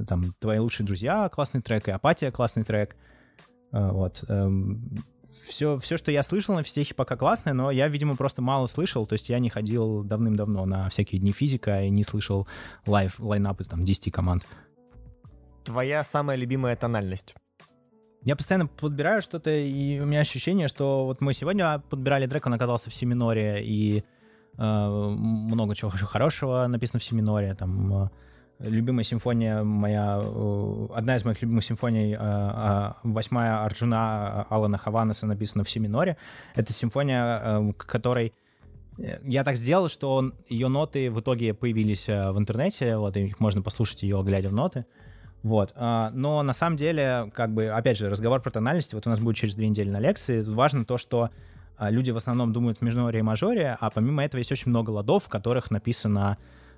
там 0.08 0.34
«Твои 0.40 0.60
лучшие 0.60 0.86
друзья»— 0.86 1.28
классный 1.34 1.62
трек, 1.62 1.88
и 1.88 1.92
«Апатия»— 1.92 2.32
классный 2.32 2.64
трек. 2.64 2.96
Вот. 3.72 4.24
Все, 5.48 5.74
эм, 5.74 5.80
все, 5.80 5.98
что 5.98 6.12
я 6.12 6.24
слышал 6.24 6.56
на 6.56 6.64
физтехе, 6.64 6.94
пока 6.94 7.16
классное, 7.16 7.54
но 7.54 7.72
я, 7.72 7.88
видимо, 7.88 8.16
просто 8.16 8.42
мало 8.42 8.68
слышал, 8.68 9.06
то 9.08 9.14
есть 9.14 9.30
я 9.30 9.40
не 9.40 9.50
ходил 9.50 10.04
давным-давно 10.04 10.66
на 10.66 10.90
всякие 10.90 11.20
дни 11.20 11.32
физика 11.32 11.84
и 11.84 11.90
не 11.90 12.04
слышал 12.04 12.48
live, 12.86 13.20
line-up 13.20 13.60
из 13.62 13.68
там 13.68 13.84
10 13.84 14.12
команд 14.12 14.46
твоя 15.64 16.04
самая 16.04 16.38
любимая 16.38 16.76
тональность? 16.76 17.36
Я 18.24 18.36
постоянно 18.36 18.68
подбираю 18.68 19.22
что-то, 19.22 19.50
и 19.50 20.00
у 20.00 20.06
меня 20.06 20.20
ощущение, 20.20 20.68
что 20.68 21.06
вот 21.06 21.22
мы 21.22 21.34
сегодня 21.34 21.80
подбирали 21.90 22.28
трек, 22.28 22.46
он 22.48 22.54
оказался 22.54 22.90
в 22.90 22.94
си 22.94 23.06
миноре, 23.06 23.64
и 23.64 24.04
э, 24.58 24.62
много 24.62 25.74
чего 25.74 25.90
хорошего 25.90 26.68
написано 26.68 27.00
в 27.00 27.04
си 27.04 27.16
миноре. 27.16 27.56
Там 27.56 27.94
э, 27.94 28.10
любимая 28.60 29.06
симфония 29.06 29.64
моя, 29.64 30.22
э, 30.22 30.88
одна 30.94 31.16
из 31.16 31.24
моих 31.24 31.42
любимых 31.42 31.64
симфоний, 31.64 32.14
э, 32.20 32.94
восьмая 33.04 33.64
Арджуна 33.64 34.44
Алана 34.50 34.78
Хаванеса 34.78 35.26
написана 35.26 35.64
в 35.64 35.70
си 35.70 35.80
миноре. 35.80 36.18
Это 36.56 36.74
симфония, 36.74 37.74
которой 37.78 38.34
я 39.24 39.46
так 39.46 39.56
сделал, 39.56 39.88
что 39.88 40.34
ее 40.50 40.68
ноты 40.68 41.10
в 41.10 41.22
итоге 41.22 41.54
появились 41.54 42.08
в 42.08 42.38
интернете, 42.38 42.98
вот, 42.98 43.16
и 43.16 43.28
их 43.28 43.40
можно 43.40 43.62
послушать 43.62 44.04
ее, 44.04 44.22
глядя 44.26 44.50
в 44.50 44.54
ноты. 44.54 44.86
Вот. 45.44 45.72
А, 45.76 46.12
но 46.14 46.44
на 46.44 46.54
самом 46.54 46.76
деле, 46.76 47.32
как 47.34 47.54
бы, 47.54 47.68
опять 47.68 47.98
же, 47.98 48.10
разговор 48.10 48.42
про 48.42 48.52
тональности, 48.52 48.96
вот 48.96 49.08
у 49.08 49.10
нас 49.10 49.20
будет 49.20 49.38
через 49.38 49.56
две 49.56 49.70
недели 49.70 49.90
на 49.90 50.00
лекции. 50.00 50.44
Тут 50.44 50.54
важно 50.56 50.86
то, 50.86 50.98
что 50.98 51.30
а, 51.78 51.90
люди 51.90 52.12
в 52.12 52.18
основном 52.18 52.52
думают 52.52 52.80
в 52.80 52.82
межноре 52.82 53.20
и 53.20 53.22
мажоре, 53.22 53.78
а 53.80 53.90
помимо 53.90 54.24
этого 54.24 54.40
есть 54.40 54.52
очень 54.52 54.70
много 54.70 54.90
ладов, 54.90 55.26
в 55.26 55.30
которых 55.30 55.72
написано 55.72 56.38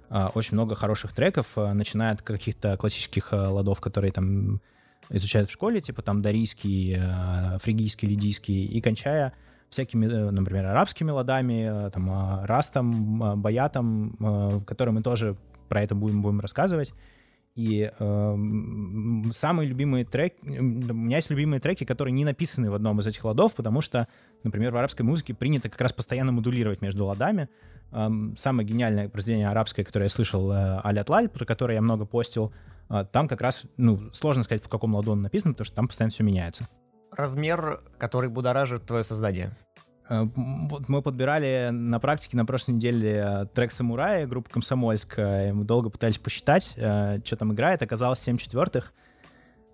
а, 0.10 0.32
очень 0.36 0.54
много 0.54 0.76
хороших 0.76 1.14
треков, 1.14 1.48
начиная 1.56 2.12
от 2.12 2.22
каких-то 2.22 2.78
классических 2.78 3.32
ладов, 3.32 3.82
которые 3.82 4.12
там 4.12 4.62
изучают 5.10 5.50
в 5.50 5.54
школе, 5.54 5.82
типа 5.82 6.04
там 6.04 6.22
дарийский, 6.22 6.98
фригийский, 7.60 8.08
лидийский, 8.08 8.66
и 8.66 8.80
кончая 8.80 9.34
всякими, 9.70 10.06
э, 10.06 10.32
например, 10.32 10.66
арабскими 10.68 11.12
ладами, 11.12 11.90
там, 11.92 12.46
растом, 12.46 13.42
баятом, 13.42 14.64
которые 14.68 14.94
мы 14.94 15.02
тоже 15.02 15.36
про 15.70 15.82
это 15.82 15.96
будем, 15.96 16.22
будем 16.22 16.42
рассказывать. 16.42 16.94
И 17.56 17.92
э, 17.98 18.36
самые 19.32 19.68
любимые 19.68 20.06
треки... 20.06 20.38
У 20.42 20.64
меня 20.64 21.18
есть 21.18 21.30
любимые 21.30 21.60
треки, 21.60 21.84
которые 21.84 22.14
не 22.14 22.24
написаны 22.24 22.72
в 22.72 22.76
одном 22.76 23.00
из 23.00 23.08
этих 23.08 23.26
ладов, 23.26 23.54
потому 23.56 23.82
что, 23.82 24.08
например, 24.44 24.72
в 24.72 24.78
арабской 24.78 25.02
музыке 25.02 25.34
принято 25.34 25.70
как 25.70 25.82
раз 25.82 25.92
постоянно 25.92 26.32
модулировать 26.32 26.82
между 26.82 27.06
ладами. 27.06 27.50
Э, 27.92 28.08
самое 28.38 28.68
гениальное 28.68 29.10
произведение 29.10 29.50
арабское, 29.50 29.84
которое 29.84 30.06
я 30.06 30.10
слышал, 30.10 30.50
э, 30.52 30.80
Алят 30.82 31.10
Лаль, 31.10 31.28
про 31.28 31.46
которое 31.46 31.76
я 31.76 31.82
много 31.82 32.06
постил, 32.06 32.54
э, 32.90 33.06
там 33.12 33.28
как 33.28 33.42
раз, 33.42 33.64
ну, 33.76 34.10
сложно 34.14 34.44
сказать, 34.44 34.64
в 34.64 34.70
каком 34.70 34.96
ладу 34.96 35.12
он 35.12 35.22
написан, 35.22 35.54
потому 35.54 35.66
что 35.66 35.76
там 35.76 35.88
постоянно 35.88 36.12
все 36.12 36.24
меняется. 36.24 36.70
Размер, 37.12 37.82
который 37.98 38.30
будоражит 38.30 38.86
твое 38.86 39.04
создание. 39.04 39.52
Э, 40.12 40.28
вот 40.36 40.90
мы 40.90 41.02
подбирали 41.02 41.70
на 41.72 42.00
практике 42.00 42.36
на 42.36 42.46
прошлой 42.46 42.74
неделе 42.74 43.24
э, 43.26 43.46
трек 43.54 43.72
«Самурай» 43.72 44.26
группы 44.26 44.50
«Комсомольск». 44.50 45.18
Э, 45.18 45.54
мы 45.54 45.64
долго 45.64 45.90
пытались 45.90 46.18
посчитать, 46.18 46.72
что 46.74 47.36
там 47.38 47.54
играет. 47.54 47.82
Оказалось 47.82 48.20
7 48.20 48.38
четвертых. 48.38 48.94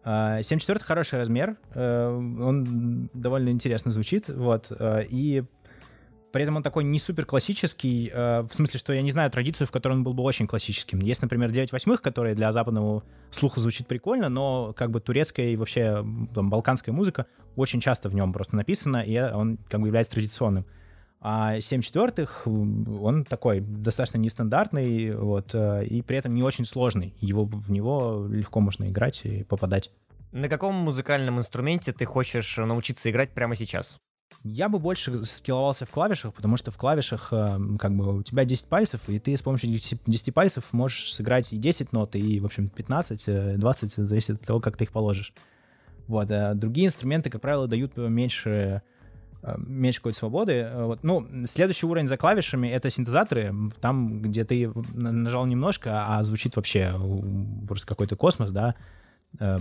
7 0.06 0.42
четвертых 0.60 0.88
хороший 0.88 1.20
размер. 1.20 1.58
Он 1.76 3.10
довольно 3.14 3.50
интересно 3.50 3.92
звучит. 3.92 4.30
Вот. 4.30 4.72
И 4.80 5.44
при 6.38 6.44
этом 6.44 6.56
он 6.56 6.62
такой 6.62 6.84
не 6.84 7.00
супер 7.00 7.26
классический, 7.26 8.12
э, 8.14 8.42
в 8.42 8.54
смысле, 8.54 8.80
что 8.80 8.94
я 8.94 9.02
не 9.02 9.10
знаю 9.10 9.32
традицию, 9.32 9.66
в 9.66 9.72
которой 9.72 9.94
он 9.94 10.04
был 10.04 10.14
бы 10.14 10.22
очень 10.22 10.46
классическим. 10.46 11.00
Есть, 11.00 11.24
например, 11.24 11.50
9 11.50 11.72
восьмых, 11.72 12.04
которые 12.04 12.36
для 12.36 12.52
западного 12.52 13.02
слуха 13.32 13.60
звучит 13.60 13.88
прикольно, 13.88 14.30
но 14.30 14.72
как 14.78 14.92
бы 14.92 15.00
турецкая 15.00 15.48
и 15.48 15.56
вообще 15.56 16.06
там, 16.36 16.52
балканская 16.52 16.94
музыка 16.94 17.26
очень 17.56 17.82
часто 17.82 18.10
в 18.10 18.14
нем 18.14 18.34
просто 18.34 18.56
написана, 18.56 18.98
и 18.98 19.18
он 19.20 19.58
как 19.68 19.82
бы 19.82 19.88
является 19.88 20.12
традиционным. 20.12 20.68
А 21.22 21.60
7 21.60 21.82
четвертых, 21.82 22.44
он 22.46 23.26
такой 23.26 23.60
достаточно 23.60 24.20
нестандартный, 24.20 25.16
вот, 25.16 25.56
э, 25.56 25.86
и 25.86 26.04
при 26.04 26.18
этом 26.18 26.36
не 26.36 26.44
очень 26.44 26.66
сложный. 26.66 27.16
Его, 27.20 27.46
в 27.46 27.72
него 27.72 28.28
легко 28.30 28.60
можно 28.60 28.88
играть 28.88 29.22
и 29.24 29.44
попадать. 29.44 29.90
На 30.32 30.50
каком 30.50 30.76
музыкальном 30.76 31.40
инструменте 31.40 31.94
ты 31.94 32.06
хочешь 32.06 32.58
научиться 32.58 33.10
играть 33.10 33.32
прямо 33.32 33.56
сейчас? 33.56 33.98
Я 34.50 34.70
бы 34.70 34.80
больше 34.80 35.24
скилловался 35.24 35.86
в 35.86 35.90
клавишах, 35.92 36.34
потому 36.34 36.58
что 36.58 36.72
в 36.72 36.78
клавишах 36.78 37.30
э, 37.32 37.60
как 37.80 37.96
бы 37.96 38.20
у 38.20 38.24
тебя 38.24 38.46
10 38.46 38.68
пальцев, 38.68 39.02
и 39.08 39.20
ты 39.20 39.36
с 39.36 39.42
помощью 39.42 39.70
10 39.70 40.34
пальцев 40.34 40.72
можешь 40.72 41.14
сыграть 41.14 41.52
и 41.52 41.58
10 41.58 41.92
нот, 41.92 42.16
и, 42.16 42.40
в 42.40 42.46
общем, 42.46 42.70
15, 42.70 43.58
20, 43.60 44.00
э, 44.00 44.04
зависит 44.06 44.36
от 44.36 44.42
того, 44.42 44.60
как 44.60 44.78
ты 44.78 44.86
их 44.86 44.92
положишь. 44.92 45.34
Вот. 46.08 46.32
А 46.32 46.54
другие 46.54 46.88
инструменты, 46.88 47.30
как 47.30 47.42
правило, 47.42 47.68
дают 47.68 47.98
меньше 47.98 48.82
э, 49.44 49.56
меньше 49.58 50.00
какой-то 50.00 50.18
свободы. 50.18 50.54
Э, 50.54 50.86
вот. 50.86 51.04
Ну, 51.04 51.28
следующий 51.46 51.86
уровень 51.86 52.08
за 52.08 52.16
клавишами— 52.16 52.68
это 52.70 52.90
синтезаторы. 52.90 53.54
Там, 53.82 54.22
где 54.22 54.46
ты 54.46 54.72
нажал 54.94 55.46
немножко, 55.46 56.06
а 56.08 56.24
звучит 56.24 56.56
вообще 56.56 56.96
просто 57.68 57.86
какой-то 57.86 58.16
космос, 58.16 58.52
да. 58.52 58.76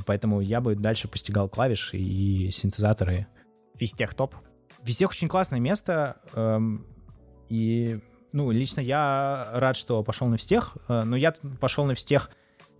Поэтому 0.07 0.41
я 0.41 0.61
бы 0.61 0.77
дальше 0.77 1.09
постигал 1.09 1.49
клавиши 1.49 1.97
и 1.97 2.51
синтезаторы. 2.53 3.27
Физтех 3.77 4.15
топ? 4.15 4.35
Физтех 4.87 5.11
очень 5.11 5.29
классное 5.29 5.61
место. 5.61 6.17
Эм, 6.33 6.87
и, 7.49 8.01
ну, 8.33 8.51
лично 8.51 8.81
я 8.81 9.51
рад, 9.53 9.77
что 9.77 10.03
пошел 10.03 10.29
на 10.29 10.39
Физтех. 10.39 10.77
Но 10.89 11.17
я 11.17 11.35
пошел 11.61 11.85
на 11.85 11.95
Физтех 11.95 12.31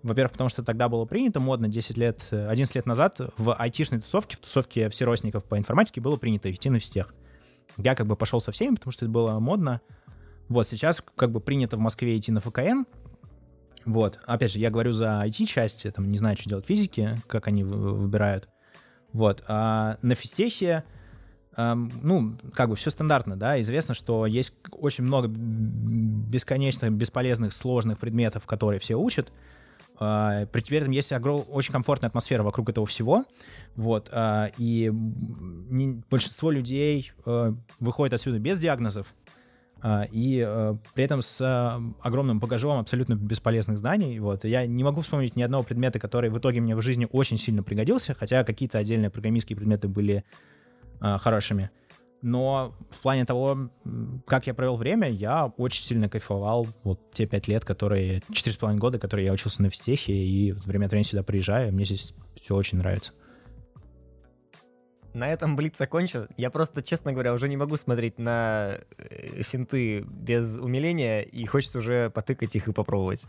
во-первых, 0.07 0.33
потому 0.33 0.49
что 0.49 0.63
тогда 0.63 0.89
было 0.89 1.05
принято 1.05 1.41
модно 1.41 1.69
10 1.69 1.99
лет, 1.99 2.29
11 2.31 2.77
лет 2.77 2.87
назад 2.87 3.21
в 3.37 3.55
айтишной 3.55 4.01
тусовке, 4.01 4.37
в 4.37 4.41
тусовке 4.41 4.89
всеростников 4.89 5.45
по 5.45 5.59
информатике 5.59 6.01
было 6.01 6.17
принято 6.17 6.51
идти 6.51 6.71
на 6.71 6.79
всех. 6.79 7.13
Я 7.77 7.95
как 7.95 8.07
бы 8.07 8.17
пошел 8.17 8.41
со 8.41 8.53
всеми, 8.53 8.77
потому 8.77 8.93
что 8.93 9.05
это 9.05 9.13
было 9.13 9.39
модно. 9.39 9.81
Вот, 10.49 10.67
сейчас 10.69 11.03
как 11.17 11.33
бы 11.33 11.41
принято 11.41 11.77
в 11.77 11.81
Москве 11.81 12.17
идти 12.17 12.31
на 12.31 12.41
ФКН. 12.41 12.85
Вот, 13.85 14.21
опять 14.27 14.53
же, 14.53 14.59
я 14.59 14.71
говорю 14.71 14.93
за 14.93 15.23
IT-часть, 15.27 15.93
там 15.93 16.11
не 16.11 16.19
знаю, 16.19 16.37
что 16.37 16.49
делать 16.49 16.67
физики, 16.67 17.21
как 17.27 17.49
они 17.49 17.65
выбирают. 17.65 18.49
Вот, 19.13 19.43
а 19.49 19.99
на 20.03 20.15
физтехе, 20.15 20.85
ну, 21.57 22.37
как 22.55 22.69
бы 22.69 22.77
все 22.77 22.91
стандартно, 22.91 23.37
да, 23.37 23.61
известно, 23.61 23.95
что 23.95 24.27
есть 24.27 24.55
очень 24.73 25.05
много 25.05 25.29
бесконечных, 25.29 26.93
бесполезных, 26.93 27.53
сложных 27.53 27.99
предметов, 27.99 28.45
которые 28.47 28.79
все 28.79 28.95
учат, 28.95 29.33
Uh, 29.99 30.47
при 30.49 30.77
этом 30.77 30.91
есть 30.91 31.11
очень 31.11 31.73
комфортная 31.73 32.09
атмосфера 32.09 32.43
вокруг 32.43 32.69
этого 32.69 32.85
всего, 32.85 33.25
вот, 33.77 34.11
uh, 34.11 34.53
и 34.59 34.91
большинство 36.11 36.51
людей 36.51 37.13
uh, 37.25 37.57
выходит 37.81 38.13
отсюда 38.13 38.39
без 38.39 38.59
диагнозов, 38.59 39.15
и 40.11 40.75
при 40.95 41.05
этом 41.05 41.23
с 41.23 41.81
огромным 42.01 42.41
багажом 42.41 42.79
абсолютно 42.79 43.15
бесполезных 43.15 43.79
знаний, 43.79 44.19
вот, 44.21 44.45
я 44.45 44.67
не 44.67 44.85
могу 44.85 45.01
вспомнить 45.03 45.37
ни 45.37 45.43
одного 45.43 45.65
предмета, 45.65 45.99
который 45.99 46.29
в 46.29 46.39
итоге 46.39 46.61
мне 46.61 46.75
в 46.75 46.83
жизни 46.83 47.07
очень 47.11 47.39
сильно 47.39 47.63
пригодился, 47.63 48.15
хотя 48.15 48.43
какие-то 48.45 48.79
отдельные 48.79 49.11
программистские 49.11 49.57
предметы 49.57 49.89
были 49.89 50.25
хорошими, 51.01 51.71
но 52.23 52.75
в 52.91 53.03
плане 53.03 53.25
того, 53.25 53.71
как 54.27 54.47
я 54.47 54.55
провел 54.55 54.77
время, 54.77 55.09
я 55.09 55.47
очень 55.47 55.85
сильно 55.85 56.09
кайфовал 56.09 56.67
вот 56.83 57.13
те 57.13 57.27
пять 57.27 57.47
лет, 57.47 57.65
которые, 57.65 58.23
четыре 58.33 58.55
с 58.55 58.57
половиной 58.57 58.81
года, 58.81 58.99
которые 58.99 59.27
я 59.27 59.33
учился 59.33 59.63
на 59.63 59.71
физтехе, 59.71 60.13
и 60.13 60.53
время 60.53 60.87
от 60.87 60.91
времени 60.91 61.05
сюда 61.05 61.23
приезжаю, 61.23 61.73
мне 61.73 61.85
здесь 61.85 62.15
все 62.41 62.57
очень 62.57 62.79
нравится. 62.79 63.13
На 65.15 65.33
этом 65.33 65.57
Блиц 65.57 65.79
закончил. 65.79 66.27
Я 66.37 66.51
просто, 66.51 66.83
честно 66.83 67.13
говоря, 67.13 67.33
уже 67.33 67.49
не 67.49 67.57
могу 67.57 67.77
смотреть 67.77 68.19
на 68.19 68.81
э, 68.99 69.43
синты 69.43 70.01
без 70.01 70.57
умиления, 70.57 71.21
и 71.21 71.47
хочется 71.47 71.79
уже 71.79 72.11
потыкать 72.11 72.55
их 72.55 72.69
и 72.69 72.73
попробовать. 72.73 73.25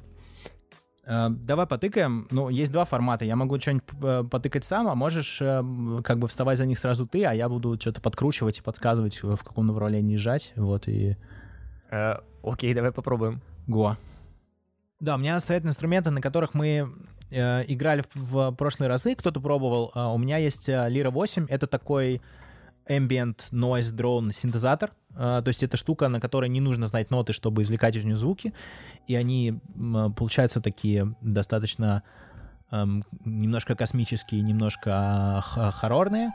Э, 1.07 1.29
давай 1.29 1.65
потыкаем. 1.65 2.27
Ну, 2.31 2.49
есть 2.49 2.71
два 2.71 2.83
формата. 2.83 3.23
Я 3.23 3.35
могу 3.35 3.59
что-нибудь 3.59 3.85
э, 4.01 4.23
потыкать 4.29 4.65
сам, 4.65 4.87
а 4.89 4.95
можешь 4.95 5.41
э, 5.41 5.63
как 6.03 6.19
бы 6.19 6.27
вставать 6.27 6.57
за 6.57 6.65
них 6.65 6.77
сразу 6.77 7.07
ты, 7.07 7.23
а 7.23 7.33
я 7.33 7.47
буду 7.47 7.79
что-то 7.79 8.01
подкручивать 8.01 8.59
и 8.59 8.61
подсказывать, 8.61 9.23
в 9.23 9.37
каком 9.37 9.67
направлении 9.67 10.17
жать. 10.17 10.51
Вот 10.57 10.87
и... 10.89 11.15
Э, 11.89 12.15
окей, 12.43 12.73
давай 12.73 12.91
попробуем. 12.91 13.41
Го. 13.67 13.95
Да, 14.99 15.15
у 15.15 15.17
меня 15.17 15.39
стоят 15.39 15.65
инструменты, 15.65 16.09
на 16.11 16.21
которых 16.21 16.53
мы 16.53 16.89
э, 17.31 17.63
играли 17.67 18.03
в, 18.13 18.51
в 18.51 18.55
прошлые 18.55 18.89
разы. 18.89 19.15
Кто-то 19.15 19.39
пробовал. 19.39 19.91
Э, 19.95 20.07
у 20.07 20.17
меня 20.17 20.37
есть 20.37 20.67
Lira 20.67 21.09
8. 21.09 21.47
Это 21.49 21.67
такой 21.67 22.21
ambient 22.89 23.49
noise 23.51 23.93
drone 23.93 24.31
синтезатор. 24.31 24.91
Uh, 25.11 25.41
то 25.41 25.47
есть 25.47 25.63
это 25.63 25.77
штука, 25.77 26.07
на 26.09 26.19
которой 26.19 26.49
не 26.49 26.61
нужно 26.61 26.87
знать 26.87 27.09
ноты, 27.09 27.33
чтобы 27.33 27.63
извлекать 27.63 27.95
из 27.95 28.05
нее 28.05 28.17
звуки. 28.17 28.53
И 29.07 29.15
они 29.15 29.51
uh, 29.51 30.13
получаются 30.13 30.61
такие 30.61 31.15
достаточно 31.21 32.03
немножко 33.23 33.75
космические, 33.75 34.41
немножко 34.41 35.41
uh, 35.55 35.71
хоррорные. 35.71 36.33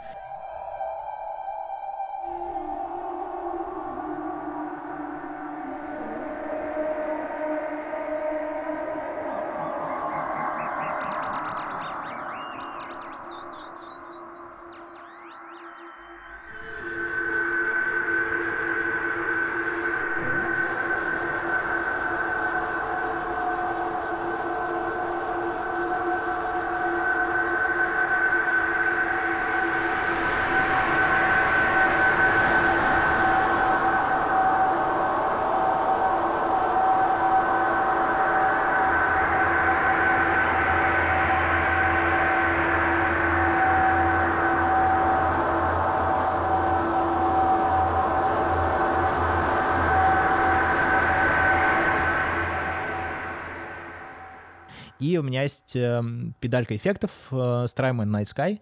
И 55.03 55.19
у 55.19 55.23
меня 55.23 55.43
есть 55.43 55.75
э, 55.75 56.01
педалька 56.39 56.77
эффектов 56.77 57.11
э, 57.33 57.35
Strymon 57.35 58.07
Night 58.07 58.27
Sky. 58.33 58.61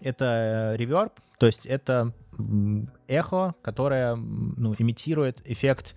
Это 0.00 0.74
реверб, 0.76 1.12
то 1.38 1.46
есть 1.46 1.66
это 1.66 2.12
эхо, 3.06 3.54
которое 3.62 4.16
ну, 4.16 4.74
имитирует 4.78 5.42
эффект, 5.44 5.94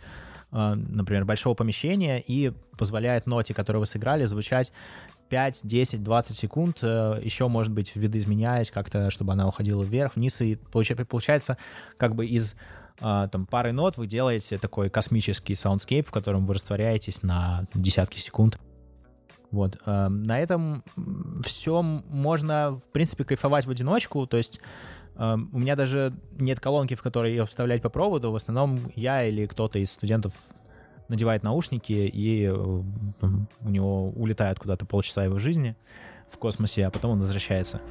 э, 0.52 0.74
например, 0.74 1.24
большого 1.24 1.54
помещения 1.54 2.20
и 2.20 2.52
позволяет 2.78 3.28
ноте, 3.28 3.54
которую 3.54 3.82
вы 3.82 3.86
сыграли, 3.86 4.26
звучать 4.26 4.74
5, 5.30 5.62
10, 5.64 6.04
20 6.04 6.36
секунд, 6.36 6.80
э, 6.82 7.22
еще, 7.24 7.48
может 7.48 7.72
быть, 7.72 7.96
видоизменяясь 7.96 8.72
как-то, 8.72 9.10
чтобы 9.10 9.34
она 9.34 9.48
уходила 9.48 9.84
вверх, 9.84 10.18
вниз, 10.18 10.42
и 10.42 10.56
получается 10.56 11.58
как 11.98 12.14
бы 12.14 12.26
из 12.26 12.56
э, 13.00 13.28
там 13.32 13.46
пары 13.46 13.72
нот 13.72 13.96
вы 13.96 14.06
делаете 14.08 14.58
такой 14.58 14.90
космический 14.90 15.56
soundscape, 15.56 16.10
в 16.10 16.12
котором 16.12 16.46
вы 16.46 16.56
растворяетесь 16.56 17.24
на 17.24 17.68
десятки 17.74 18.20
секунд. 18.20 18.60
Вот. 19.52 19.78
Э, 19.86 20.08
на 20.08 20.40
этом 20.40 20.84
все 21.44 21.82
можно, 21.82 22.76
в 22.76 22.92
принципе, 22.92 23.24
кайфовать 23.24 23.66
в 23.66 23.70
одиночку. 23.70 24.26
То 24.28 24.38
есть 24.38 24.60
э, 25.16 25.38
у 25.52 25.60
меня 25.60 25.76
даже 25.76 26.14
нет 26.38 26.60
колонки, 26.60 26.96
в 26.96 27.02
которой 27.02 27.32
ее 27.32 27.46
вставлять 27.46 27.82
по 27.82 27.90
проводу. 27.90 28.32
В 28.32 28.36
основном 28.36 28.92
я 28.96 29.24
или 29.24 29.46
кто-то 29.46 29.80
из 29.80 29.92
студентов 29.92 30.34
надевает 31.08 31.44
наушники, 31.44 31.94
и 31.94 32.46
э, 32.46 32.54
у 32.54 33.70
него 33.70 34.10
улетает 34.10 34.60
куда-то 34.60 34.86
полчаса 34.86 35.24
его 35.24 35.40
жизни 35.40 35.76
в 36.32 36.38
космосе, 36.38 36.86
а 36.86 36.92
потом 36.92 37.12
он 37.12 37.20
возвращается. 37.20 37.82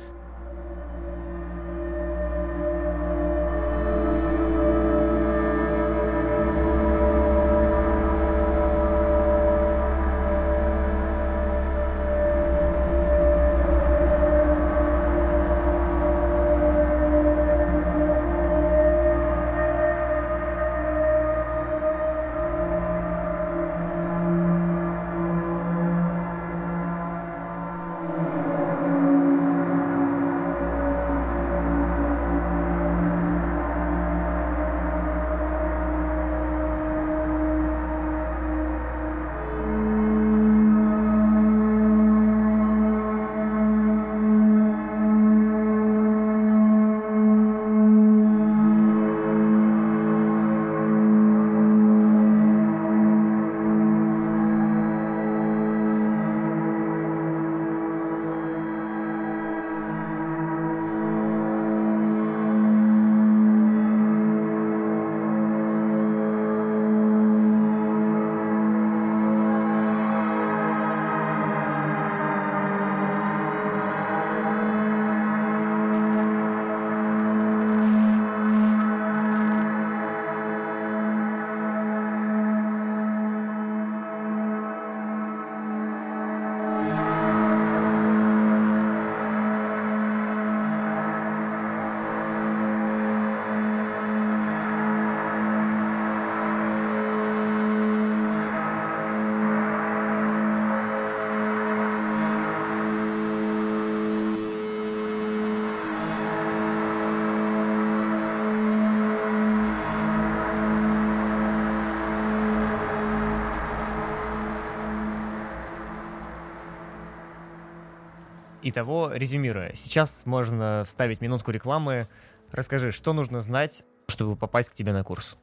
Итого, 118.69 119.13
резюмируя, 119.13 119.71
сейчас 119.77 120.27
можно 120.27 120.83
вставить 120.85 121.21
минутку 121.21 121.53
рекламы. 121.53 122.09
Расскажи, 122.51 122.91
что 122.91 123.13
нужно 123.13 123.41
знать, 123.41 123.85
чтобы 124.09 124.35
попасть 124.35 124.71
к 124.71 124.75
тебе 124.75 124.93
на 124.93 125.05
курс? 125.05 125.37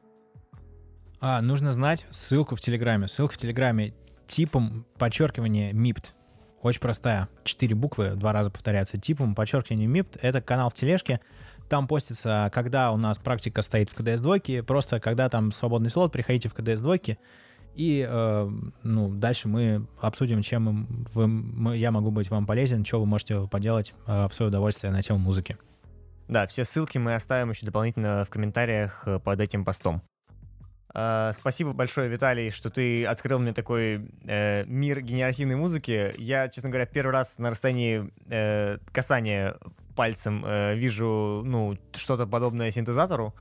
А, 1.22 1.40
нужно 1.40 1.72
знать 1.72 2.04
ссылку 2.10 2.54
в 2.54 2.60
Телеграме. 2.60 3.08
Ссылка 3.08 3.32
в 3.32 3.36
Телеграме 3.38 3.94
типом 4.26 4.84
подчеркивание 4.98 5.72
MIPT. 5.72 6.08
Очень 6.60 6.82
простая. 6.82 7.30
Четыре 7.44 7.74
буквы, 7.74 8.10
два 8.10 8.34
раза 8.34 8.50
повторяются. 8.50 8.98
Типом 8.98 9.34
подчеркивание 9.34 9.88
MIPT— 9.88 10.18
это 10.20 10.42
канал 10.42 10.68
в 10.68 10.74
тележке. 10.74 11.20
Там 11.70 11.88
постится, 11.88 12.50
когда 12.52 12.92
у 12.92 12.98
нас 12.98 13.18
практика 13.18 13.62
стоит 13.62 13.88
в 13.88 13.94
КДС 13.94 14.20
двойке, 14.20 14.62
просто 14.62 15.00
когда 15.00 15.30
там 15.30 15.50
свободный 15.50 15.88
слот, 15.88 16.12
приходите 16.12 16.50
в 16.50 16.52
КДС 16.52 16.80
двойки, 16.82 17.18
и 17.74 18.06
э, 18.08 18.50
ну, 18.82 19.08
дальше 19.10 19.48
мы 19.48 19.86
обсудим, 20.00 20.42
чем 20.42 20.86
вы, 21.12 21.26
мы, 21.26 21.76
я 21.76 21.90
могу 21.90 22.10
быть 22.10 22.30
вам 22.30 22.46
полезен, 22.46 22.84
что 22.84 23.00
вы 23.00 23.06
можете 23.06 23.46
поделать 23.48 23.94
э, 24.06 24.26
в 24.28 24.34
свое 24.34 24.48
удовольствие 24.48 24.92
на 24.92 25.02
тему 25.02 25.18
музыки. 25.18 25.56
Да, 26.28 26.46
все 26.46 26.64
ссылки 26.64 26.98
мы 26.98 27.14
оставим 27.14 27.50
еще 27.50 27.66
дополнительно 27.66 28.24
в 28.24 28.30
комментариях 28.30 29.02
э, 29.06 29.18
под 29.18 29.40
этим 29.40 29.64
постом. 29.64 30.02
Uh, 30.94 31.32
спасибо 31.32 31.72
большое, 31.72 32.08
Виталий, 32.08 32.50
что 32.50 32.70
ты 32.70 33.04
открыл 33.04 33.40
мне 33.40 33.52
такой 33.52 34.12
э, 34.28 34.64
мир 34.66 35.00
генеративной 35.00 35.56
музыки. 35.56 36.14
Я, 36.18 36.48
честно 36.48 36.70
говоря, 36.70 36.86
первый 36.86 37.10
раз 37.10 37.36
на 37.38 37.50
расстоянии 37.50 38.12
э, 38.28 38.78
касания 38.92 39.56
пальцем 39.96 40.44
э, 40.46 40.76
вижу 40.76 41.42
ну, 41.44 41.76
что-то 41.94 42.28
подобное 42.28 42.70
синтезатору. 42.70 43.34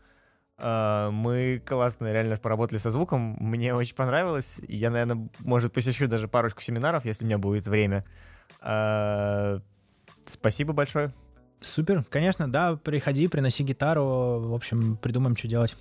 Uh, 0.63 1.11
мы 1.11 1.61
классно 1.65 2.13
реально 2.13 2.37
поработали 2.37 2.77
со 2.77 2.89
звуком. 2.89 3.35
Мне 3.37 3.75
очень 3.75 3.95
понравилось. 3.95 4.61
Я, 4.65 4.91
наверное, 4.91 5.27
может, 5.39 5.73
посещу 5.73 6.07
даже 6.07 6.29
парочку 6.29 6.61
семинаров, 6.61 7.03
если 7.03 7.25
у 7.25 7.27
меня 7.27 7.37
будет 7.37 7.67
время. 7.67 8.05
Uh, 8.61 9.61
спасибо 10.25 10.71
большое. 10.71 11.13
Супер, 11.59 12.05
конечно, 12.09 12.49
да, 12.49 12.77
приходи, 12.77 13.27
приноси 13.27 13.63
гитару, 13.63 14.39
в 14.39 14.53
общем, 14.53 14.95
придумаем, 14.95 15.35
что 15.35 15.49
делать. 15.49 15.75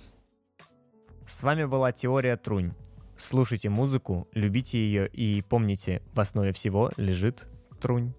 С 1.25 1.43
вами 1.43 1.63
была 1.63 1.93
Теория 1.93 2.35
Трунь. 2.35 2.73
Слушайте 3.17 3.69
музыку, 3.69 4.27
любите 4.33 4.79
ее 4.79 5.07
и 5.07 5.41
помните, 5.43 6.01
в 6.13 6.19
основе 6.19 6.51
всего 6.51 6.91
лежит 6.97 7.47
Трунь. 7.79 8.13